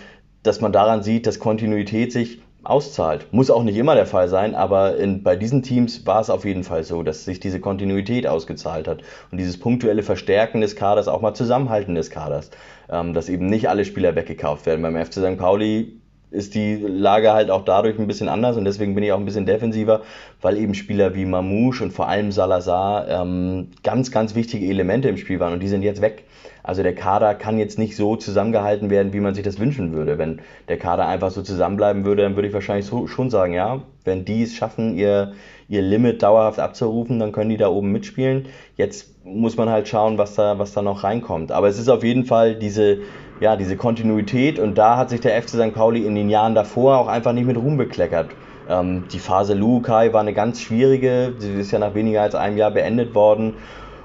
dass 0.43 0.61
man 0.61 0.71
daran 0.71 1.01
sieht, 1.01 1.25
dass 1.25 1.39
Kontinuität 1.39 2.11
sich 2.11 2.41
auszahlt. 2.63 3.31
Muss 3.31 3.51
auch 3.51 3.63
nicht 3.63 3.77
immer 3.77 3.95
der 3.95 4.05
Fall 4.07 4.27
sein, 4.27 4.55
aber 4.55 4.97
in, 4.97 5.23
bei 5.23 5.35
diesen 5.35 5.61
Teams 5.61 6.05
war 6.05 6.21
es 6.21 6.29
auf 6.29 6.45
jeden 6.45 6.63
Fall 6.63 6.83
so, 6.83 7.03
dass 7.03 7.25
sich 7.25 7.39
diese 7.39 7.59
Kontinuität 7.59 8.27
ausgezahlt 8.27 8.87
hat 8.87 9.01
und 9.31 9.37
dieses 9.37 9.59
punktuelle 9.59 10.03
Verstärken 10.03 10.61
des 10.61 10.75
Kaders, 10.75 11.07
auch 11.07 11.21
mal 11.21 11.33
Zusammenhalten 11.33 11.95
des 11.95 12.09
Kaders, 12.09 12.49
ähm, 12.89 13.13
dass 13.13 13.29
eben 13.29 13.47
nicht 13.47 13.69
alle 13.69 13.85
Spieler 13.85 14.15
weggekauft 14.15 14.65
werden. 14.65 14.81
Beim 14.81 14.95
FC 14.95 15.13
St. 15.13 15.37
Pauli 15.37 16.01
ist 16.31 16.55
die 16.55 16.75
Lage 16.75 17.33
halt 17.33 17.49
auch 17.49 17.63
dadurch 17.63 17.97
ein 17.99 18.07
bisschen 18.07 18.29
anders 18.29 18.57
und 18.57 18.65
deswegen 18.65 18.95
bin 18.95 19.03
ich 19.03 19.11
auch 19.11 19.19
ein 19.19 19.25
bisschen 19.25 19.45
defensiver, 19.45 20.01
weil 20.41 20.57
eben 20.57 20.73
Spieler 20.73 21.15
wie 21.15 21.25
Mamouche 21.25 21.83
und 21.83 21.91
vor 21.91 22.07
allem 22.07 22.31
Salazar 22.31 23.07
ähm, 23.07 23.69
ganz, 23.83 24.11
ganz 24.11 24.35
wichtige 24.35 24.67
Elemente 24.67 25.09
im 25.09 25.17
Spiel 25.17 25.39
waren 25.39 25.53
und 25.53 25.61
die 25.61 25.67
sind 25.67 25.81
jetzt 25.83 26.01
weg. 26.01 26.23
Also 26.65 26.82
der 26.82 26.95
Kader 26.95 27.36
kann 27.36 27.60
jetzt 27.60 27.78
nicht 27.78 27.95
so 27.95 28.15
zusammengehalten 28.15 28.89
werden, 28.89 29.13
wie 29.13 29.19
man 29.19 29.36
sich 29.36 29.43
das 29.43 29.60
wünschen 29.60 29.93
würde. 29.93 30.17
Wenn 30.17 30.41
der 30.67 30.78
Kader 30.78 31.08
einfach 31.08 31.30
so 31.30 31.43
zusammenbleiben 31.43 32.06
würde, 32.06 32.23
dann 32.23 32.36
würde 32.36 32.47
ich 32.47 32.56
wahrscheinlich 32.56 32.88
so, 32.88 33.06
schon 33.06 33.30
sagen, 33.30 33.54
ja, 33.54 33.82
wenn 34.04 34.25
die 34.25 34.41
es 34.41 34.56
schaffen, 34.56 34.95
ihr, 34.97 35.34
ihr 35.69 35.84
Limit 35.84 36.23
dauerhaft 36.23 36.60
abzurufen, 36.60 37.19
dann 37.19 37.32
können 37.32 37.51
die 37.51 37.58
da 37.58 37.67
oben 37.67 37.91
mitspielen. 37.91 38.47
Jetzt 38.78 39.13
muss 39.23 39.58
man 39.58 39.69
halt 39.69 39.88
schauen, 39.88 40.17
was 40.17 40.34
da, 40.34 40.58
was 40.58 40.73
da 40.73 40.82
noch 40.82 41.04
reinkommt. 41.04 41.51
Aber 41.51 41.67
es 41.67 41.78
ist 41.78 41.88
auf 41.88 42.04
jeden 42.04 42.25
Fall 42.25 42.56
diese, 42.56 42.97
ja, 43.39 43.58
diese 43.58 43.78
Kontinuität 43.78 44.58
und 44.58 44.75
da 44.75 44.97
hat 44.97 45.12
sich 45.12 45.21
der 45.21 45.39
FC 45.39 45.49
St. 45.49 45.73
Pauli 45.75 46.04
in 46.04 46.15
den 46.15 46.30
Jahren 46.30 46.56
davor 46.56 46.97
auch 46.97 47.08
einfach 47.08 47.34
nicht 47.34 47.45
mit 47.45 47.58
Ruhm 47.58 47.78
bekleckert. 47.78 48.32
Ähm, 48.67 49.04
die 49.13 49.19
Phase 49.19 49.54
Lukai 49.54 50.13
war 50.13 50.21
eine 50.21 50.34
ganz 50.34 50.62
schwierige, 50.62 51.34
sie 51.38 51.54
ist 51.54 51.69
ja 51.69 51.78
nach 51.78 51.93
weniger 51.93 52.23
als 52.23 52.34
einem 52.34 52.58
Jahr 52.58 52.71
beendet 52.71 53.13
worden 53.13 53.54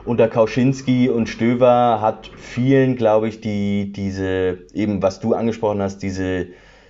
unter 0.05 0.29
Kauschinski 0.29 1.09
und 1.09 1.29
Stöver 1.29 2.01
hat 2.01 2.31
vielen, 2.37 2.97
glaube 2.97 3.29
ich, 3.29 3.41
die, 3.41 3.93
diese, 3.93 4.59
eben 4.73 5.03
was 5.03 5.21
du 5.21 5.35
angesprochen 5.35 5.83
hast, 5.83 5.99
diese 5.99 6.47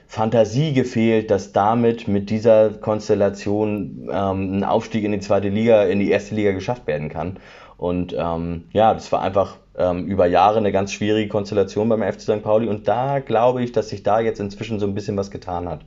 Fantasie 0.06 0.72
gefehlt, 0.72 1.30
dass 1.30 1.52
damit 1.52 2.08
mit 2.08 2.30
dieser 2.30 2.70
Konstellation 2.70 4.08
ähm, 4.12 4.58
ein 4.58 4.64
Aufstieg 4.64 5.04
in 5.04 5.12
die 5.12 5.20
zweite 5.20 5.48
Liga, 5.48 5.84
in 5.84 6.00
die 6.00 6.10
erste 6.10 6.34
Liga 6.34 6.52
geschafft 6.52 6.86
werden 6.86 7.08
kann. 7.08 7.38
Und 7.76 8.14
ähm, 8.18 8.64
ja, 8.72 8.92
das 8.92 9.10
war 9.12 9.22
einfach 9.22 9.56
ähm, 9.76 10.06
über 10.06 10.26
Jahre 10.26 10.58
eine 10.58 10.72
ganz 10.72 10.92
schwierige 10.92 11.28
Konstellation 11.28 11.88
beim 11.88 12.02
FC 12.02 12.22
St. 12.22 12.42
Pauli. 12.42 12.68
Und 12.68 12.88
da 12.88 13.20
glaube 13.20 13.62
ich, 13.62 13.72
dass 13.72 13.88
sich 13.88 14.02
da 14.02 14.20
jetzt 14.20 14.40
inzwischen 14.40 14.80
so 14.80 14.86
ein 14.86 14.94
bisschen 14.94 15.16
was 15.16 15.30
getan 15.30 15.68
hat. 15.68 15.80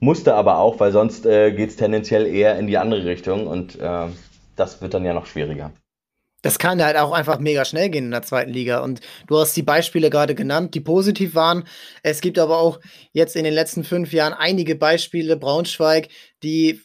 Musste 0.00 0.34
aber 0.34 0.58
auch, 0.58 0.80
weil 0.80 0.92
sonst 0.92 1.26
äh, 1.26 1.52
geht 1.52 1.70
es 1.70 1.76
tendenziell 1.76 2.26
eher 2.26 2.58
in 2.58 2.66
die 2.66 2.78
andere 2.78 3.04
Richtung 3.04 3.46
und 3.46 3.78
äh, 3.80 4.06
das 4.56 4.80
wird 4.80 4.94
dann 4.94 5.04
ja 5.04 5.14
noch 5.14 5.26
schwieriger 5.26 5.72
das 6.44 6.58
kann 6.58 6.82
halt 6.84 6.98
auch 6.98 7.12
einfach 7.12 7.38
mega 7.38 7.64
schnell 7.64 7.88
gehen 7.88 8.04
in 8.04 8.10
der 8.10 8.20
zweiten 8.20 8.52
Liga. 8.52 8.80
Und 8.80 9.00
du 9.28 9.38
hast 9.38 9.56
die 9.56 9.62
Beispiele 9.62 10.10
gerade 10.10 10.34
genannt, 10.34 10.74
die 10.74 10.80
positiv 10.82 11.34
waren. 11.34 11.64
Es 12.02 12.20
gibt 12.20 12.38
aber 12.38 12.58
auch 12.58 12.80
jetzt 13.12 13.34
in 13.34 13.44
den 13.44 13.54
letzten 13.54 13.82
fünf 13.82 14.12
Jahren 14.12 14.34
einige 14.34 14.76
Beispiele, 14.76 15.38
Braunschweig, 15.38 16.08
die 16.42 16.82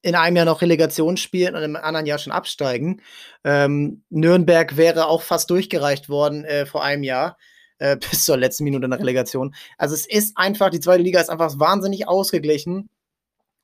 in 0.00 0.14
einem 0.14 0.36
Jahr 0.36 0.46
noch 0.46 0.62
Relegation 0.62 1.18
spielen 1.18 1.54
und 1.54 1.62
im 1.62 1.76
anderen 1.76 2.06
Jahr 2.06 2.16
schon 2.16 2.32
absteigen. 2.32 3.02
Ähm, 3.44 4.02
Nürnberg 4.08 4.78
wäre 4.78 5.08
auch 5.08 5.20
fast 5.20 5.50
durchgereicht 5.50 6.08
worden 6.08 6.46
äh, 6.46 6.64
vor 6.64 6.82
einem 6.82 7.02
Jahr. 7.02 7.36
Äh, 7.76 7.96
bis 8.10 8.24
zur 8.24 8.38
letzten 8.38 8.64
Minute 8.64 8.86
in 8.86 8.92
der 8.92 9.00
Relegation. 9.00 9.54
Also 9.76 9.94
es 9.94 10.06
ist 10.06 10.38
einfach, 10.38 10.70
die 10.70 10.80
zweite 10.80 11.02
Liga 11.02 11.20
ist 11.20 11.28
einfach 11.28 11.58
wahnsinnig 11.58 12.08
ausgeglichen. 12.08 12.88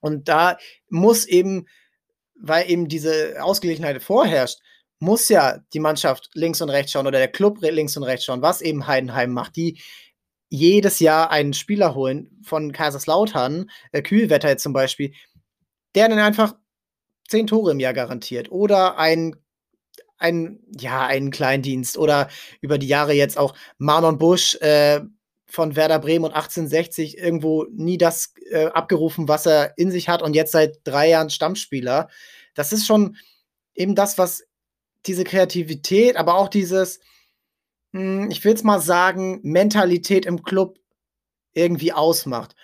Und 0.00 0.28
da 0.28 0.58
muss 0.90 1.24
eben, 1.24 1.68
weil 2.38 2.68
eben 2.70 2.88
diese 2.88 3.36
Ausgeglichenheit 3.40 4.02
vorherrscht, 4.02 4.58
muss 5.02 5.28
ja 5.28 5.58
die 5.74 5.80
Mannschaft 5.80 6.30
links 6.32 6.60
und 6.60 6.70
rechts 6.70 6.92
schauen 6.92 7.08
oder 7.08 7.18
der 7.18 7.32
Club 7.32 7.58
links 7.60 7.96
und 7.96 8.04
rechts 8.04 8.24
schauen, 8.24 8.40
was 8.40 8.60
eben 8.60 8.86
Heidenheim 8.86 9.32
macht, 9.32 9.56
die 9.56 9.82
jedes 10.48 11.00
Jahr 11.00 11.30
einen 11.30 11.54
Spieler 11.54 11.96
holen 11.96 12.40
von 12.44 12.70
Kaiserslautern, 12.70 13.68
äh, 13.90 14.00
Kühlwetter 14.00 14.48
jetzt 14.48 14.62
zum 14.62 14.72
Beispiel, 14.72 15.12
der 15.96 16.08
dann 16.08 16.20
einfach 16.20 16.54
zehn 17.28 17.48
Tore 17.48 17.72
im 17.72 17.80
Jahr 17.80 17.94
garantiert 17.94 18.52
oder 18.52 18.96
ein 18.96 19.34
ein, 20.18 20.60
ja, 20.78 21.04
einen 21.04 21.32
Kleindienst 21.32 21.98
oder 21.98 22.28
über 22.60 22.78
die 22.78 22.86
Jahre 22.86 23.12
jetzt 23.12 23.36
auch 23.36 23.56
Marlon 23.78 24.18
Busch 24.18 24.54
äh, 24.60 25.00
von 25.46 25.74
Werder 25.74 25.98
Bremen 25.98 26.26
und 26.26 26.34
1860 26.34 27.18
irgendwo 27.18 27.66
nie 27.72 27.98
das 27.98 28.32
äh, 28.52 28.66
abgerufen, 28.66 29.26
was 29.26 29.46
er 29.46 29.76
in 29.76 29.90
sich 29.90 30.08
hat 30.08 30.22
und 30.22 30.34
jetzt 30.34 30.52
seit 30.52 30.78
drei 30.84 31.08
Jahren 31.08 31.28
Stammspieler. 31.28 32.08
Das 32.54 32.72
ist 32.72 32.86
schon 32.86 33.16
eben 33.74 33.96
das, 33.96 34.16
was 34.16 34.44
diese 35.06 35.24
Kreativität, 35.24 36.16
aber 36.16 36.34
auch 36.34 36.48
dieses, 36.48 37.00
hm, 37.92 38.30
ich 38.30 38.44
will 38.44 38.54
es 38.54 38.62
mal 38.62 38.80
sagen, 38.80 39.40
Mentalität 39.42 40.26
im 40.26 40.42
Club 40.42 40.78
irgendwie 41.52 41.92
ausmacht. 41.92 42.54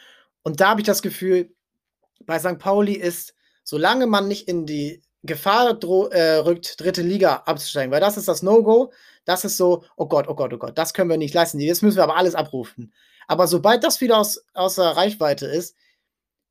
Und 0.42 0.60
da 0.60 0.70
habe 0.70 0.80
ich 0.80 0.86
das 0.86 1.02
Gefühl, 1.02 1.54
bei 2.24 2.38
St. 2.38 2.58
Pauli 2.58 2.94
ist, 2.94 3.34
solange 3.64 4.06
man 4.06 4.28
nicht 4.28 4.48
in 4.48 4.66
die 4.66 5.02
Gefahr 5.24 5.78
äh, 6.12 6.36
rückt, 6.36 6.80
dritte 6.80 7.02
Liga 7.02 7.42
abzusteigen, 7.46 7.90
weil 7.90 8.00
das 8.00 8.16
ist 8.16 8.28
das 8.28 8.42
No-Go, 8.42 8.92
das 9.24 9.44
ist 9.44 9.56
so, 9.56 9.84
oh 9.96 10.06
Gott, 10.06 10.28
oh 10.28 10.34
Gott, 10.34 10.52
oh 10.54 10.58
Gott, 10.58 10.78
das 10.78 10.94
können 10.94 11.10
wir 11.10 11.16
nicht 11.16 11.34
leisten, 11.34 11.60
jetzt 11.60 11.82
müssen 11.82 11.96
wir 11.96 12.04
aber 12.04 12.16
alles 12.16 12.34
abrufen. 12.34 12.94
Aber 13.26 13.46
sobald 13.46 13.84
das 13.84 14.00
wieder 14.00 14.18
aus, 14.18 14.42
außer 14.54 14.84
Reichweite 14.84 15.46
ist, 15.46 15.76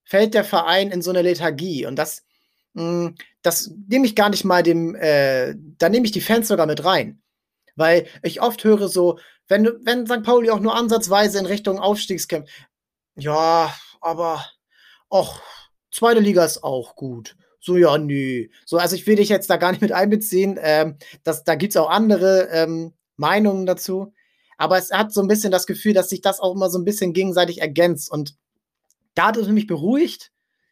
fällt 0.04 0.34
der 0.34 0.44
Verein 0.44 0.92
in 0.92 1.02
so 1.02 1.10
eine 1.10 1.22
Lethargie 1.22 1.86
und 1.86 1.96
das 1.96 2.24
das 3.42 3.72
nehme 3.88 4.06
ich 4.06 4.16
gar 4.16 4.30
nicht 4.30 4.46
mal 4.46 4.64
dem, 4.64 4.96
äh, 4.96 5.56
da 5.78 5.90
nehme 5.90 6.06
ich 6.06 6.12
die 6.12 6.22
Fans 6.22 6.48
sogar 6.48 6.66
mit 6.66 6.84
rein. 6.86 7.22
Weil 7.76 8.08
ich 8.24 8.42
oft 8.42 8.64
höre 8.64 8.88
so, 8.88 9.20
wenn, 9.48 9.66
wenn 9.84 10.06
St. 10.06 10.24
Pauli 10.24 10.50
auch 10.50 10.60
nur 10.60 10.76
ansatzweise 10.76 11.40
in 11.40 11.46
Richtung 11.46 11.80
Aufstiegskämpft, 11.80 12.52
ja, 13.16 13.74
aber, 14.02 14.46
ach, 15.10 15.42
zweite 15.92 16.20
Liga 16.20 16.46
ist 16.46 16.64
auch 16.64 16.96
gut. 16.96 17.36
So, 17.60 17.78
ja, 17.78 17.98
nö. 17.98 18.48
So, 18.66 18.78
also 18.78 18.96
ich 18.96 19.08
will 19.08 19.16
dich 19.16 19.30
jetzt 19.30 19.50
da 19.50 19.58
gar 19.58 19.72
nicht 19.72 19.82
mit 19.82 19.92
einbeziehen. 19.92 20.60
Ähm, 20.62 20.98
das, 21.24 21.44
da 21.44 21.56
gibt 21.56 21.74
es 21.74 21.78
auch 21.78 21.90
andere 21.90 22.48
ähm, 22.52 22.94
Meinungen 23.16 23.66
dazu. 23.66 24.14
Aber 24.58 24.78
es 24.78 24.92
hat 24.92 25.12
so 25.12 25.22
ein 25.22 25.28
bisschen 25.28 25.52
das 25.52 25.68
Gefühl, 25.68 25.94
dass 25.94 26.10
sich 26.10 26.22
das 26.22 26.40
auch 26.40 26.54
immer 26.54 26.70
so 26.70 26.78
ein 26.78 26.86
bisschen 26.86 27.14
gegenseitig 27.14 27.62
ergänzt. 27.62 28.12
Und 28.12 28.36
da 29.16 29.28
hat 29.28 29.38
es 29.38 29.48
mich 29.48 29.68
beruhigt, 29.68 30.32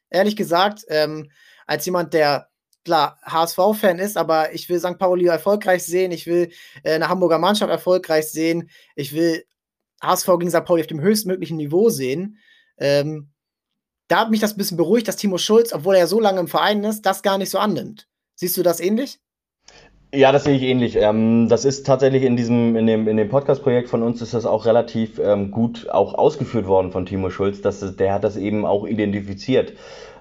ehrlich 0.09 0.35
gesagt. 0.35 0.85
Ähm, 0.87 1.31
als 1.65 1.85
jemand, 1.85 2.13
der 2.13 2.49
klar 2.83 3.19
HSV-Fan 3.23 3.99
ist, 3.99 4.15
aber 4.15 4.53
ich 4.53 4.69
will 4.69 4.79
St. 4.79 4.97
Pauli 4.97 5.25
erfolgreich 5.25 5.83
sehen, 5.83 6.11
ich 6.11 6.27
will 6.27 6.51
äh, 6.83 6.93
eine 6.93 7.09
Hamburger 7.09 7.39
Mannschaft 7.39 7.71
erfolgreich 7.71 8.27
sehen, 8.31 8.69
ich 8.95 9.13
will 9.13 9.43
HSV 10.01 10.27
gegen 10.39 10.51
St. 10.51 10.63
Pauli 10.63 10.81
auf 10.81 10.87
dem 10.87 11.01
höchstmöglichen 11.01 11.57
Niveau 11.57 11.89
sehen. 11.89 12.37
Ähm, 12.77 13.31
da 14.07 14.19
hat 14.19 14.29
mich 14.29 14.39
das 14.39 14.53
ein 14.53 14.57
bisschen 14.57 14.77
beruhigt, 14.77 15.07
dass 15.07 15.15
Timo 15.15 15.37
Schulz, 15.37 15.73
obwohl 15.73 15.95
er 15.95 16.07
so 16.07 16.19
lange 16.19 16.39
im 16.39 16.47
Verein 16.47 16.83
ist, 16.83 17.01
das 17.01 17.23
gar 17.23 17.37
nicht 17.37 17.49
so 17.49 17.57
annimmt. 17.57 18.07
Siehst 18.35 18.55
du 18.55 18.63
das 18.63 18.79
ähnlich? 18.79 19.19
Ja, 20.13 20.31
das 20.31 20.43
sehe 20.43 20.55
ich 20.55 20.61
ähnlich. 20.61 20.95
Ähm, 20.95 21.49
das 21.49 21.65
ist 21.65 21.85
tatsächlich 21.85 22.23
in 22.23 22.37
diesem, 22.37 22.75
in 22.75 22.85
dem, 22.85 23.07
in 23.07 23.17
dem 23.17 23.27
Podcast-Projekt 23.27 23.89
von 23.89 24.03
uns 24.03 24.21
ist 24.21 24.33
das 24.33 24.45
auch 24.45 24.65
relativ 24.65 25.19
ähm, 25.19 25.51
gut 25.51 25.89
auch 25.89 26.13
ausgeführt 26.13 26.67
worden 26.67 26.91
von 26.91 27.05
Timo 27.05 27.29
Schulz, 27.29 27.61
dass 27.61 27.95
der 27.95 28.13
hat 28.13 28.23
das 28.23 28.37
eben 28.37 28.65
auch 28.65 28.85
identifiziert. 28.85 29.73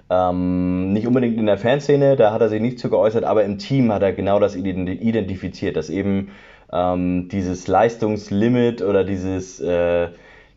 Ähm, 0.09 0.93
nicht 0.93 1.07
unbedingt 1.07 1.37
in 1.37 1.47
der 1.47 1.57
Fanszene, 1.57 2.15
da 2.15 2.31
hat 2.31 2.41
er 2.41 2.49
sich 2.49 2.61
nicht 2.61 2.79
zu 2.79 2.89
geäußert, 2.89 3.23
aber 3.23 3.43
im 3.43 3.57
Team 3.57 3.91
hat 3.91 4.03
er 4.03 4.13
genau 4.13 4.39
das 4.39 4.55
identifiziert, 4.55 5.75
dass 5.75 5.89
eben 5.89 6.29
ähm, 6.71 7.27
dieses 7.29 7.67
Leistungslimit 7.67 8.83
oder 8.83 9.03
dieses, 9.03 9.59
äh, 9.59 10.09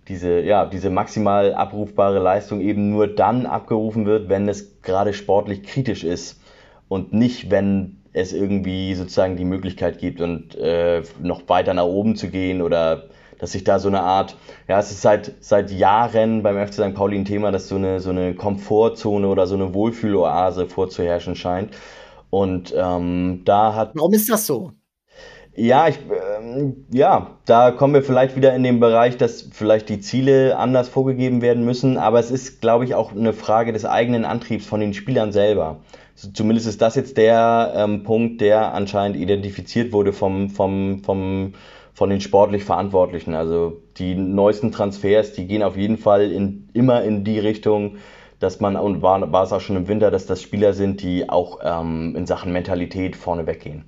diese, 0.09 0.41
ja, 0.41 0.67
diese 0.67 0.91
maximal 0.91 1.55
abrufbare 1.55 2.19
Leistung 2.19 2.61
eben 2.61 2.91
nur 2.91 3.07
dann 3.07 3.47
abgerufen 3.47 4.05
wird, 4.05 4.29
wenn 4.29 4.49
es 4.49 4.83
gerade 4.83 5.15
sportlich 5.15 5.63
kritisch 5.63 6.05
ist 6.05 6.41
und 6.89 7.13
nicht, 7.15 7.51
wenn 7.51 7.99
es 8.13 8.33
irgendwie 8.33 8.95
sozusagen 8.95 9.37
die 9.37 9.45
Möglichkeit 9.45 9.99
gibt 9.99 10.21
und 10.21 10.57
äh, 10.57 11.03
noch 11.23 11.49
weiter 11.49 11.73
nach 11.73 11.85
oben 11.85 12.17
zu 12.17 12.29
gehen 12.29 12.61
oder 12.61 13.05
dass 13.39 13.53
sich 13.53 13.65
da 13.65 13.79
so 13.79 13.89
eine 13.89 14.01
Art, 14.01 14.37
ja, 14.69 14.79
es 14.79 14.91
ist 14.91 15.03
seit, 15.03 15.35
seit 15.41 15.71
Jahren 15.71 16.43
beim 16.43 16.57
FC 16.67 16.75
St. 16.75 16.95
Pauli 16.95 17.17
ein 17.17 17.25
Thema, 17.25 17.51
dass 17.51 17.69
so 17.69 17.77
eine, 17.77 18.01
so 18.01 18.11
eine 18.11 18.35
Komfortzone 18.35 19.29
oder 19.29 19.47
so 19.47 19.55
eine 19.55 19.75
Wohlfühloase 19.75 20.67
vorzuherrschen 20.67 21.37
scheint. 21.37 21.75
Und 22.31 22.75
ähm, 22.77 23.43
da 23.45 23.75
hat. 23.75 23.93
Warum 23.95 24.13
ist 24.13 24.29
das 24.29 24.47
so? 24.47 24.73
Ja, 25.61 25.89
ich, 25.89 25.99
ähm, 26.39 26.87
ja, 26.93 27.39
da 27.45 27.73
kommen 27.73 27.93
wir 27.93 28.03
vielleicht 28.05 28.37
wieder 28.37 28.55
in 28.55 28.63
den 28.63 28.79
Bereich, 28.79 29.17
dass 29.17 29.43
vielleicht 29.43 29.89
die 29.89 29.99
Ziele 29.99 30.57
anders 30.57 30.89
vorgegeben 30.89 31.43
werden 31.43 31.65
müssen, 31.65 31.97
aber 31.99 32.21
es 32.21 32.31
ist, 32.31 32.61
glaube 32.61 32.85
ich, 32.85 32.95
auch 32.95 33.11
eine 33.11 33.33
Frage 33.33 33.73
des 33.73 33.85
eigenen 33.85 34.25
Antriebs 34.25 34.67
von 34.67 34.79
den 34.79 34.95
Spielern 34.95 35.33
selber. 35.33 35.81
Zumindest 36.15 36.69
ist 36.69 36.81
das 36.81 36.95
jetzt 36.95 37.17
der 37.17 37.73
ähm, 37.75 38.05
Punkt, 38.05 38.41
der 38.41 38.73
anscheinend 38.73 39.17
identifiziert 39.17 39.93
wurde 39.93 40.13
vom, 40.13 40.49
vom, 40.51 41.03
vom 41.03 41.55
von 41.99 42.11
den 42.11 42.21
sportlich 42.21 42.63
Verantwortlichen. 42.63 43.35
Also 43.35 43.83
die 43.97 44.15
neuesten 44.15 44.71
Transfers, 44.71 45.33
die 45.33 45.49
gehen 45.49 45.65
auf 45.65 45.77
jeden 45.77 45.97
Fall 45.97 46.31
in, 46.31 46.69
immer 46.73 47.03
in 47.03 47.25
die 47.25 47.41
Richtung, 47.41 47.97
dass 48.39 48.61
man, 48.61 48.77
und 48.77 49.03
war, 49.03 49.33
war 49.33 49.43
es 49.43 49.53
auch 49.53 49.61
schon 49.61 49.75
im 49.75 49.89
Winter, 49.89 50.13
dass 50.13 50.25
das 50.25 50.41
Spieler 50.41 50.75
sind, 50.75 51.03
die 51.03 51.29
auch 51.29 51.59
ähm, 51.61 52.15
in 52.15 52.25
Sachen 52.25 52.53
Mentalität 52.53 53.17
vorne 53.17 53.49
weggehen. 53.49 53.85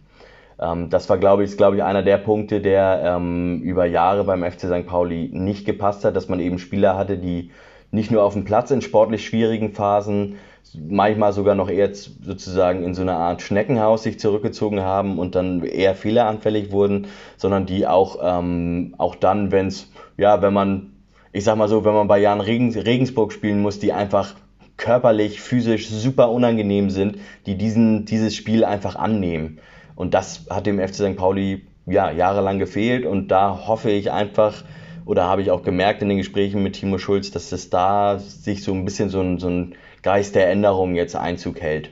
Ähm, 0.60 0.90
das 0.90 1.08
war, 1.08 1.18
glaube 1.18 1.44
ich, 1.44 1.50
ist, 1.50 1.56
glaube 1.56 1.76
ich, 1.76 1.84
einer 1.84 2.02
der 2.02 2.18
Punkte, 2.18 2.60
der 2.60 3.00
ähm, 3.04 3.62
über 3.62 3.84
Jahre 3.84 4.24
beim 4.24 4.42
FC 4.42 4.62
St. 4.62 4.88
Pauli 4.88 5.30
nicht 5.32 5.64
gepasst 5.64 6.04
hat, 6.04 6.16
dass 6.16 6.28
man 6.28 6.40
eben 6.40 6.58
Spieler 6.58 6.96
hatte, 6.96 7.16
die 7.16 7.52
nicht 7.92 8.10
nur 8.10 8.24
auf 8.24 8.32
dem 8.32 8.42
Platz 8.42 8.72
in 8.72 8.82
sportlich 8.82 9.24
schwierigen 9.24 9.72
Phasen, 9.72 10.34
manchmal 10.74 11.32
sogar 11.32 11.54
noch 11.54 11.68
eher 11.68 11.94
sozusagen 11.94 12.84
in 12.84 12.94
so 12.94 13.02
einer 13.02 13.16
Art 13.16 13.42
Schneckenhaus 13.42 14.04
sich 14.04 14.20
zurückgezogen 14.20 14.80
haben 14.80 15.18
und 15.18 15.34
dann 15.34 15.64
eher 15.64 15.94
fehleranfällig 15.94 16.70
wurden, 16.70 17.08
sondern 17.36 17.66
die 17.66 17.86
auch, 17.86 18.18
ähm, 18.22 18.94
auch 18.98 19.14
dann, 19.14 19.50
wenn 19.52 19.66
es, 19.66 19.90
ja, 20.16 20.42
wenn 20.42 20.52
man, 20.52 20.92
ich 21.32 21.44
sag 21.44 21.56
mal 21.56 21.68
so, 21.68 21.84
wenn 21.84 21.94
man 21.94 22.08
bei 22.08 22.18
Jan 22.18 22.40
Regens, 22.40 22.76
Regensburg 22.76 23.32
spielen 23.32 23.62
muss, 23.62 23.78
die 23.78 23.92
einfach 23.92 24.34
körperlich, 24.76 25.40
physisch 25.40 25.88
super 25.88 26.30
unangenehm 26.30 26.90
sind, 26.90 27.18
die 27.46 27.56
diesen, 27.56 28.06
dieses 28.06 28.34
Spiel 28.34 28.64
einfach 28.64 28.96
annehmen. 28.96 29.58
Und 29.94 30.14
das 30.14 30.46
hat 30.48 30.66
dem 30.66 30.78
FC 30.78 30.94
St. 30.94 31.16
Pauli 31.16 31.66
ja, 31.86 32.10
jahrelang 32.10 32.58
gefehlt 32.58 33.04
und 33.04 33.28
da 33.28 33.66
hoffe 33.66 33.90
ich 33.90 34.10
einfach, 34.10 34.64
oder 35.04 35.24
habe 35.24 35.42
ich 35.42 35.50
auch 35.50 35.62
gemerkt 35.62 36.02
in 36.02 36.08
den 36.08 36.18
Gesprächen 36.18 36.62
mit 36.62 36.74
Timo 36.74 36.98
Schulz, 36.98 37.30
dass 37.30 37.52
es 37.52 37.70
da 37.70 38.18
sich 38.18 38.62
so 38.62 38.72
ein 38.72 38.84
bisschen 38.84 39.08
so 39.08 39.20
ein, 39.20 39.38
so 39.38 39.48
ein 39.48 39.74
Geist 40.02 40.34
der 40.34 40.50
Änderung 40.50 40.94
jetzt 40.94 41.16
Einzug 41.16 41.60
hält. 41.60 41.90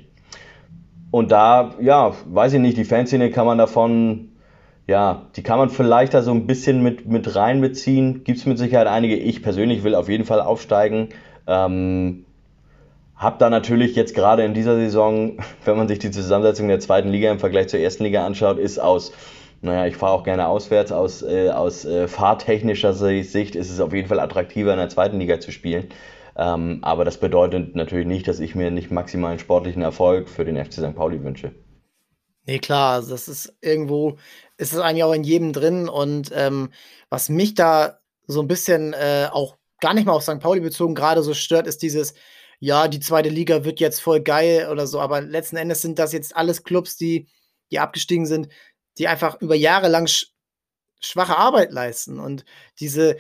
Und 1.11 1.32
da, 1.32 1.74
ja, 1.80 2.12
weiß 2.26 2.54
ich 2.54 2.61
nicht, 2.61 2.76
die 2.76 2.84
Fanszene 2.84 3.30
kann 3.30 3.46
man 3.46 3.59
davon, 3.59 4.30
ja, 4.86 5.26
die 5.36 5.42
kann 5.42 5.59
man 5.59 5.70
vielleicht 5.70 6.14
da 6.14 6.22
so 6.22 6.32
ein 6.32 6.46
bisschen 6.46 6.82
mit, 6.82 7.06
mit 7.06 7.34
reinbeziehen. 7.34 8.24
Gibt 8.24 8.38
es 8.38 8.46
mit 8.46 8.59
Sicherheit 8.59 8.86
einige. 8.86 9.16
Ich 9.16 9.42
persönlich 9.42 9.84
will 9.84 9.94
auf 9.94 10.09
jeden 10.09 10.24
Fall 10.24 10.40
aufsteigen. 10.40 11.09
Ähm, 11.46 12.24
hab 13.16 13.38
da 13.38 13.50
natürlich 13.50 13.96
jetzt 13.96 14.14
gerade 14.14 14.44
in 14.44 14.54
dieser 14.54 14.76
Saison, 14.76 15.38
wenn 15.64 15.76
man 15.76 15.88
sich 15.88 15.98
die 15.98 16.11
Zusammensetzung 16.11 16.68
der 16.68 16.80
zweiten 16.80 17.09
Liga 17.09 17.30
im 17.30 17.38
Vergleich 17.38 17.68
zur 17.68 17.80
ersten 17.80 18.04
Liga 18.04 18.24
anschaut, 18.24 18.59
ist 18.59 18.78
aus, 18.78 19.12
naja, 19.61 19.86
ich 19.86 19.96
fahre 19.96 20.12
auch 20.12 20.24
gerne 20.24 20.48
auswärts, 20.48 20.92
aus, 20.92 21.22
äh, 21.22 21.50
aus 21.50 21.84
äh, 21.84 22.06
fahrtechnischer 22.09 22.94
Sicht 22.94 23.56
ist 23.56 23.70
es 23.70 23.80
auf 23.80 23.92
jeden 23.92 24.09
Fall 24.09 24.20
attraktiver 24.20 24.72
in 24.72 24.78
der 24.78 24.88
zweiten 24.88 25.18
Liga 25.18 25.40
zu 25.40 25.50
spielen. 25.50 25.88
Ähm, 26.36 26.78
aber 26.82 27.04
das 27.04 27.18
bedeutet 27.18 27.74
natürlich 27.74 28.06
nicht, 28.06 28.28
dass 28.28 28.38
ich 28.38 28.54
mir 28.54 28.70
nicht 28.70 28.92
maximalen 28.92 29.40
sportlichen 29.40 29.82
Erfolg 29.82 30.28
für 30.28 30.44
den 30.44 30.56
FC 30.56 30.74
St. 30.74 30.94
Pauli 30.94 31.22
wünsche. 31.24 31.52
Nee, 32.46 32.61
klar, 32.61 32.94
also 32.94 33.11
das 33.11 33.28
ist 33.28 33.56
irgendwo, 33.61 34.16
ist 34.56 34.72
es 34.72 34.78
eigentlich 34.78 35.04
auch 35.04 35.12
in 35.12 35.24
jedem 35.24 35.52
drin. 35.52 35.88
Und 35.88 36.30
ähm, 36.32 36.70
was 37.11 37.28
mich 37.28 37.54
da 37.54 37.98
so 38.28 38.40
ein 38.40 38.48
bisschen 38.48 38.92
äh, 38.92 39.28
auch 39.32 39.56
gar 39.80 39.94
nicht 39.94 40.06
mal 40.06 40.12
auf 40.12 40.22
St. 40.22 40.38
Pauli 40.38 40.61
bezogen 40.61 40.94
gerade 40.94 41.22
so 41.22 41.34
stört, 41.34 41.66
ist 41.66 41.82
dieses, 41.82 42.14
ja, 42.61 42.88
die 42.88 43.00
zweite 43.00 43.28
Liga 43.28 43.64
wird 43.64 43.80
jetzt 43.80 44.00
voll 44.00 44.20
geil 44.20 44.68
oder 44.70 44.86
so, 44.86 45.00
aber 45.00 45.20
letzten 45.20 45.56
Endes 45.56 45.82
sind 45.82 45.98
das 45.98 46.12
jetzt 46.12 46.36
alles 46.36 46.62
Clubs, 46.62 46.96
die, 46.96 47.28
die 47.70 47.80
abgestiegen 47.80 48.26
sind, 48.26 48.48
die 48.99 49.09
einfach 49.09 49.40
über 49.40 49.55
Jahre 49.55 49.88
lang 49.88 50.07
sch 50.07 50.32
schwache 51.01 51.36
Arbeit 51.36 51.72
leisten. 51.72 52.18
Und 52.18 52.44
diese, 52.80 53.16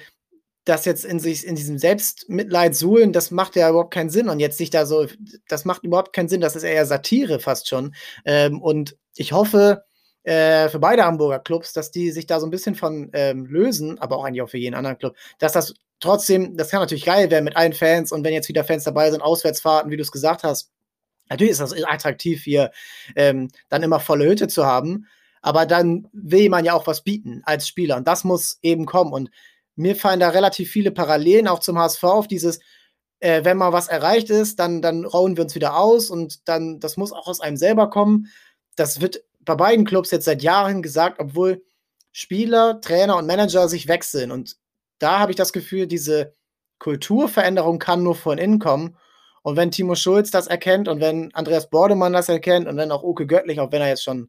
das 0.64 0.84
jetzt 0.84 1.04
in 1.04 1.20
sich, 1.20 1.46
in 1.46 1.54
diesem 1.54 1.78
Selbstmitleid 1.78 2.74
suhlen, 2.74 3.12
das 3.12 3.30
macht 3.30 3.56
ja 3.56 3.70
überhaupt 3.70 3.94
keinen 3.94 4.10
Sinn. 4.10 4.28
Und 4.28 4.40
jetzt 4.40 4.58
sich 4.58 4.70
da 4.70 4.84
so, 4.84 5.06
das 5.48 5.64
macht 5.64 5.84
überhaupt 5.84 6.12
keinen 6.12 6.28
Sinn. 6.28 6.40
Das 6.40 6.56
ist 6.56 6.64
eher 6.64 6.86
Satire 6.86 7.40
fast 7.40 7.68
schon. 7.68 7.94
Ähm, 8.24 8.60
und 8.60 8.96
ich 9.16 9.32
hoffe 9.32 9.84
äh, 10.24 10.68
für 10.68 10.78
beide 10.78 11.04
Hamburger 11.04 11.38
Clubs, 11.38 11.72
dass 11.72 11.90
die 11.90 12.10
sich 12.10 12.26
da 12.26 12.40
so 12.40 12.46
ein 12.46 12.50
bisschen 12.50 12.74
von 12.74 13.10
ähm, 13.12 13.46
lösen, 13.46 13.98
aber 13.98 14.16
auch 14.16 14.24
eigentlich 14.24 14.42
auch 14.42 14.50
für 14.50 14.58
jeden 14.58 14.74
anderen 14.74 14.98
Club, 14.98 15.16
dass 15.38 15.52
das 15.52 15.74
trotzdem, 16.00 16.56
das 16.56 16.70
kann 16.70 16.80
natürlich 16.80 17.04
geil 17.04 17.30
werden 17.30 17.44
mit 17.44 17.56
allen 17.56 17.72
Fans 17.72 18.12
und 18.12 18.24
wenn 18.24 18.34
jetzt 18.34 18.48
wieder 18.48 18.64
Fans 18.64 18.84
dabei 18.84 19.10
sind, 19.10 19.22
Auswärtsfahrten, 19.22 19.90
wie 19.90 19.96
du 19.96 20.02
es 20.02 20.12
gesagt 20.12 20.44
hast. 20.44 20.70
Natürlich 21.30 21.52
ist 21.52 21.60
das 21.60 21.72
attraktiv 21.84 22.42
hier, 22.44 22.70
ähm, 23.16 23.50
dann 23.68 23.82
immer 23.82 24.00
volle 24.00 24.26
Hütte 24.26 24.48
zu 24.48 24.64
haben. 24.64 25.06
Aber 25.42 25.66
dann 25.66 26.08
will 26.12 26.48
man 26.48 26.64
ja 26.64 26.74
auch 26.74 26.86
was 26.86 27.02
bieten 27.02 27.42
als 27.44 27.68
Spieler. 27.68 27.96
Und 27.96 28.08
das 28.08 28.24
muss 28.24 28.58
eben 28.62 28.86
kommen. 28.86 29.12
Und 29.12 29.30
mir 29.76 29.96
fallen 29.96 30.20
da 30.20 30.30
relativ 30.30 30.70
viele 30.70 30.90
Parallelen 30.90 31.48
auch 31.48 31.60
zum 31.60 31.78
HSV 31.78 32.04
auf 32.04 32.28
dieses, 32.28 32.60
äh, 33.20 33.44
wenn 33.44 33.56
mal 33.56 33.72
was 33.72 33.88
erreicht 33.88 34.30
ist, 34.30 34.58
dann, 34.58 34.82
dann 34.82 35.04
rauen 35.04 35.36
wir 35.36 35.44
uns 35.44 35.54
wieder 35.54 35.76
aus 35.76 36.10
und 36.10 36.48
dann, 36.48 36.80
das 36.80 36.96
muss 36.96 37.12
auch 37.12 37.26
aus 37.26 37.40
einem 37.40 37.56
selber 37.56 37.90
kommen. 37.90 38.26
Das 38.76 39.00
wird 39.00 39.22
bei 39.40 39.54
beiden 39.54 39.84
Clubs 39.84 40.10
jetzt 40.10 40.24
seit 40.24 40.42
Jahren 40.42 40.82
gesagt, 40.82 41.18
obwohl 41.20 41.62
Spieler, 42.12 42.80
Trainer 42.80 43.16
und 43.16 43.26
Manager 43.26 43.68
sich 43.68 43.88
wechseln. 43.88 44.30
Und 44.30 44.56
da 44.98 45.20
habe 45.20 45.32
ich 45.32 45.36
das 45.36 45.52
Gefühl, 45.52 45.86
diese 45.86 46.34
Kulturveränderung 46.78 47.78
kann 47.78 48.02
nur 48.02 48.14
von 48.14 48.38
innen 48.38 48.58
kommen. 48.58 48.96
Und 49.42 49.56
wenn 49.56 49.70
Timo 49.70 49.94
Schulz 49.94 50.30
das 50.30 50.46
erkennt 50.46 50.88
und 50.88 51.00
wenn 51.00 51.32
Andreas 51.34 51.70
Bordemann 51.70 52.12
das 52.12 52.28
erkennt 52.28 52.66
und 52.66 52.76
wenn 52.76 52.90
auch 52.90 53.02
Oke 53.02 53.26
Göttlich, 53.26 53.60
auch 53.60 53.72
wenn 53.72 53.80
er 53.80 53.88
jetzt 53.88 54.04
schon, 54.04 54.28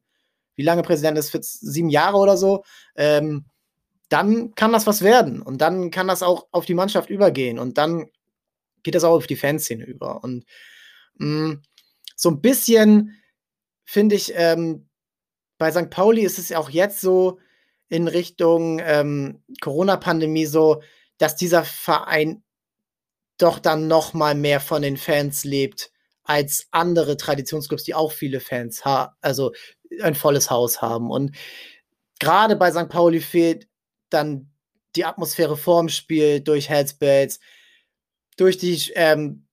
wie 0.60 0.64
lange 0.64 0.84
Präsident 0.84 1.18
ist, 1.18 1.30
für 1.30 1.40
sieben 1.42 1.90
Jahre 1.90 2.18
oder 2.18 2.36
so, 2.36 2.66
ähm, 2.96 3.46
dann 4.10 4.54
kann 4.56 4.74
das 4.74 4.86
was 4.88 5.02
werden 5.02 5.42
und 5.42 5.62
dann 5.62 5.90
kann 5.90 6.10
das 6.10 6.22
auch 6.22 6.48
auf 6.52 6.66
die 6.66 6.74
Mannschaft 6.74 7.10
übergehen 7.10 7.60
und 7.60 7.78
dann 7.78 8.10
geht 8.84 8.94
das 8.94 9.06
auch 9.06 9.14
auf 9.14 9.28
die 9.28 9.38
Fanszene 9.38 9.86
über. 9.86 10.22
Und 10.22 10.46
mh, 11.16 11.48
mm, 11.48 11.62
so 12.18 12.30
ein 12.32 12.42
bisschen 12.42 13.16
finde 13.86 14.16
ich, 14.16 14.34
ähm, 14.36 14.90
bei 15.58 15.72
St. 15.72 15.90
Pauli 15.90 16.24
ist 16.24 16.38
es 16.38 16.52
auch 16.52 16.70
jetzt 16.70 17.00
so 17.00 17.40
in 17.88 18.10
Richtung 18.10 18.80
ähm, 18.84 19.42
Corona-Pandemie 19.62 20.46
so, 20.46 20.84
dass 21.18 21.38
dieser 21.38 21.64
Verein 21.64 22.44
doch 23.38 23.58
dann 23.58 23.88
noch 23.88 24.14
mal 24.14 24.36
mehr 24.36 24.60
von 24.60 24.82
den 24.82 24.98
Fans 24.98 25.46
lebt 25.46 25.92
als 26.24 26.68
andere 26.70 27.18
Traditionsclubs, 27.18 27.84
die 27.84 27.96
auch 27.96 28.12
viele 28.12 28.42
Fans 28.42 28.86
haben, 28.86 29.16
also 29.22 29.54
ein 30.02 30.16
volles 30.16 30.50
Haus 30.50 30.82
haben. 30.82 31.10
Und 31.10 31.36
gerade 32.20 32.56
bei 32.56 32.72
St. 32.72 32.90
Pauli 32.90 33.22
fehlt 33.22 33.68
dann 34.10 34.52
die 34.96 35.06
Atmosphäre 35.06 35.58
vorm 35.58 35.90
Spiel 35.90 36.42
durch 36.42 36.70
Headspace, 36.70 37.40
durch 38.38 38.58
die, 38.58 38.92
ähm, 38.96 39.48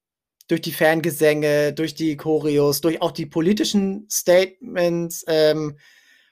durch 0.49 0.61
die 0.61 0.73
Fangesänge, 0.73 1.73
durch 1.73 1.95
die 1.95 2.17
Choreos, 2.17 2.81
durch 2.81 3.03
auch 3.03 3.13
die 3.13 3.27
politischen 3.27 4.09
Statements 4.11 5.25
ähm, 5.29 5.79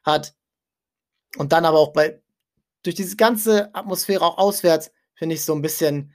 hat. 0.04 0.34
Und 1.36 1.52
dann 1.52 1.64
aber 1.64 1.78
auch 1.78 1.92
bei, 1.92 2.22
durch 2.82 2.94
diese 2.94 3.16
ganze 3.16 3.74
Atmosphäre 3.74 4.24
auch 4.24 4.38
auswärts, 4.38 4.92
finde 5.14 5.34
ich 5.34 5.44
so 5.44 5.54
ein 5.54 5.62
bisschen. 5.62 6.12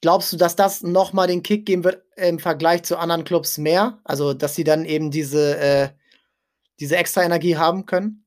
Glaubst 0.00 0.32
du, 0.32 0.36
dass 0.36 0.56
das 0.56 0.82
nochmal 0.82 1.28
den 1.28 1.44
Kick 1.44 1.64
geben 1.64 1.84
wird 1.84 2.04
im 2.16 2.40
Vergleich 2.40 2.82
zu 2.82 2.98
anderen 2.98 3.22
Clubs 3.22 3.56
mehr? 3.58 4.00
Also, 4.02 4.34
dass 4.34 4.56
sie 4.56 4.64
dann 4.64 4.84
eben 4.84 5.12
diese, 5.12 5.56
äh, 5.58 5.88
diese 6.82 6.96
extra 6.96 7.22
Energie 7.22 7.56
haben 7.56 7.86
können? 7.86 8.24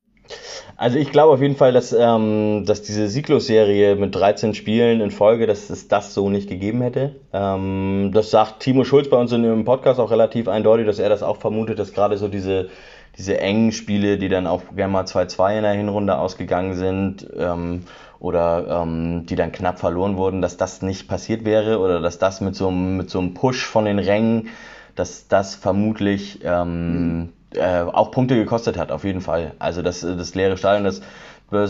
Also 0.77 0.97
ich 0.97 1.11
glaube 1.11 1.33
auf 1.33 1.41
jeden 1.41 1.55
Fall, 1.55 1.71
dass, 1.71 1.93
ähm, 1.93 2.63
dass 2.65 2.81
diese 2.81 3.07
Sieglos-Serie 3.07 3.95
mit 3.95 4.15
13 4.15 4.53
Spielen 4.53 5.01
in 5.01 5.11
Folge, 5.11 5.45
dass 5.45 5.69
es 5.69 5.87
das 5.87 6.13
so 6.13 6.29
nicht 6.29 6.49
gegeben 6.49 6.81
hätte. 6.81 7.17
Ähm, 7.33 8.11
das 8.13 8.31
sagt 8.31 8.61
Timo 8.61 8.83
Schulz 8.85 9.09
bei 9.09 9.17
uns 9.17 9.31
in 9.31 9.43
dem 9.43 9.65
Podcast 9.65 9.99
auch 9.99 10.11
relativ 10.11 10.47
eindeutig, 10.47 10.85
dass 10.87 10.99
er 10.99 11.09
das 11.09 11.21
auch 11.21 11.37
vermutet, 11.37 11.79
dass 11.79 11.93
gerade 11.93 12.17
so 12.17 12.27
diese, 12.27 12.69
diese 13.17 13.39
engen 13.39 13.71
Spiele, 13.71 14.17
die 14.17 14.29
dann 14.29 14.47
auch 14.47 14.63
gerne 14.75 14.91
mal 14.91 15.03
2-2 15.03 15.57
in 15.57 15.63
der 15.63 15.73
Hinrunde 15.73 16.17
ausgegangen 16.17 16.75
sind 16.75 17.27
ähm, 17.37 17.83
oder 18.19 18.81
ähm, 18.81 19.25
die 19.27 19.35
dann 19.35 19.51
knapp 19.51 19.79
verloren 19.79 20.17
wurden, 20.17 20.41
dass 20.41 20.57
das 20.57 20.81
nicht 20.81 21.07
passiert 21.07 21.45
wäre 21.45 21.79
oder 21.79 21.99
dass 21.99 22.19
das 22.19 22.41
mit 22.41 22.55
so, 22.55 22.71
mit 22.71 23.09
so 23.09 23.19
einem 23.19 23.33
Push 23.33 23.65
von 23.65 23.85
den 23.85 23.99
Rängen, 23.99 24.47
dass 24.95 25.27
das 25.27 25.55
vermutlich... 25.55 26.39
Ähm, 26.43 27.17
mhm 27.17 27.34
äh, 27.55 27.85
auch 27.91 28.11
Punkte 28.11 28.35
gekostet 28.35 28.77
hat, 28.77 28.91
auf 28.91 29.03
jeden 29.03 29.21
Fall. 29.21 29.53
Also 29.59 29.81
das, 29.81 30.01
das 30.01 30.35
leere 30.35 30.57
Stadion, 30.57 30.83
das 30.83 31.01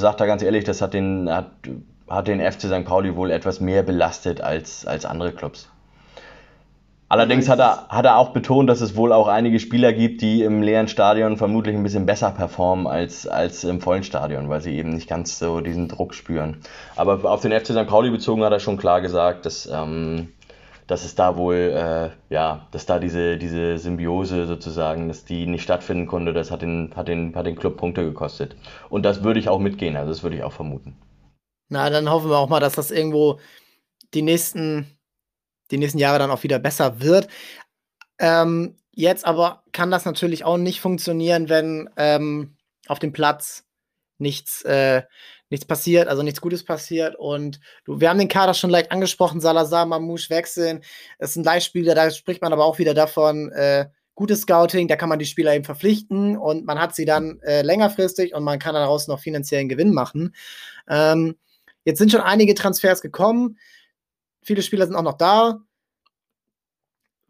sagt 0.02 0.22
er 0.22 0.28
ganz 0.28 0.42
ehrlich, 0.42 0.64
das 0.64 0.82
hat 0.82 0.94
den, 0.94 1.30
hat, 1.30 1.52
hat 2.10 2.28
den 2.28 2.40
FC 2.40 2.62
St. 2.62 2.86
Pauli 2.86 3.16
wohl 3.16 3.32
etwas 3.32 3.60
mehr 3.60 3.84
belastet 3.84 4.42
als, 4.42 4.86
als 4.86 5.06
andere 5.06 5.32
Clubs. 5.32 5.70
Allerdings 7.08 7.48
hat 7.50 7.60
er, 7.60 7.88
hat 7.90 8.06
er 8.06 8.18
auch 8.18 8.30
betont, 8.30 8.68
dass 8.68 8.82
es 8.82 8.96
wohl 8.96 9.14
auch 9.14 9.28
einige 9.28 9.60
Spieler 9.60 9.94
gibt, 9.94 10.22
die 10.22 10.42
im 10.42 10.64
leeren 10.64 10.88
Stadion 10.88 11.38
vermutlich 11.38 11.76
ein 11.76 11.84
bisschen 11.84 12.08
besser 12.08 12.32
performen 12.32 12.88
als, 12.88 13.28
als 13.28 13.64
im 13.64 13.80
vollen 13.80 14.04
Stadion, 14.04 14.50
weil 14.50 14.62
sie 14.62 14.76
eben 14.76 14.90
nicht 14.90 15.08
ganz 15.08 15.38
so 15.38 15.62
diesen 15.62 15.88
Druck 15.88 16.16
spüren. 16.16 16.58
Aber 16.96 17.24
auf 17.32 17.42
den 17.42 17.52
FC 17.52 17.68
St. 17.68 17.86
Pauli 17.86 18.10
bezogen 18.10 18.44
hat 18.44 18.52
er 18.52 18.60
schon 18.60 18.78
klar 18.78 19.02
gesagt, 19.02 19.46
dass, 19.46 19.70
ähm, 19.72 20.30
dass 20.88 21.04
es 21.04 21.16
da 21.16 21.36
wohl, 21.36 21.56
äh, 21.56 22.34
ja, 22.34 22.68
dass 22.72 22.86
da 22.86 23.00
diese, 23.00 23.38
diese 23.38 23.78
Symbiose 23.78 24.46
sozusagen, 24.46 25.08
dass 25.08 25.26
die 25.26 25.48
nicht 25.48 25.64
stattfinden 25.64 26.06
konnte, 26.06 26.34
das 26.34 26.52
hat 26.52 26.62
den, 26.62 26.94
hat, 26.96 27.08
den, 27.08 27.36
hat 27.36 27.46
den 27.46 27.56
Club 27.56 27.78
Punkte 27.78 28.04
gekostet. 28.04 28.56
Und 28.90 29.04
das 29.04 29.24
würde 29.24 29.40
ich 29.40 29.50
auch 29.50 29.60
mitgehen, 29.60 29.96
also 29.96 30.10
das 30.10 30.24
würde 30.24 30.38
ich 30.38 30.44
auch 30.44 30.54
vermuten. 30.54 30.96
Na, 31.70 31.90
dann 31.90 32.10
hoffen 32.10 32.30
wir 32.30 32.38
auch 32.38 32.50
mal, 32.50 32.60
dass 32.60 32.74
das 32.74 32.92
irgendwo 32.92 33.40
die 34.14 34.22
nächsten, 34.22 34.98
die 35.72 35.78
nächsten 35.78 35.98
Jahre 35.98 36.20
dann 36.20 36.32
auch 36.32 36.44
wieder 36.44 36.60
besser 36.60 37.02
wird. 37.02 37.28
Ähm, 38.20 38.78
jetzt 38.92 39.26
aber 39.26 39.64
kann 39.72 39.92
das 39.92 40.06
natürlich 40.06 40.46
auch 40.46 40.58
nicht 40.58 40.80
funktionieren, 40.80 41.50
wenn 41.50 41.90
ähm, 41.98 42.56
auf 42.88 43.00
dem 43.00 43.12
Platz 43.12 43.66
nichts, 44.18 44.62
äh, 44.62 45.04
nichts 45.50 45.66
passiert, 45.66 46.08
also 46.08 46.24
nichts 46.24 46.42
Gutes 46.42 46.64
passiert. 46.64 47.16
Und 47.16 47.60
du, 47.86 48.00
wir 48.00 48.10
haben 48.10 48.20
den 48.20 48.28
Kader 48.28 48.54
schon 48.54 48.70
leicht 48.70 48.92
angesprochen, 48.92 49.42
Salazar, 49.42 49.86
Mamouche 49.86 50.30
wechseln. 50.30 50.84
Es 51.20 51.34
sind 51.34 51.46
Leihspieler, 51.46 51.96
da 51.96 52.10
spricht 52.12 52.42
man 52.42 52.54
aber 52.54 52.66
auch 52.66 52.80
wieder 52.80 52.94
davon, 52.94 53.52
äh, 53.52 53.86
gutes 54.16 54.42
Scouting, 54.42 54.88
da 54.88 54.96
kann 54.96 55.10
man 55.10 55.20
die 55.20 55.26
Spieler 55.26 55.54
eben 55.54 55.66
verpflichten 55.66 56.38
und 56.38 56.66
man 56.66 56.80
hat 56.80 56.96
sie 56.96 57.06
dann 57.06 57.40
äh, 57.42 57.62
längerfristig 57.62 58.34
und 58.34 58.44
man 58.44 58.60
kann 58.60 58.74
daraus 58.74 59.08
noch 59.08 59.20
finanziellen 59.20 59.70
Gewinn 59.70 59.94
machen. 59.94 60.34
Ähm, 60.88 61.36
jetzt 61.84 62.00
sind 62.00 62.12
schon 62.12 62.22
einige 62.22 62.56
Transfers 62.56 63.02
gekommen. 63.02 63.60
viele 64.42 64.62
Spieler 64.62 64.88
sind 64.88 64.96
auch 64.96 65.02
noch 65.02 65.18
da. 65.18 65.60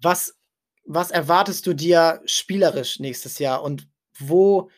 Was, 0.02 0.38
was 0.86 1.10
erwartest 1.10 1.66
du 1.66 1.74
dir 1.74 2.22
spielerisch 2.26 3.00
nächstes 3.00 3.40
Jahr 3.40 3.64
und 3.64 3.88
wo, 4.20 4.70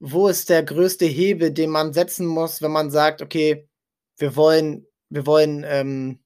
wo 0.00 0.28
ist 0.28 0.50
der 0.50 0.62
größte 0.62 1.06
Hebel, 1.06 1.50
den 1.50 1.70
man 1.70 1.92
setzen 1.92 2.26
muss, 2.26 2.62
wenn 2.62 2.72
man 2.72 2.90
sagt, 2.90 3.22
okay, 3.22 3.68
wir 4.18 4.36
wollen, 4.36 4.86
wir 5.08 5.26
wollen 5.26 5.64
ähm, 5.66 6.20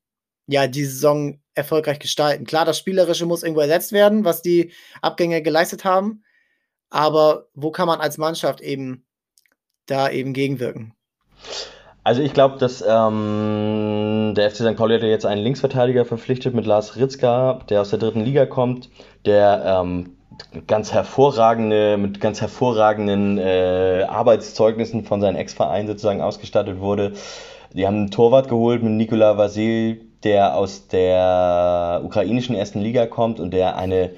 ja 0.46 0.66
die 0.66 0.84
Saison 0.84 1.40
erfolgreich 1.54 1.98
gestalten. 1.98 2.46
Klar, 2.46 2.64
das 2.64 2.78
Spielerische 2.78 3.26
muss 3.26 3.42
irgendwo 3.42 3.60
ersetzt 3.60 3.92
werden, 3.92 4.24
was 4.24 4.42
die 4.42 4.72
Abgänge 5.02 5.42
geleistet 5.42 5.84
haben. 5.84 6.22
Aber 6.90 7.48
wo 7.54 7.70
kann 7.70 7.86
man 7.86 8.00
als 8.00 8.18
Mannschaft 8.18 8.60
eben 8.60 9.06
da 9.86 10.10
eben 10.10 10.32
gegenwirken? 10.32 10.94
Also 12.04 12.22
ich 12.22 12.32
glaube, 12.32 12.56
dass 12.58 12.82
ähm, 12.86 14.32
der 14.34 14.50
FC 14.50 14.56
St. 14.56 14.76
Pauli 14.76 14.94
hat 14.94 15.02
jetzt 15.02 15.26
einen 15.26 15.42
Linksverteidiger 15.42 16.06
verpflichtet 16.06 16.54
mit 16.54 16.64
Lars 16.64 16.96
Ritzka, 16.96 17.60
der 17.68 17.82
aus 17.82 17.90
der 17.90 17.98
dritten 17.98 18.20
Liga 18.20 18.46
kommt, 18.46 18.88
der 19.26 19.62
ähm, 19.66 20.17
ganz 20.66 20.92
hervorragende, 20.92 21.96
mit 21.96 22.20
ganz 22.20 22.40
hervorragenden 22.40 23.38
äh, 23.38 24.04
Arbeitszeugnissen 24.08 25.04
von 25.04 25.20
seinem 25.20 25.36
Ex-Verein 25.36 25.86
sozusagen 25.86 26.20
ausgestattet 26.20 26.80
wurde. 26.80 27.12
Die 27.72 27.86
haben 27.86 27.96
einen 27.96 28.10
Torwart 28.10 28.48
geholt 28.48 28.82
mit 28.82 28.92
Nikola 28.92 29.36
Vasil, 29.36 30.00
der 30.24 30.56
aus 30.56 30.88
der 30.88 32.00
ukrainischen 32.04 32.54
ersten 32.54 32.80
Liga 32.80 33.06
kommt 33.06 33.40
und 33.40 33.52
der 33.52 33.76
eine 33.76 34.10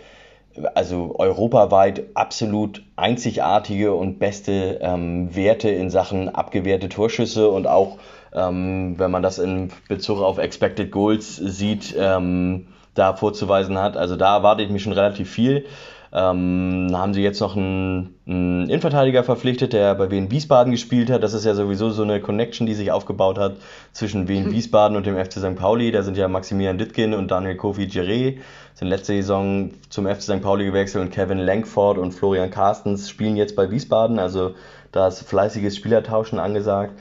also 0.75 1.14
europaweit 1.18 2.05
absolut 2.14 2.83
einzigartige 2.97 3.95
und 3.95 4.18
beste 4.18 4.79
ähm, 4.83 5.35
Werte 5.35 5.71
in 5.71 5.91
Sachen 5.91 6.29
abgewehrte 6.29 6.89
Torschüsse 6.89 7.49
und 7.49 7.66
auch, 7.66 7.99
ähm, 8.35 8.99
wenn 8.99 9.11
man 9.11 9.23
das 9.23 9.39
in 9.39 9.71
Bezug 9.89 10.21
auf 10.21 10.39
Expected 10.39 10.91
Goals 10.91 11.37
sieht, 11.37 11.95
ähm, 11.99 12.66
da 12.95 13.14
vorzuweisen 13.14 13.79
hat. 13.79 13.97
Also 13.97 14.16
da 14.16 14.37
erwarte 14.37 14.62
ich 14.62 14.71
mich 14.71 14.83
schon 14.83 14.93
relativ 14.93 15.31
viel. 15.31 15.66
Ähm, 16.13 16.89
haben 16.93 17.15
sie 17.15 17.23
jetzt 17.23 17.41
noch 17.41 17.57
einen, 17.57 18.17
einen 18.27 18.69
Innenverteidiger 18.69 19.23
verpflichtet, 19.23 19.73
der 19.73 19.95
bei 19.95 20.11
Wien 20.11 20.29
Wiesbaden 20.31 20.73
gespielt 20.73 21.09
hat. 21.09 21.23
Das 21.23 21.35
ist 21.35 21.45
ja 21.45 21.55
sowieso 21.55 21.91
so 21.91 22.03
eine 22.03 22.21
Connection, 22.21 22.67
die 22.67 22.75
sich 22.75 22.91
aufgebaut 22.91 23.39
hat 23.39 23.57
zwischen 23.93 24.27
Wien 24.27 24.47
hm. 24.47 24.53
Wiesbaden 24.53 24.97
und 24.97 25.07
dem 25.07 25.17
FC 25.17 25.35
St. 25.35 25.55
Pauli. 25.55 25.93
Da 25.93 26.03
sind 26.03 26.17
ja 26.17 26.27
Maximilian 26.27 26.79
Dittgen 26.79 27.15
und 27.15 27.31
Daniel 27.31 27.57
Kofi 27.57 27.85
Giré, 27.85 28.39
sind 28.75 28.89
letzte 28.89 29.13
Saison 29.13 29.71
zum 29.89 30.07
FC 30.07 30.23
St. 30.23 30.43
Pauli 30.43 30.65
gewechselt 30.65 31.05
und 31.05 31.13
Kevin 31.13 31.39
Langford 31.39 31.97
und 31.97 32.11
Florian 32.11 32.51
Carstens 32.51 33.09
spielen 33.09 33.37
jetzt 33.37 33.55
bei 33.55 33.71
Wiesbaden. 33.71 34.19
Also 34.19 34.55
da 34.91 35.07
ist 35.07 35.23
fleißiges 35.23 35.77
Spielertauschen 35.77 36.41
angesagt. 36.41 36.99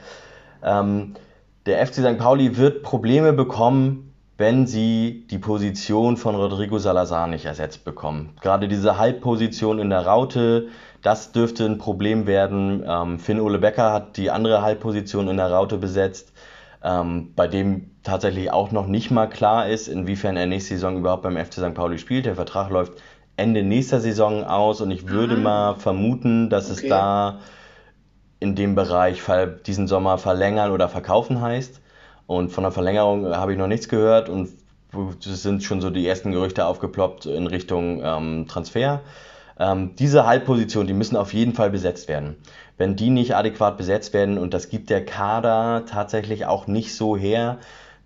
Ähm, 0.63 1.15
der 1.65 1.85
FC 1.85 1.95
St. 1.95 2.19
Pauli 2.19 2.57
wird 2.57 2.83
Probleme 2.83 3.33
bekommen, 3.33 4.08
wenn 4.39 4.65
sie 4.65 5.27
die 5.29 5.37
Position 5.37 6.15
von 6.15 6.33
Rodrigo 6.33 6.79
Salazar 6.79 7.27
nicht 7.27 7.43
ersetzt 7.43 7.83
bekommen. 7.83 8.37
Gerade 8.39 8.69
diese 8.69 8.97
Halbposition 8.97 9.79
in 9.79 9.89
der 9.89 10.05
Raute, 10.05 10.69
das 11.01 11.33
dürfte 11.33 11.65
ein 11.65 11.77
Problem 11.77 12.25
werden. 12.25 12.81
Ähm, 12.87 13.19
Finn 13.19 13.41
Ole 13.41 13.59
Becker 13.59 13.91
hat 13.91 14.15
die 14.15 14.31
andere 14.31 14.61
Halbposition 14.61 15.27
in 15.27 15.35
der 15.35 15.51
Raute 15.51 15.77
besetzt, 15.77 16.31
ähm, 16.81 17.33
bei 17.35 17.49
dem 17.49 17.91
tatsächlich 18.03 18.49
auch 18.49 18.71
noch 18.71 18.87
nicht 18.87 19.11
mal 19.11 19.27
klar 19.27 19.67
ist, 19.67 19.89
inwiefern 19.89 20.37
er 20.37 20.45
nächste 20.45 20.75
Saison 20.75 20.97
überhaupt 20.97 21.23
beim 21.23 21.35
FC 21.35 21.55
St. 21.55 21.73
Pauli 21.73 21.97
spielt. 21.97 22.25
Der 22.25 22.35
Vertrag 22.35 22.69
läuft 22.69 22.93
Ende 23.35 23.61
nächster 23.61 23.99
Saison 23.99 24.45
aus 24.45 24.79
und 24.79 24.89
ich 24.91 25.09
würde 25.09 25.35
mal 25.35 25.75
vermuten, 25.75 26.49
dass 26.49 26.71
okay. 26.71 26.83
es 26.83 26.89
da 26.89 27.39
in 28.39 28.55
dem 28.55 28.73
Bereich 28.73 29.21
diesen 29.65 29.87
Sommer 29.87 30.17
verlängern 30.17 30.71
oder 30.71 30.87
verkaufen 30.87 31.41
heißt. 31.41 31.81
Und 32.29 32.51
von 32.51 32.63
der 32.63 32.71
Verlängerung 32.71 33.25
äh, 33.25 33.33
habe 33.33 33.53
ich 33.53 33.57
noch 33.57 33.65
nichts 33.65 33.89
gehört 33.89 34.29
und 34.29 34.49
es 35.25 35.41
sind 35.41 35.63
schon 35.63 35.81
so 35.81 35.89
die 35.89 36.07
ersten 36.07 36.31
Gerüchte 36.31 36.67
aufgeploppt 36.67 37.25
in 37.25 37.47
Richtung 37.47 38.03
ähm, 38.03 38.45
Transfer. 38.47 39.01
Ähm, 39.57 39.95
diese 39.97 40.27
Halbpositionen, 40.27 40.85
die 40.85 40.93
müssen 40.93 41.15
auf 41.15 41.33
jeden 41.33 41.55
Fall 41.55 41.71
besetzt 41.71 42.07
werden. 42.07 42.35
Wenn 42.77 42.95
die 42.95 43.09
nicht 43.09 43.35
adäquat 43.35 43.77
besetzt 43.77 44.13
werden 44.13 44.37
und 44.37 44.53
das 44.53 44.69
gibt 44.69 44.91
der 44.91 45.03
Kader 45.03 45.85
tatsächlich 45.87 46.45
auch 46.45 46.67
nicht 46.67 46.95
so 46.95 47.17
her, 47.17 47.57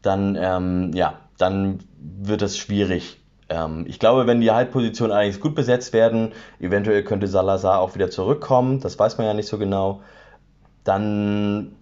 dann, 0.02 0.38
ähm, 0.40 0.94
ja, 0.94 1.20
dann 1.38 1.80
wird 2.00 2.44
es 2.44 2.58
schwierig. 2.58 3.20
Ähm, 3.50 3.84
ich 3.90 4.00
glaube, 4.00 4.26
wenn 4.26 4.40
die 4.40 4.52
Halbpositionen 4.52 5.12
allerdings 5.12 5.42
gut 5.42 5.54
besetzt 5.54 5.92
werden, 5.92 6.32
eventuell 6.62 7.04
könnte 7.04 7.28
Salazar 7.28 7.82
auch 7.82 7.94
wieder 7.94 8.10
zurückkommen, 8.10 8.80
das 8.80 8.98
weiß 8.98 9.18
man 9.18 9.28
ja 9.28 9.34
nicht 9.34 9.50
so 9.50 9.58
genau, 9.58 10.00
dann 10.86 11.74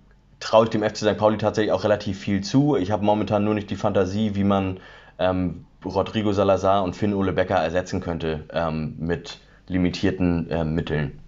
traue 0.42 0.66
ich 0.66 0.72
dem 0.72 0.84
FC 0.84 0.98
St. 0.98 1.18
Pauli 1.18 1.38
tatsächlich 1.38 1.72
auch 1.72 1.86
relativ 1.86 2.20
viel 2.20 2.42
zu. 2.42 2.76
Ich 2.76 2.92
habe 2.92 3.06
momentan 3.06 3.46
nur 3.46 3.54
nicht 3.54 3.70
die 3.70 3.78
Fantasie, 3.78 4.36
wie 4.36 4.44
man 4.44 4.82
ähm, 5.20 5.66
Rodrigo 5.86 6.34
Salazar 6.34 6.84
und 6.84 6.96
Finn 6.96 7.14
Ole 7.14 7.32
Becker 7.32 7.56
ersetzen 7.56 8.02
könnte 8.02 8.44
ähm, 8.52 8.96
mit 8.98 9.40
limitierten 9.68 10.50
äh, 10.50 10.66
Mitteln. 10.66 11.20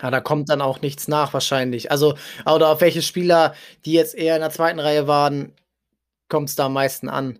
Ja, 0.00 0.10
da 0.10 0.20
kommt 0.20 0.48
dann 0.48 0.60
auch 0.60 0.80
nichts 0.80 1.08
nach 1.08 1.32
wahrscheinlich. 1.32 1.90
Also, 1.90 2.14
oder 2.44 2.68
auf 2.68 2.80
welche 2.80 3.02
Spieler, 3.02 3.54
die 3.84 3.92
jetzt 3.92 4.14
eher 4.14 4.36
in 4.36 4.42
der 4.42 4.50
zweiten 4.50 4.78
Reihe 4.78 5.06
waren, 5.06 5.52
kommt 6.28 6.48
es 6.48 6.56
da 6.56 6.66
am 6.66 6.74
meisten 6.74 7.08
an? 7.08 7.38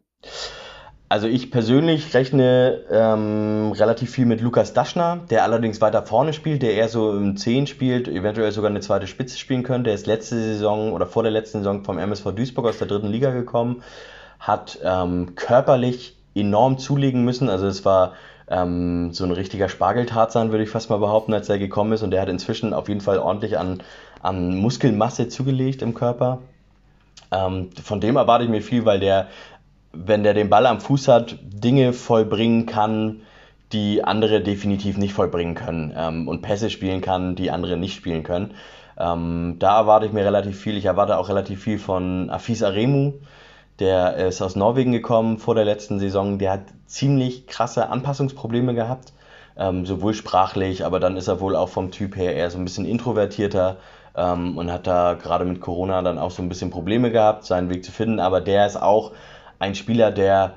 Also 1.08 1.28
ich 1.28 1.52
persönlich 1.52 2.14
rechne 2.14 2.80
ähm, 2.90 3.70
relativ 3.72 4.10
viel 4.10 4.26
mit 4.26 4.40
Lukas 4.40 4.72
Daschner, 4.72 5.20
der 5.30 5.44
allerdings 5.44 5.80
weiter 5.80 6.02
vorne 6.02 6.32
spielt, 6.32 6.62
der 6.62 6.74
eher 6.74 6.88
so 6.88 7.12
im 7.12 7.36
10 7.36 7.68
spielt, 7.68 8.08
eventuell 8.08 8.50
sogar 8.50 8.70
eine 8.70 8.80
zweite 8.80 9.06
Spitze 9.06 9.38
spielen 9.38 9.62
könnte. 9.62 9.84
Der 9.84 9.94
ist 9.94 10.08
letzte 10.08 10.34
Saison 10.34 10.92
oder 10.92 11.06
vor 11.06 11.22
der 11.22 11.30
letzten 11.30 11.58
Saison 11.58 11.84
vom 11.84 11.98
MSV 11.98 12.32
Duisburg 12.32 12.66
aus 12.66 12.78
der 12.78 12.88
dritten 12.88 13.06
Liga 13.06 13.30
gekommen, 13.30 13.84
hat 14.40 14.80
ähm, 14.82 15.36
körperlich 15.36 16.16
enorm 16.34 16.78
zulegen 16.78 17.24
müssen. 17.24 17.48
Also 17.48 17.68
es 17.68 17.84
war 17.84 18.14
ähm, 18.48 19.12
so 19.12 19.22
ein 19.22 19.30
richtiger 19.30 19.68
Spargeltarzan, 19.68 20.50
würde 20.50 20.64
ich 20.64 20.70
fast 20.70 20.90
mal 20.90 20.98
behaupten, 20.98 21.34
als 21.34 21.48
er 21.48 21.58
gekommen 21.58 21.92
ist. 21.92 22.02
Und 22.02 22.10
der 22.10 22.20
hat 22.20 22.28
inzwischen 22.28 22.74
auf 22.74 22.88
jeden 22.88 23.00
Fall 23.00 23.18
ordentlich 23.18 23.58
an, 23.58 23.80
an 24.22 24.56
Muskelmasse 24.56 25.28
zugelegt 25.28 25.82
im 25.82 25.94
Körper. 25.94 26.40
Ähm, 27.30 27.70
von 27.82 28.00
dem 28.00 28.16
erwarte 28.16 28.44
ich 28.44 28.50
mir 28.50 28.62
viel, 28.62 28.84
weil 28.84 29.00
der 29.00 29.28
wenn 30.04 30.22
der 30.22 30.34
den 30.34 30.50
Ball 30.50 30.66
am 30.66 30.80
Fuß 30.80 31.08
hat, 31.08 31.36
Dinge 31.42 31.92
vollbringen 31.92 32.66
kann, 32.66 33.22
die 33.72 34.04
andere 34.04 34.40
definitiv 34.40 34.96
nicht 34.96 35.12
vollbringen 35.12 35.54
können 35.54 35.92
ähm, 35.96 36.28
und 36.28 36.42
Pässe 36.42 36.70
spielen 36.70 37.00
kann, 37.00 37.34
die 37.34 37.50
andere 37.50 37.76
nicht 37.76 37.94
spielen 37.94 38.22
können. 38.22 38.54
Ähm, 38.98 39.56
da 39.58 39.78
erwarte 39.78 40.06
ich 40.06 40.12
mir 40.12 40.24
relativ 40.24 40.58
viel. 40.58 40.76
Ich 40.76 40.84
erwarte 40.84 41.18
auch 41.18 41.28
relativ 41.28 41.62
viel 41.62 41.78
von 41.78 42.30
Afis 42.30 42.62
Aremu. 42.62 43.14
Der 43.78 44.16
ist 44.16 44.40
aus 44.40 44.56
Norwegen 44.56 44.92
gekommen 44.92 45.38
vor 45.38 45.54
der 45.54 45.64
letzten 45.64 45.98
Saison. 45.98 46.38
Der 46.38 46.52
hat 46.52 46.62
ziemlich 46.86 47.46
krasse 47.46 47.90
Anpassungsprobleme 47.90 48.74
gehabt, 48.74 49.12
ähm, 49.58 49.84
sowohl 49.84 50.14
sprachlich, 50.14 50.84
aber 50.84 51.00
dann 51.00 51.16
ist 51.16 51.28
er 51.28 51.40
wohl 51.40 51.56
auch 51.56 51.68
vom 51.68 51.90
Typ 51.90 52.16
her 52.16 52.34
eher 52.34 52.50
so 52.50 52.58
ein 52.58 52.64
bisschen 52.64 52.86
introvertierter 52.86 53.76
ähm, 54.16 54.56
und 54.56 54.72
hat 54.72 54.86
da 54.86 55.14
gerade 55.14 55.44
mit 55.44 55.60
Corona 55.60 56.00
dann 56.00 56.18
auch 56.18 56.30
so 56.30 56.42
ein 56.42 56.48
bisschen 56.48 56.70
Probleme 56.70 57.10
gehabt, 57.10 57.44
seinen 57.44 57.68
Weg 57.68 57.84
zu 57.84 57.92
finden. 57.92 58.18
Aber 58.18 58.40
der 58.40 58.66
ist 58.66 58.80
auch 58.80 59.12
ein 59.58 59.74
Spieler, 59.74 60.10
der 60.10 60.54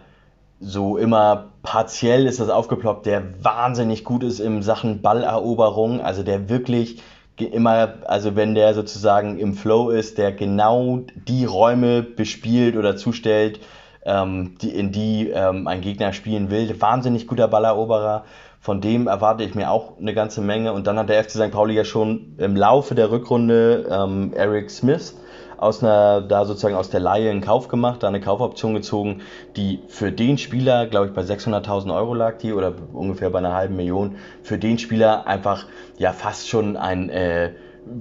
so 0.60 0.98
immer 0.98 1.52
partiell 1.64 2.26
ist 2.26 2.40
das 2.40 2.50
aufgeploppt, 2.50 3.06
der 3.06 3.44
wahnsinnig 3.44 4.04
gut 4.04 4.24
ist 4.24 4.40
in 4.40 4.62
Sachen 4.62 5.02
Balleroberung, 5.02 6.02
also 6.02 6.24
der 6.24 6.50
wirklich 6.50 7.02
immer, 7.38 7.94
also 8.06 8.36
wenn 8.36 8.56
der 8.56 8.74
sozusagen 8.74 9.40
im 9.40 9.54
Flow 9.54 9.90
ist, 9.90 10.18
der 10.18 10.34
genau 10.34 11.00
die 11.16 11.46
Räume 11.46 12.04
bespielt 12.04 12.76
oder 12.76 12.98
zustellt, 12.98 13.62
ähm, 14.06 14.56
die, 14.62 14.72
in 14.72 14.92
die 14.92 15.30
ähm, 15.30 15.68
ein 15.68 15.82
Gegner 15.82 16.12
spielen 16.12 16.50
will. 16.50 16.82
Wahnsinnig 16.82 17.28
guter 17.28 17.48
Balleroberer. 17.48 18.26
Von 18.60 18.82
dem 18.82 19.08
erwarte 19.08 19.46
ich 19.46 19.56
mir 19.56 19.72
auch 19.72 19.98
eine 19.98 20.14
ganze 20.14 20.42
Menge. 20.42 20.74
Und 20.74 20.86
dann 20.88 21.00
hat 21.00 21.08
der 21.08 21.24
FC 21.24 21.32
St. 21.32 21.52
Pauli 21.52 21.76
ja 21.76 21.86
schon 21.86 22.36
im 22.38 22.58
Laufe 22.58 22.94
der 22.94 23.10
Rückrunde 23.10 23.88
ähm, 23.90 24.34
Eric 24.36 24.70
Smith 24.70 25.16
aus 25.60 25.84
einer, 25.84 26.22
da 26.22 26.46
sozusagen 26.46 26.76
aus 26.76 26.90
der 26.90 27.00
Laie 27.00 27.30
einen 27.30 27.42
Kauf 27.42 27.68
gemacht, 27.68 28.04
da 28.04 28.08
eine 28.08 28.22
Kaufoption 28.22 28.74
gezogen, 28.74 29.22
die 29.56 29.80
für 29.88 30.12
den 30.12 30.38
Spieler, 30.38 30.88
glaube 30.88 31.08
ich, 31.08 31.14
bei 31.14 31.22
600.000 31.22 31.94
Euro 31.94 32.14
lag 32.14 32.38
die 32.38 32.54
oder 32.54 32.74
ungefähr 32.94 33.30
bei 33.30 33.40
einer 33.40 33.54
halben 33.54 33.76
Million, 33.76 34.16
für 34.42 34.58
den 34.58 34.80
Spieler 34.80 35.28
einfach 35.28 35.66
ja 35.98 36.14
fast 36.14 36.48
schon 36.48 36.78
ein 36.78 37.10
äh, 37.10 37.52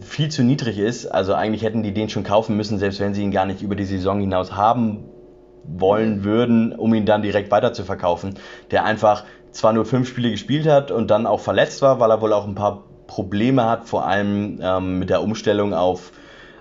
viel 0.01 0.29
zu 0.29 0.43
niedrig 0.43 0.79
ist. 0.79 1.07
Also 1.07 1.35
eigentlich 1.35 1.63
hätten 1.63 1.83
die 1.83 1.93
den 1.93 2.09
schon 2.09 2.25
kaufen 2.25 2.57
müssen, 2.57 2.79
selbst 2.79 3.01
wenn 3.01 3.15
sie 3.15 3.23
ihn 3.23 3.31
gar 3.31 3.47
nicht 3.47 3.63
über 3.63 3.75
die 3.75 3.85
Saison 3.85 4.21
hinaus 4.21 4.55
haben 4.55 5.05
wollen 5.65 6.25
würden, 6.25 6.73
um 6.73 6.95
ihn 6.95 7.07
dann 7.07 7.23
direkt 7.23 7.51
weiter 7.51 7.73
zu 7.73 7.85
verkaufen. 7.85 8.35
Der 8.71 8.85
einfach 8.85 9.25
zwar 9.51 9.73
nur 9.73 9.85
fünf 9.85 10.09
Spiele 10.09 10.31
gespielt 10.31 10.67
hat 10.67 10.91
und 10.91 11.11
dann 11.11 11.27
auch 11.27 11.41
verletzt 11.41 11.83
war, 11.83 12.01
weil 12.01 12.11
er 12.11 12.21
wohl 12.21 12.33
auch 12.33 12.47
ein 12.47 12.55
paar 12.55 12.85
Probleme 13.07 13.65
hat, 13.65 13.89
vor 13.89 14.07
allem 14.07 14.61
ähm, 14.63 14.99
mit 14.99 15.11
der 15.11 15.23
Umstellung 15.23 15.75
auf 15.75 16.13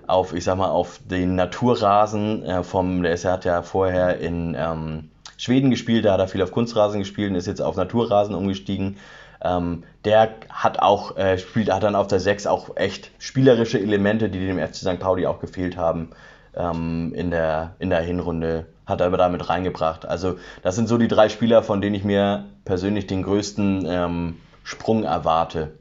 auf, 0.08 0.34
ich 0.34 0.44
sag 0.44 0.58
mal, 0.58 0.70
auf 0.70 1.00
den 1.06 1.36
Naturrasen 1.36 2.44
äh, 2.44 2.64
vom, 2.64 3.04
der 3.04 3.14
ist, 3.14 3.26
er 3.26 3.34
hat 3.34 3.46
ja 3.46 3.62
vorher 3.62 4.20
in 4.20 4.56
ähm, 4.58 5.10
Schweden 5.38 5.70
gespielt, 5.70 6.06
da 6.06 6.14
hat 6.14 6.20
er 6.20 6.28
viel 6.28 6.42
auf 6.42 6.52
Kunstrasen 6.52 7.00
gespielt 7.00 7.30
und 7.30 7.36
ist 7.36 7.48
jetzt 7.48 7.62
auf 7.62 7.76
Naturrasen 7.76 8.34
umgestiegen. 8.34 8.98
Ähm, 9.42 9.84
der 10.04 10.32
hat 10.50 10.80
auch, 10.80 11.16
äh, 11.18 11.38
spielt, 11.38 11.72
hat 11.72 11.84
dann 11.84 11.96
auf 11.96 12.08
der 12.08 12.20
6 12.20 12.48
auch 12.48 12.76
echt 12.76 13.12
spielerische 13.20 13.80
Elemente, 13.80 14.30
die 14.30 14.40
dem 14.40 14.58
FC 14.58 14.76
St. 14.78 15.00
Pauli 15.00 15.28
auch 15.28 15.40
gefehlt 15.40 15.78
haben 15.78 16.10
ähm, 16.56 17.14
in, 17.14 17.30
der, 17.30 17.76
in 17.80 17.90
der 17.90 18.02
Hinrunde. 18.02 18.66
hat 18.88 19.02
er 19.02 19.12
damit 19.12 19.48
reingebracht. 19.50 20.06
Also 20.06 20.38
das 20.64 20.76
sind 20.76 20.88
so 20.88 20.98
die 20.98 21.08
drei 21.08 21.30
Spieler, 21.30 21.62
von 21.62 21.82
denen 21.82 21.96
ich 21.96 22.04
mir 22.04 22.46
persönlich 22.66 23.06
den 23.06 23.22
größten 23.22 23.86
ähm, 23.88 24.38
Sprung 24.64 25.04
erwarte. 25.04 25.74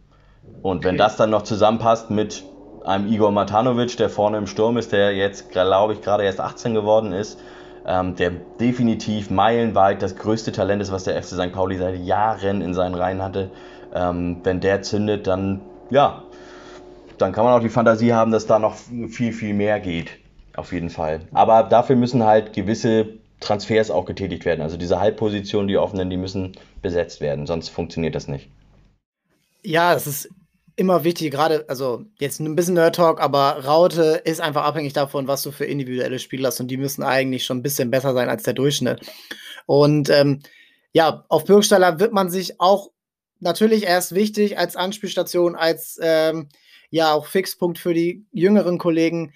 Und 0.63 0.85
wenn 0.85 0.97
das 0.97 1.17
dann 1.17 1.31
noch 1.31 1.43
zusammenpasst 1.43 2.11
mit 2.11 2.45
einem 2.87 3.13
Igor 3.13 3.33
Matanovic, 3.33 3.97
der 3.97 4.09
vorne 4.09 4.39
im 4.39 4.47
Sturm 4.47 4.77
ist, 4.77 4.93
der 4.93 5.15
jetzt, 5.15 5.51
glaube 5.51 5.95
ich, 5.95 6.03
gerade 6.03 6.25
erst 6.25 6.41
18 6.41 6.75
geworden 6.75 7.13
ist, 7.13 7.39
ähm, 7.87 8.17
der 8.17 8.31
definitiv 8.31 9.31
meilenweit 9.31 10.03
das 10.03 10.17
größte 10.17 10.53
Talent 10.53 10.83
ist, 10.83 10.93
was 10.93 11.05
der 11.05 11.21
FC 11.23 11.35
St. 11.35 11.53
Pauli 11.53 11.77
seit 11.77 11.99
Jahren 11.99 12.61
in 12.63 12.75
seinen 12.75 12.95
Reihen 12.95 13.23
hatte. 13.23 13.51
Ähm, 13.95 14.39
wenn 14.43 14.61
der 14.61 14.83
zündet, 14.83 15.27
dann 15.27 15.61
ja, 15.91 16.23
dann 17.19 17.33
kann 17.33 17.45
man 17.45 17.55
auch 17.55 17.63
die 17.63 17.69
Fantasie 17.69 18.13
haben, 18.13 18.31
dass 18.31 18.47
da 18.47 18.59
noch 18.59 18.75
viel, 18.75 19.33
viel 19.33 19.55
mehr 19.55 19.81
geht. 19.81 20.11
Auf 20.57 20.73
jeden 20.73 20.91
Fall. 20.91 21.21
Aber 21.33 21.63
dafür 21.65 21.97
müssen 21.97 22.25
halt 22.25 22.53
gewisse 22.55 23.09
Transfers 23.41 23.91
auch 23.91 24.07
getätigt 24.07 24.45
werden. 24.45 24.63
Also 24.63 24.77
diese 24.77 25.01
Halbpositionen, 25.01 25.69
die 25.69 25.77
offenen, 25.77 26.09
die 26.09 26.17
müssen 26.17 26.53
besetzt 26.81 27.21
werden, 27.21 27.47
sonst 27.47 27.69
funktioniert 27.69 28.15
das 28.15 28.27
nicht. 28.27 28.49
Ja, 29.63 29.95
es 29.95 30.07
ist 30.07 30.31
immer 30.77 31.05
wichtig, 31.05 31.33
gerade, 31.33 31.65
also 31.69 32.05
jetzt 32.19 32.39
ein 32.39 32.55
bisschen 32.55 32.75
Nerd 32.75 32.97
Talk, 32.97 33.21
aber 33.21 33.65
Raute 33.65 34.21
ist 34.25 34.41
einfach 34.43 34.65
abhängig 34.65 34.93
davon, 34.93 35.27
was 35.27 35.43
du 35.43 35.51
für 35.51 35.65
individuelle 35.65 36.19
Spieler 36.19 36.49
hast 36.49 36.61
und 36.61 36.69
die 36.69 36.77
müssen 36.77 37.03
eigentlich 37.03 37.45
schon 37.45 37.59
ein 37.59 37.63
bisschen 37.63 37.91
besser 37.91 38.13
sein 38.13 38.29
als 38.29 38.43
der 38.43 38.53
Durchschnitt. 38.53 39.01
Und 39.65 40.11
ähm, 40.11 40.43
ja, 40.93 41.25
auf 41.29 41.45
Bürgstaller 41.45 41.99
wird 41.99 42.13
man 42.13 42.31
sich 42.31 42.61
auch 42.61 42.91
natürlich 43.41 43.85
erst 43.85 44.15
wichtig 44.15 44.59
als 44.59 44.77
Anspielstation, 44.77 45.57
als 45.57 45.99
ähm, 46.03 46.49
ja 46.91 47.13
auch 47.13 47.27
Fixpunkt 47.27 47.79
für 47.79 47.95
die 47.95 48.27
jüngeren 48.31 48.79
Kollegen. 48.79 49.33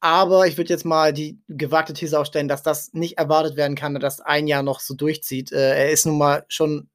Aber 0.00 0.46
ich 0.46 0.58
würde 0.58 0.70
jetzt 0.70 0.84
mal 0.84 1.12
die 1.12 1.38
gewagte 1.48 1.94
These 1.94 2.18
aufstellen, 2.18 2.48
dass 2.48 2.62
das 2.62 2.92
nicht 2.92 3.18
erwartet 3.18 3.56
werden 3.56 3.76
kann, 3.76 3.98
dass 3.98 4.20
ein 4.20 4.46
Jahr 4.46 4.62
noch 4.62 4.80
so 4.80 4.94
durchzieht. 4.94 5.52
Äh, 5.52 5.84
er 5.84 5.90
ist 5.90 6.06
nun 6.06 6.18
mal 6.18 6.44
schon 6.48 6.88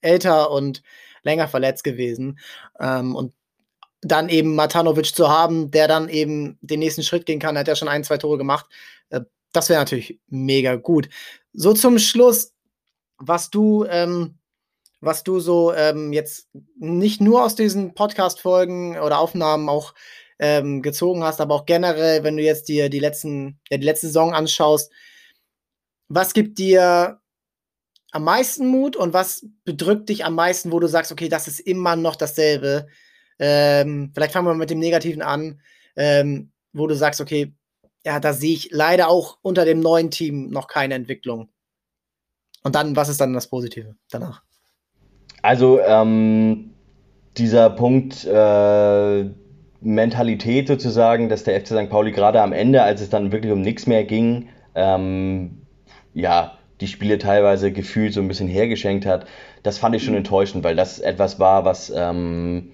älter 0.00 0.50
und 0.50 0.82
länger 1.22 1.48
verletzt 1.48 1.84
gewesen. 1.84 2.38
Ähm, 2.78 3.14
und 3.14 3.32
dann 4.02 4.28
eben 4.28 4.54
Matanovic 4.54 5.14
zu 5.14 5.28
haben, 5.28 5.70
der 5.70 5.88
dann 5.88 6.08
eben 6.08 6.58
den 6.60 6.80
nächsten 6.80 7.02
Schritt 7.02 7.24
gehen 7.24 7.38
kann, 7.38 7.56
hat 7.56 7.68
ja 7.68 7.76
schon 7.76 7.88
ein, 7.88 8.04
zwei 8.04 8.18
Tore 8.18 8.36
gemacht. 8.36 8.66
Äh, 9.10 9.22
das 9.52 9.68
wäre 9.68 9.80
natürlich 9.80 10.20
mega 10.28 10.76
gut. 10.76 11.08
So 11.52 11.72
zum 11.72 11.98
Schluss, 11.98 12.52
was 13.18 13.50
du, 13.50 13.84
ähm, 13.88 14.38
was 15.00 15.22
du 15.22 15.40
so 15.40 15.72
ähm, 15.72 16.12
jetzt 16.12 16.48
nicht 16.76 17.20
nur 17.20 17.44
aus 17.44 17.54
diesen 17.54 17.94
Podcast-Folgen 17.94 18.98
oder 18.98 19.18
Aufnahmen 19.18 19.68
auch 19.68 19.94
ähm, 20.38 20.82
gezogen 20.82 21.22
hast, 21.22 21.40
aber 21.40 21.54
auch 21.54 21.66
generell, 21.66 22.24
wenn 22.24 22.36
du 22.36 22.42
jetzt 22.42 22.68
dir 22.68 22.88
die 22.88 22.98
letzten, 22.98 23.60
ja, 23.70 23.78
die 23.78 23.86
letzte 23.86 24.08
Saison 24.08 24.34
anschaust, 24.34 24.90
was 26.08 26.34
gibt 26.34 26.58
dir 26.58 27.20
am 28.10 28.24
meisten 28.24 28.66
Mut 28.66 28.96
und 28.96 29.12
was 29.12 29.46
bedrückt 29.64 30.08
dich 30.08 30.24
am 30.24 30.34
meisten, 30.34 30.72
wo 30.72 30.80
du 30.80 30.88
sagst, 30.88 31.12
okay, 31.12 31.28
das 31.28 31.48
ist 31.48 31.60
immer 31.60 31.96
noch 31.96 32.16
dasselbe? 32.16 32.88
Ähm, 33.44 34.12
vielleicht 34.14 34.32
fangen 34.32 34.46
wir 34.46 34.54
mit 34.54 34.70
dem 34.70 34.78
Negativen 34.78 35.20
an, 35.20 35.60
ähm, 35.96 36.52
wo 36.72 36.86
du 36.86 36.94
sagst, 36.94 37.20
okay, 37.20 37.52
ja, 38.04 38.20
da 38.20 38.32
sehe 38.32 38.54
ich 38.54 38.70
leider 38.70 39.08
auch 39.08 39.38
unter 39.42 39.64
dem 39.64 39.80
neuen 39.80 40.12
Team 40.12 40.50
noch 40.50 40.68
keine 40.68 40.94
Entwicklung. 40.94 41.48
Und 42.62 42.76
dann, 42.76 42.94
was 42.94 43.08
ist 43.08 43.20
dann 43.20 43.32
das 43.32 43.48
Positive 43.48 43.96
danach? 44.10 44.44
Also, 45.42 45.80
ähm, 45.80 46.70
dieser 47.36 47.70
Punkt 47.70 48.24
äh, 48.24 49.24
Mentalität 49.80 50.68
sozusagen, 50.68 51.28
dass 51.28 51.42
der 51.42 51.60
FC 51.60 51.68
St. 51.68 51.90
Pauli 51.90 52.12
gerade 52.12 52.40
am 52.40 52.52
Ende, 52.52 52.84
als 52.84 53.00
es 53.00 53.10
dann 53.10 53.32
wirklich 53.32 53.50
um 53.50 53.60
nichts 53.60 53.88
mehr 53.88 54.04
ging, 54.04 54.50
ähm, 54.76 55.62
ja, 56.14 56.58
die 56.80 56.86
Spiele 56.86 57.18
teilweise 57.18 57.72
gefühlt 57.72 58.12
so 58.12 58.20
ein 58.20 58.28
bisschen 58.28 58.48
hergeschenkt 58.48 59.04
hat, 59.04 59.26
das 59.64 59.78
fand 59.78 59.96
ich 59.96 60.04
schon 60.04 60.14
enttäuschend, 60.14 60.62
weil 60.62 60.76
das 60.76 61.00
etwas 61.00 61.40
war, 61.40 61.64
was 61.64 61.92
ähm, 61.94 62.70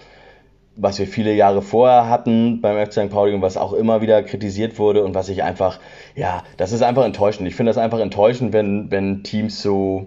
was 0.81 0.99
wir 0.99 1.07
viele 1.07 1.35
Jahre 1.35 1.61
vorher 1.61 2.09
hatten 2.09 2.61
beim 2.61 2.87
FC 2.87 2.93
St. 2.93 3.11
Pauli 3.11 3.35
und 3.35 3.43
was 3.43 3.57
auch 3.57 3.73
immer 3.73 4.01
wieder 4.01 4.23
kritisiert 4.23 4.79
wurde 4.79 5.05
und 5.05 5.15
was 5.15 5.29
ich 5.29 5.43
einfach, 5.43 5.81
ja, 6.15 6.45
das 6.57 6.73
ist 6.73 6.83
einfach 6.83 7.05
enttäuschend. 7.05 7.49
Ich 7.49 7.57
finde 7.57 7.71
das 7.71 7.79
einfach 7.79 7.99
enttäuschend, 7.99 8.53
wenn, 8.53 8.91
wenn 8.91 9.25
Teams 9.25 9.61
so 9.61 10.07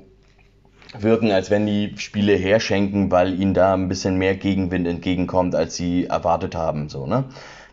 wirken, 0.97 1.31
als 1.31 1.51
wenn 1.51 1.65
die 1.65 1.93
Spiele 1.97 2.33
herschenken, 2.33 3.11
weil 3.11 3.39
ihnen 3.39 3.53
da 3.53 3.73
ein 3.73 3.89
bisschen 3.89 4.17
mehr 4.17 4.35
Gegenwind 4.35 4.87
entgegenkommt, 4.87 5.55
als 5.55 5.75
sie 5.75 6.05
erwartet 6.05 6.55
haben. 6.55 6.87
So, 6.89 7.05
ne? 7.05 7.25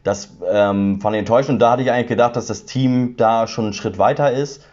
Das 0.03 0.37
ähm, 0.51 1.01
fand 1.01 1.15
ich 1.15 1.21
enttäuschend 1.21 1.55
und 1.55 1.59
da 1.61 1.73
hatte 1.73 1.83
ich 1.83 1.93
eigentlich 1.93 2.09
gedacht, 2.09 2.35
dass 2.35 2.47
das 2.47 2.65
Team 2.65 3.15
da 3.17 3.47
schon 3.47 3.67
einen 3.67 3.73
Schritt 3.75 3.99
weiter 3.99 4.33
ist. 4.33 4.67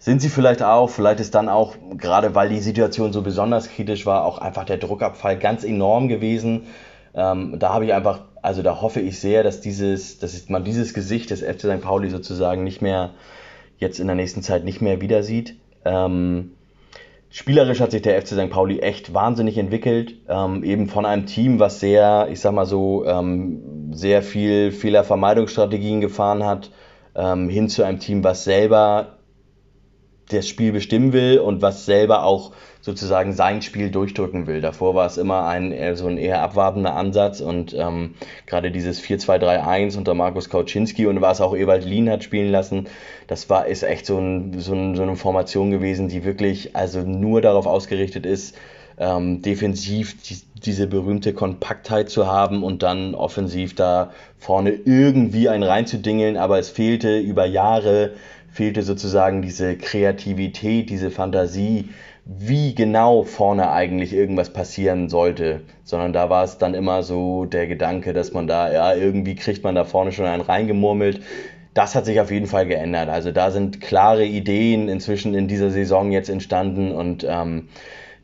Sind 0.00 0.20
sie 0.20 0.28
vielleicht 0.28 0.62
auch, 0.62 0.90
vielleicht 0.90 1.18
ist 1.18 1.34
dann 1.34 1.48
auch, 1.48 1.74
gerade 1.96 2.34
weil 2.34 2.48
die 2.48 2.60
Situation 2.60 3.12
so 3.12 3.22
besonders 3.22 3.68
kritisch 3.68 4.06
war, 4.06 4.24
auch 4.24 4.38
einfach 4.38 4.64
der 4.64 4.78
Druckabfall 4.78 5.36
ganz 5.38 5.64
enorm 5.64 6.06
gewesen. 6.06 6.66
Ähm, 7.18 7.58
da 7.58 7.74
habe 7.74 7.84
ich 7.84 7.92
einfach, 7.92 8.20
also 8.42 8.62
da 8.62 8.80
hoffe 8.80 9.00
ich 9.00 9.18
sehr, 9.18 9.42
dass 9.42 9.60
dieses, 9.60 10.20
dass 10.20 10.48
man 10.48 10.62
dieses 10.62 10.94
Gesicht 10.94 11.30
des 11.30 11.42
FC 11.42 11.62
St. 11.62 11.80
Pauli 11.80 12.10
sozusagen 12.10 12.62
nicht 12.62 12.80
mehr 12.80 13.10
jetzt 13.78 13.98
in 13.98 14.06
der 14.06 14.14
nächsten 14.14 14.42
Zeit 14.42 14.64
nicht 14.64 14.80
mehr 14.80 15.00
wieder 15.00 15.24
sieht. 15.24 15.56
Ähm, 15.84 16.52
spielerisch 17.28 17.80
hat 17.80 17.90
sich 17.90 18.02
der 18.02 18.22
FC 18.22 18.28
St. 18.28 18.50
Pauli 18.50 18.78
echt 18.78 19.14
wahnsinnig 19.14 19.58
entwickelt, 19.58 20.14
ähm, 20.28 20.62
eben 20.62 20.88
von 20.88 21.04
einem 21.04 21.26
Team, 21.26 21.58
was 21.58 21.80
sehr, 21.80 22.28
ich 22.30 22.38
sag 22.38 22.52
mal 22.52 22.66
so, 22.66 23.04
ähm, 23.04 23.90
sehr 23.90 24.22
viel 24.22 24.70
Fehlervermeidungsstrategien 24.70 26.00
gefahren 26.00 26.44
hat, 26.44 26.70
ähm, 27.16 27.48
hin 27.48 27.68
zu 27.68 27.82
einem 27.82 27.98
Team, 27.98 28.22
was 28.22 28.44
selber 28.44 29.18
das 30.28 30.46
Spiel 30.46 30.70
bestimmen 30.70 31.12
will 31.12 31.40
und 31.40 31.62
was 31.62 31.84
selber 31.84 32.22
auch 32.22 32.52
sozusagen 32.88 33.34
sein 33.34 33.60
Spiel 33.60 33.90
durchdrücken 33.90 34.46
will. 34.46 34.62
Davor 34.62 34.94
war 34.94 35.04
es 35.04 35.18
immer 35.18 35.46
ein 35.46 35.74
so 35.94 36.06
ein 36.06 36.16
eher 36.16 36.40
abwartender 36.40 36.94
Ansatz 36.94 37.40
und 37.40 37.74
ähm, 37.78 38.14
gerade 38.46 38.70
dieses 38.70 39.02
4-2-3-1 39.02 39.98
unter 39.98 40.14
Markus 40.14 40.48
Kauczynski 40.48 41.06
und 41.06 41.20
was 41.20 41.42
auch 41.42 41.54
Ewald 41.54 41.84
Lien 41.84 42.08
hat 42.08 42.24
spielen 42.24 42.50
lassen, 42.50 42.86
das 43.26 43.50
war 43.50 43.66
ist 43.66 43.82
echt 43.82 44.06
so, 44.06 44.16
ein, 44.18 44.58
so, 44.58 44.72
ein, 44.72 44.96
so 44.96 45.02
eine 45.02 45.16
Formation 45.16 45.70
gewesen, 45.70 46.08
die 46.08 46.24
wirklich 46.24 46.74
also 46.74 47.00
nur 47.00 47.42
darauf 47.42 47.66
ausgerichtet 47.66 48.24
ist, 48.24 48.56
ähm, 48.96 49.42
defensiv 49.42 50.22
die, 50.22 50.38
diese 50.64 50.86
berühmte 50.86 51.34
Kompaktheit 51.34 52.08
zu 52.08 52.26
haben 52.26 52.62
und 52.64 52.82
dann 52.82 53.14
offensiv 53.14 53.74
da 53.74 54.12
vorne 54.38 54.70
irgendwie 54.70 55.50
einen 55.50 55.62
reinzudingeln, 55.62 56.38
aber 56.38 56.58
es 56.58 56.70
fehlte 56.70 57.18
über 57.18 57.44
Jahre 57.44 58.12
fehlte 58.50 58.82
sozusagen 58.82 59.42
diese 59.42 59.76
Kreativität, 59.76 60.90
diese 60.90 61.10
Fantasie, 61.10 61.90
wie 62.30 62.74
genau 62.74 63.22
vorne 63.22 63.70
eigentlich 63.70 64.12
irgendwas 64.12 64.52
passieren 64.52 65.08
sollte, 65.08 65.62
sondern 65.82 66.12
da 66.12 66.28
war 66.28 66.44
es 66.44 66.58
dann 66.58 66.74
immer 66.74 67.02
so 67.02 67.46
der 67.46 67.66
Gedanke, 67.66 68.12
dass 68.12 68.34
man 68.34 68.46
da, 68.46 68.70
ja, 68.70 68.94
irgendwie 68.94 69.34
kriegt 69.34 69.64
man 69.64 69.74
da 69.74 69.84
vorne 69.84 70.12
schon 70.12 70.26
einen 70.26 70.42
reingemurmelt. 70.42 71.22
Das 71.72 71.94
hat 71.94 72.04
sich 72.04 72.20
auf 72.20 72.30
jeden 72.30 72.46
Fall 72.46 72.66
geändert. 72.66 73.08
Also 73.08 73.32
da 73.32 73.50
sind 73.50 73.80
klare 73.80 74.26
Ideen 74.26 74.90
inzwischen 74.90 75.32
in 75.34 75.48
dieser 75.48 75.70
Saison 75.70 76.12
jetzt 76.12 76.28
entstanden 76.28 76.92
und 76.92 77.26
ähm, 77.26 77.68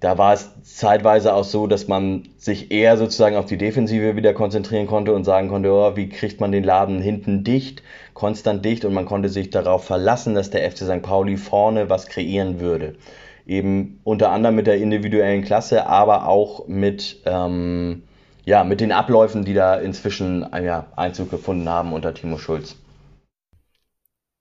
da 0.00 0.18
war 0.18 0.34
es 0.34 0.50
zeitweise 0.64 1.34
auch 1.34 1.44
so, 1.44 1.66
dass 1.66 1.88
man 1.88 2.28
sich 2.36 2.70
eher 2.70 2.98
sozusagen 2.98 3.36
auf 3.36 3.46
die 3.46 3.56
Defensive 3.56 4.16
wieder 4.16 4.34
konzentrieren 4.34 4.86
konnte 4.86 5.14
und 5.14 5.24
sagen 5.24 5.48
konnte, 5.48 5.72
oh, 5.72 5.96
wie 5.96 6.10
kriegt 6.10 6.42
man 6.42 6.52
den 6.52 6.64
Laden 6.64 7.00
hinten 7.00 7.42
dicht, 7.42 7.82
konstant 8.12 8.66
dicht 8.66 8.84
und 8.84 8.92
man 8.92 9.06
konnte 9.06 9.30
sich 9.30 9.48
darauf 9.48 9.84
verlassen, 9.84 10.34
dass 10.34 10.50
der 10.50 10.70
FC 10.70 10.80
St. 10.80 11.00
Pauli 11.00 11.38
vorne 11.38 11.88
was 11.88 12.06
kreieren 12.06 12.60
würde 12.60 12.96
eben 13.46 14.00
unter 14.04 14.30
anderem 14.30 14.56
mit 14.56 14.66
der 14.66 14.78
individuellen 14.78 15.44
Klasse, 15.44 15.86
aber 15.86 16.28
auch 16.28 16.66
mit, 16.66 17.22
ähm, 17.26 18.02
ja, 18.44 18.64
mit 18.64 18.80
den 18.80 18.92
Abläufen, 18.92 19.44
die 19.44 19.54
da 19.54 19.76
inzwischen 19.76 20.46
ja, 20.52 20.86
Einzug 20.96 21.30
gefunden 21.30 21.68
haben 21.68 21.92
unter 21.92 22.14
Timo 22.14 22.38
Schulz. 22.38 22.76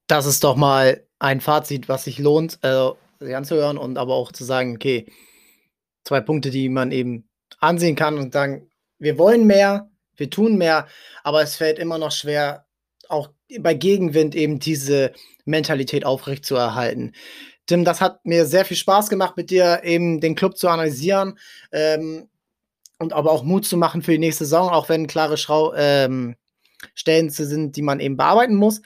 Das 0.07 0.25
ist 0.25 0.43
doch 0.43 0.55
mal 0.55 1.03
ein 1.19 1.41
Fazit, 1.41 1.89
was 1.89 2.03
sich 2.03 2.19
lohnt, 2.19 2.59
äh, 2.63 3.33
anzuhören 3.33 3.77
und 3.77 3.97
aber 3.97 4.13
auch 4.13 4.31
zu 4.31 4.43
sagen, 4.43 4.75
okay, 4.75 5.05
zwei 6.03 6.21
Punkte, 6.21 6.49
die 6.49 6.69
man 6.69 6.91
eben 6.91 7.29
ansehen 7.59 7.95
kann 7.95 8.17
und 8.17 8.33
sagen, 8.33 8.69
wir 8.99 9.17
wollen 9.17 9.47
mehr, 9.47 9.89
wir 10.15 10.29
tun 10.29 10.57
mehr, 10.57 10.87
aber 11.23 11.41
es 11.41 11.55
fällt 11.55 11.79
immer 11.79 11.97
noch 11.97 12.11
schwer, 12.11 12.65
auch 13.09 13.29
bei 13.59 13.73
Gegenwind 13.73 14.35
eben 14.35 14.59
diese 14.59 15.13
Mentalität 15.45 16.05
aufrecht 16.05 16.45
zu 16.45 16.55
erhalten. 16.55 17.13
Tim, 17.65 17.85
das 17.85 18.01
hat 18.01 18.25
mir 18.25 18.45
sehr 18.45 18.65
viel 18.65 18.77
Spaß 18.77 19.09
gemacht, 19.09 19.37
mit 19.37 19.49
dir 19.49 19.81
eben 19.83 20.19
den 20.19 20.35
Club 20.35 20.57
zu 20.57 20.67
analysieren 20.67 21.37
ähm, 21.71 22.27
und 22.99 23.13
aber 23.13 23.31
auch 23.31 23.43
Mut 23.43 23.65
zu 23.65 23.77
machen 23.77 24.01
für 24.01 24.11
die 24.11 24.19
nächste 24.19 24.45
Saison, 24.45 24.69
auch 24.69 24.89
wenn 24.89 25.07
klare 25.07 25.37
Schrau 25.37 25.73
ähm, 25.75 26.35
Stellen 26.93 27.29
sind, 27.29 27.75
die 27.75 27.81
man 27.81 27.99
eben 27.99 28.17
bearbeiten 28.17 28.55
muss. 28.55 28.81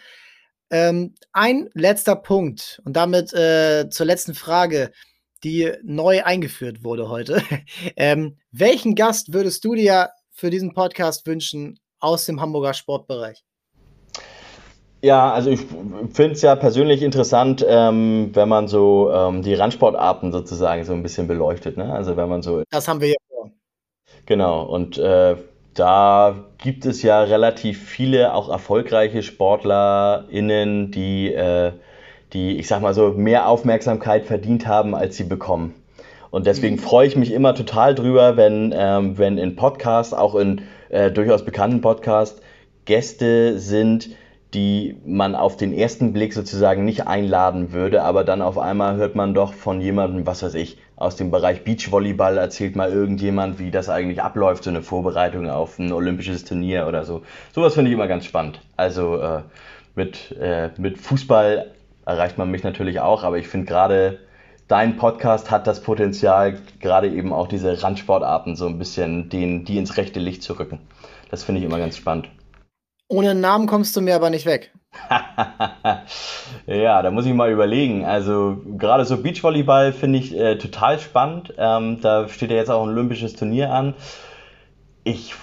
Ähm, 0.69 1.15
ein 1.31 1.69
letzter 1.73 2.15
Punkt 2.15 2.81
und 2.85 2.93
damit 2.93 3.33
äh, 3.33 3.89
zur 3.89 4.05
letzten 4.05 4.35
Frage, 4.35 4.91
die 5.43 5.71
neu 5.83 6.23
eingeführt 6.23 6.83
wurde 6.83 7.09
heute. 7.09 7.41
ähm, 7.95 8.37
welchen 8.51 8.95
Gast 8.95 9.33
würdest 9.33 9.63
du 9.63 9.75
dir 9.75 10.09
für 10.31 10.49
diesen 10.49 10.73
Podcast 10.73 11.25
wünschen 11.25 11.79
aus 11.99 12.25
dem 12.25 12.41
Hamburger 12.41 12.73
Sportbereich? 12.73 13.46
Ja, 15.01 15.31
also 15.31 15.51
ich 15.51 15.59
finde 16.11 16.33
es 16.33 16.41
ja 16.41 16.55
persönlich 16.55 17.03
interessant, 17.03 17.63
ähm, 17.67 18.31
wenn 18.33 18.49
man 18.49 18.67
so 18.67 19.11
ähm, 19.13 19.43
die 19.43 19.53
Randsportarten 19.53 20.31
sozusagen 20.31 20.83
so 20.85 20.93
ein 20.93 21.03
bisschen 21.03 21.27
beleuchtet. 21.27 21.77
Ne? 21.77 21.93
Also 21.93 22.17
wenn 22.17 22.27
man 22.29 22.41
so. 22.41 22.63
Das 22.71 22.87
haben 22.87 23.01
wir 23.01 23.09
ja 23.09 23.15
vor. 23.29 23.51
Genau, 24.25 24.63
und 24.63 24.97
äh, 24.97 25.35
da 25.75 26.35
gibt 26.57 26.85
es 26.85 27.03
ja 27.03 27.21
relativ 27.21 27.87
viele 27.87 28.33
auch 28.33 28.49
erfolgreiche 28.49 29.21
SportlerInnen, 29.21 30.91
die, 30.91 31.31
äh, 31.31 31.73
die, 32.33 32.57
ich 32.57 32.67
sag 32.67 32.81
mal 32.81 32.95
so, 32.95 33.09
mehr 33.09 33.47
Aufmerksamkeit 33.47 34.25
verdient 34.25 34.65
haben, 34.65 34.95
als 34.95 35.17
sie 35.17 35.25
bekommen. 35.25 35.75
Und 36.31 36.47
deswegen 36.47 36.75
mhm. 36.75 36.79
freue 36.79 37.07
ich 37.07 37.15
mich 37.15 37.31
immer 37.31 37.53
total 37.53 37.93
drüber, 37.93 38.35
wenn, 38.35 38.73
ähm, 38.75 39.17
wenn 39.19 39.37
in 39.37 39.55
Podcasts, 39.55 40.13
auch 40.13 40.35
in 40.35 40.63
äh, 40.89 41.11
durchaus 41.11 41.45
bekannten 41.45 41.81
Podcasts, 41.81 42.41
Gäste 42.85 43.59
sind, 43.59 44.09
die 44.57 44.97
man 45.05 45.35
auf 45.35 45.55
den 45.55 45.71
ersten 45.71 46.13
Blick 46.13 46.33
sozusagen 46.33 46.83
nicht 46.83 47.05
einladen 47.05 47.73
würde, 47.73 48.01
aber 48.01 48.23
dann 48.23 48.41
auf 48.41 48.57
einmal 48.57 48.95
hört 48.95 49.13
man 49.13 49.35
doch 49.35 49.53
von 49.53 49.81
jemandem, 49.81 50.25
was 50.25 50.41
weiß 50.41 50.55
ich, 50.55 50.79
aus 50.95 51.15
dem 51.15 51.29
Bereich 51.29 51.63
Beachvolleyball 51.63 52.39
erzählt 52.39 52.75
mal 52.75 52.91
irgendjemand, 52.91 53.59
wie 53.59 53.69
das 53.69 53.87
eigentlich 53.87 54.23
abläuft, 54.23 54.63
so 54.63 54.71
eine 54.71 54.81
Vorbereitung 54.81 55.47
auf 55.47 55.77
ein 55.77 55.93
olympisches 55.93 56.43
Turnier 56.43 56.87
oder 56.87 57.05
so. 57.05 57.21
Sowas 57.53 57.75
finde 57.75 57.91
ich 57.91 57.93
immer 57.95 58.07
ganz 58.07 58.25
spannend. 58.25 58.59
Also 58.77 59.21
äh, 59.21 59.41
mit, 59.93 60.35
äh, 60.39 60.71
mit 60.79 60.97
Fußball 60.97 61.71
erreicht 62.07 62.39
man 62.39 62.49
mich 62.49 62.63
natürlich 62.63 62.99
auch, 62.99 63.23
aber 63.23 63.37
ich 63.37 63.47
finde 63.47 63.67
gerade 63.67 64.17
dein 64.67 64.97
Podcast 64.97 65.51
hat 65.51 65.67
das 65.67 65.83
Potenzial, 65.83 66.57
gerade 66.79 67.09
eben 67.09 67.31
auch 67.31 67.47
diese 67.47 67.83
Randsportarten 67.83 68.55
so 68.55 68.65
ein 68.65 68.79
bisschen 68.79 69.29
den, 69.29 69.65
die 69.65 69.77
ins 69.77 69.97
rechte 69.97 70.19
Licht 70.19 70.41
zu 70.41 70.53
rücken. 70.57 70.79
Das 71.29 71.43
finde 71.43 71.59
ich 71.59 71.65
immer 71.67 71.77
ganz 71.77 71.95
spannend. 71.95 72.29
Ohne 73.09 73.35
Namen 73.35 73.67
kommst 73.67 73.95
du 73.95 74.01
mir 74.01 74.15
aber 74.15 74.29
nicht 74.29 74.45
weg. 74.45 74.73
ja, 76.65 77.01
da 77.01 77.11
muss 77.11 77.25
ich 77.25 77.33
mal 77.33 77.51
überlegen. 77.51 78.05
Also 78.05 78.61
gerade 78.77 79.05
so 79.05 79.15
Beachvolleyball 79.17 79.93
finde 79.93 80.19
ich 80.19 80.37
äh, 80.37 80.57
total 80.57 80.99
spannend. 80.99 81.53
Ähm, 81.57 82.01
da 82.01 82.27
steht 82.27 82.51
ja 82.51 82.57
jetzt 82.57 82.69
auch 82.69 82.83
ein 82.83 82.89
olympisches 82.89 83.35
Turnier 83.35 83.71
an. 83.71 83.93
Ich 85.03 85.33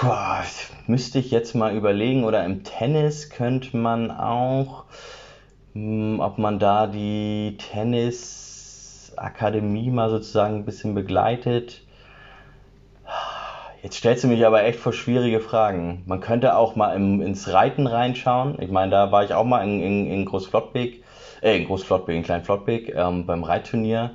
boah, 0.00 0.42
müsste 0.86 1.18
ich 1.18 1.30
jetzt 1.30 1.54
mal 1.54 1.76
überlegen. 1.76 2.24
Oder 2.24 2.44
im 2.44 2.64
Tennis 2.64 3.30
könnte 3.30 3.76
man 3.76 4.10
auch, 4.10 4.86
mh, 5.74 6.14
hm, 6.14 6.20
ob 6.20 6.38
man 6.38 6.58
da 6.58 6.88
die 6.88 7.56
Tennisakademie 7.58 9.90
mal 9.90 10.10
sozusagen 10.10 10.56
ein 10.56 10.64
bisschen 10.64 10.94
begleitet. 10.94 11.82
Jetzt 13.82 13.96
stellst 13.96 14.22
du 14.22 14.28
mich 14.28 14.46
aber 14.46 14.62
echt 14.62 14.78
vor 14.78 14.92
schwierige 14.92 15.40
Fragen. 15.40 16.04
Man 16.06 16.20
könnte 16.20 16.56
auch 16.56 16.76
mal 16.76 16.94
im, 16.94 17.20
ins 17.20 17.52
Reiten 17.52 17.88
reinschauen. 17.88 18.56
Ich 18.60 18.70
meine, 18.70 18.92
da 18.92 19.10
war 19.10 19.24
ich 19.24 19.34
auch 19.34 19.44
mal 19.44 19.64
in, 19.64 19.82
in, 19.82 20.06
in 20.06 20.24
Großflottbek, 20.24 21.02
äh, 21.42 21.56
in 21.56 21.66
Großflottbek, 21.66 22.16
in 22.16 22.22
Kleinflottbek, 22.22 22.94
ähm, 22.94 23.26
beim 23.26 23.42
Reitturnier. 23.42 24.12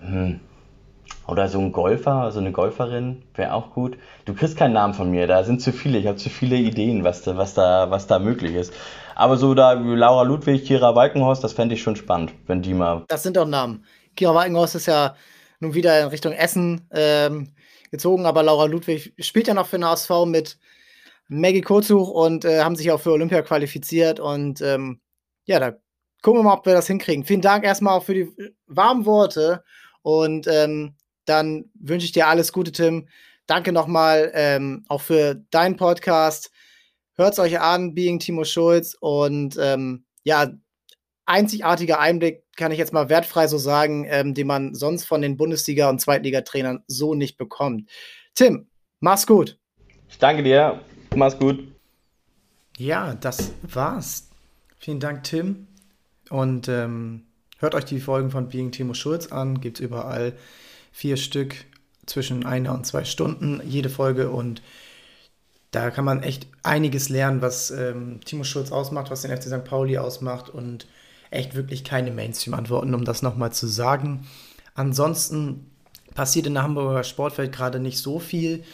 Hm. 0.00 0.38
Oder 1.26 1.48
so 1.48 1.58
ein 1.58 1.72
Golfer, 1.72 2.30
so 2.30 2.38
eine 2.38 2.52
Golferin, 2.52 3.22
wäre 3.34 3.52
auch 3.52 3.72
gut. 3.72 3.96
Du 4.26 4.34
kriegst 4.34 4.56
keinen 4.56 4.74
Namen 4.74 4.94
von 4.94 5.10
mir, 5.10 5.26
da 5.26 5.42
sind 5.42 5.60
zu 5.60 5.72
viele, 5.72 5.98
ich 5.98 6.06
habe 6.06 6.16
zu 6.16 6.30
viele 6.30 6.56
Ideen, 6.56 7.04
was 7.04 7.22
da, 7.22 7.36
was, 7.36 7.54
da, 7.54 7.90
was 7.90 8.06
da 8.06 8.18
möglich 8.20 8.54
ist. 8.54 8.72
Aber 9.16 9.36
so 9.36 9.54
da 9.54 9.72
Laura 9.72 10.22
Ludwig, 10.22 10.64
Kira 10.64 10.94
Walkenhorst, 10.94 11.42
das 11.42 11.52
fände 11.52 11.74
ich 11.74 11.82
schon 11.82 11.96
spannend, 11.96 12.32
wenn 12.46 12.62
die 12.62 12.74
mal. 12.74 13.04
Das 13.08 13.24
sind 13.24 13.36
doch 13.36 13.46
Namen. 13.46 13.84
Kira 14.16 14.34
Walkenhorst 14.34 14.76
ist 14.76 14.86
ja 14.86 15.16
nun 15.60 15.74
wieder 15.74 16.00
in 16.00 16.08
Richtung 16.08 16.32
Essen 16.32 16.88
ähm, 16.92 17.48
gezogen, 17.92 18.26
aber 18.26 18.42
Laura 18.42 18.64
Ludwig 18.64 19.14
spielt 19.20 19.46
ja 19.46 19.54
noch 19.54 19.68
für 19.68 19.76
den 19.78 19.84
HSV 19.84 20.10
mit 20.26 20.58
Maggie 21.28 21.60
Kurzuch 21.60 22.08
und 22.08 22.44
äh, 22.44 22.62
haben 22.62 22.74
sich 22.74 22.90
auch 22.90 23.00
für 23.00 23.12
Olympia 23.12 23.42
qualifiziert 23.42 24.18
und 24.18 24.60
ähm, 24.60 25.00
ja, 25.44 25.60
da 25.60 25.76
gucken 26.22 26.40
wir 26.40 26.44
mal, 26.44 26.54
ob 26.54 26.66
wir 26.66 26.72
das 26.72 26.86
hinkriegen. 26.86 27.24
Vielen 27.24 27.42
Dank 27.42 27.64
erstmal 27.64 27.96
auch 27.96 28.04
für 28.04 28.14
die 28.14 28.28
warmen 28.66 29.04
Worte 29.04 29.62
und 30.02 30.46
ähm, 30.48 30.96
dann 31.26 31.70
wünsche 31.74 32.06
ich 32.06 32.12
dir 32.12 32.26
alles 32.26 32.52
Gute, 32.52 32.72
Tim. 32.72 33.08
Danke 33.46 33.72
nochmal 33.72 34.32
ähm, 34.34 34.84
auch 34.88 35.00
für 35.02 35.34
deinen 35.50 35.76
Podcast. 35.76 36.50
Hört 37.14 37.34
es 37.34 37.38
euch 37.38 37.60
an, 37.60 37.94
Being 37.94 38.18
Timo 38.18 38.44
Schulz 38.44 38.96
und 38.98 39.56
ähm, 39.60 40.06
ja, 40.24 40.50
einzigartiger 41.26 42.00
Einblick, 42.00 42.41
kann 42.56 42.72
ich 42.72 42.78
jetzt 42.78 42.92
mal 42.92 43.08
wertfrei 43.08 43.46
so 43.46 43.58
sagen, 43.58 44.06
ähm, 44.08 44.34
den 44.34 44.46
man 44.46 44.74
sonst 44.74 45.04
von 45.04 45.22
den 45.22 45.36
Bundesliga- 45.36 45.88
und 45.88 46.00
Zweitligatrainern 46.00 46.82
so 46.86 47.14
nicht 47.14 47.38
bekommt. 47.38 47.88
Tim, 48.34 48.66
mach's 49.00 49.26
gut. 49.26 49.58
Ich 50.08 50.18
danke 50.18 50.42
dir. 50.42 50.80
Mach's 51.14 51.38
gut. 51.38 51.72
Ja, 52.76 53.14
das 53.14 53.52
war's. 53.62 54.28
Vielen 54.78 55.00
Dank, 55.00 55.24
Tim. 55.24 55.66
Und 56.30 56.68
ähm, 56.68 57.24
hört 57.58 57.74
euch 57.74 57.84
die 57.84 58.00
Folgen 58.00 58.30
von 58.30 58.48
Being 58.48 58.72
Timo 58.72 58.94
Schulz 58.94 59.28
an. 59.28 59.60
Gibt's 59.60 59.80
überall 59.80 60.34
vier 60.90 61.16
Stück 61.16 61.54
zwischen 62.06 62.44
einer 62.44 62.74
und 62.74 62.86
zwei 62.86 63.04
Stunden 63.04 63.62
jede 63.64 63.88
Folge 63.88 64.30
und 64.30 64.62
da 65.70 65.90
kann 65.90 66.04
man 66.04 66.22
echt 66.22 66.46
einiges 66.62 67.08
lernen, 67.08 67.40
was 67.40 67.70
ähm, 67.70 68.20
Timo 68.24 68.44
Schulz 68.44 68.72
ausmacht, 68.72 69.10
was 69.10 69.22
den 69.22 69.34
FC 69.34 69.44
St. 69.44 69.64
Pauli 69.64 69.96
ausmacht 69.96 70.50
und 70.50 70.86
echt 71.32 71.54
wirklich 71.54 71.84
keine 71.84 72.10
Mainstream-Antworten, 72.10 72.94
um 72.94 73.04
das 73.04 73.22
nochmal 73.22 73.52
zu 73.52 73.66
sagen. 73.66 74.26
Ansonsten 74.74 75.70
passiert 76.14 76.46
in 76.46 76.54
der 76.54 76.62
Hamburger 76.62 77.04
Sportwelt 77.04 77.52
gerade 77.52 77.80
nicht 77.80 77.98
so 77.98 78.18
viel. 78.18 78.64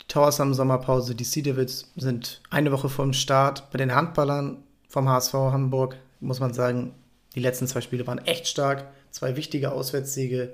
Die 0.00 0.06
Towers 0.08 0.40
haben 0.40 0.54
Sommerpause, 0.54 1.14
die 1.14 1.24
Sea 1.24 1.42
Devils 1.42 1.90
sind 1.96 2.40
eine 2.50 2.72
Woche 2.72 2.88
vor 2.88 3.04
dem 3.04 3.12
Start. 3.12 3.70
Bei 3.70 3.78
den 3.78 3.94
Handballern 3.94 4.62
vom 4.88 5.08
HSV 5.08 5.34
Hamburg 5.34 5.96
muss 6.20 6.40
man 6.40 6.54
sagen, 6.54 6.94
die 7.34 7.40
letzten 7.40 7.66
zwei 7.66 7.80
Spiele 7.80 8.06
waren 8.06 8.18
echt 8.18 8.46
stark. 8.46 8.86
Zwei 9.10 9.36
wichtige 9.36 9.72
Auswärtssiege. 9.72 10.52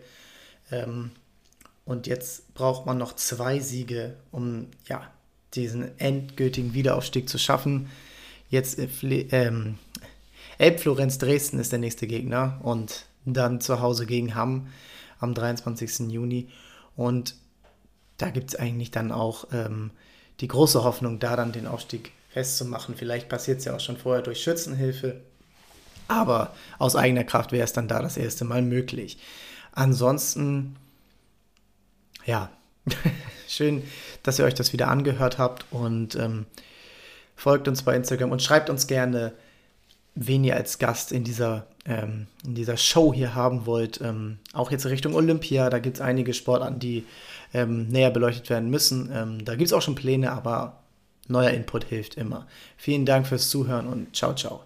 Ähm, 0.70 1.10
und 1.84 2.06
jetzt 2.06 2.52
braucht 2.54 2.86
man 2.86 2.98
noch 2.98 3.14
zwei 3.14 3.60
Siege, 3.60 4.16
um 4.30 4.66
ja, 4.86 5.10
diesen 5.54 5.98
endgültigen 5.98 6.74
Wiederaufstieg 6.74 7.28
zu 7.28 7.38
schaffen. 7.38 7.88
Jetzt 8.50 8.78
äh, 8.78 8.88
ähm, 9.30 9.78
Elbflorenz 10.58 11.18
Dresden 11.18 11.58
ist 11.58 11.72
der 11.72 11.78
nächste 11.78 12.06
Gegner 12.06 12.60
und 12.62 13.06
dann 13.24 13.60
zu 13.60 13.80
Hause 13.80 14.06
gegen 14.06 14.34
Hamm 14.34 14.68
am 15.20 15.34
23. 15.34 16.10
Juni. 16.10 16.48
Und 16.96 17.36
da 18.16 18.30
gibt 18.30 18.50
es 18.50 18.56
eigentlich 18.56 18.90
dann 18.90 19.12
auch 19.12 19.46
ähm, 19.52 19.92
die 20.40 20.48
große 20.48 20.82
Hoffnung, 20.82 21.20
da 21.20 21.36
dann 21.36 21.52
den 21.52 21.66
Aufstieg 21.66 22.12
festzumachen. 22.30 22.96
Vielleicht 22.96 23.28
passiert 23.28 23.60
es 23.60 23.64
ja 23.64 23.76
auch 23.76 23.80
schon 23.80 23.96
vorher 23.96 24.22
durch 24.22 24.42
Schützenhilfe. 24.42 25.20
Aber 26.08 26.54
aus 26.78 26.96
eigener 26.96 27.24
Kraft 27.24 27.52
wäre 27.52 27.64
es 27.64 27.72
dann 27.72 27.88
da 27.88 28.02
das 28.02 28.16
erste 28.16 28.44
Mal 28.44 28.62
möglich. 28.62 29.18
Ansonsten, 29.72 30.76
ja, 32.24 32.50
schön, 33.48 33.84
dass 34.22 34.38
ihr 34.38 34.44
euch 34.44 34.54
das 34.54 34.72
wieder 34.72 34.88
angehört 34.88 35.38
habt 35.38 35.66
und 35.70 36.16
ähm, 36.16 36.46
folgt 37.36 37.68
uns 37.68 37.82
bei 37.82 37.94
Instagram 37.94 38.32
und 38.32 38.42
schreibt 38.42 38.70
uns 38.70 38.86
gerne, 38.86 39.34
wen 40.18 40.44
ihr 40.44 40.56
als 40.56 40.78
Gast 40.78 41.12
in 41.12 41.24
dieser, 41.24 41.66
ähm, 41.86 42.26
in 42.44 42.54
dieser 42.54 42.76
Show 42.76 43.14
hier 43.14 43.34
haben 43.34 43.66
wollt. 43.66 44.00
Ähm, 44.00 44.38
auch 44.52 44.70
jetzt 44.70 44.86
Richtung 44.86 45.14
Olympia, 45.14 45.70
da 45.70 45.78
gibt 45.78 45.96
es 45.96 46.00
einige 46.00 46.34
Sportarten, 46.34 46.80
die 46.80 47.04
ähm, 47.54 47.88
näher 47.88 48.10
beleuchtet 48.10 48.50
werden 48.50 48.68
müssen. 48.68 49.10
Ähm, 49.14 49.44
da 49.44 49.54
gibt 49.54 49.68
es 49.68 49.72
auch 49.72 49.82
schon 49.82 49.94
Pläne, 49.94 50.32
aber 50.32 50.80
neuer 51.28 51.50
Input 51.50 51.84
hilft 51.84 52.16
immer. 52.16 52.46
Vielen 52.76 53.06
Dank 53.06 53.26
fürs 53.26 53.48
Zuhören 53.48 53.86
und 53.86 54.14
ciao, 54.16 54.34
ciao. 54.34 54.64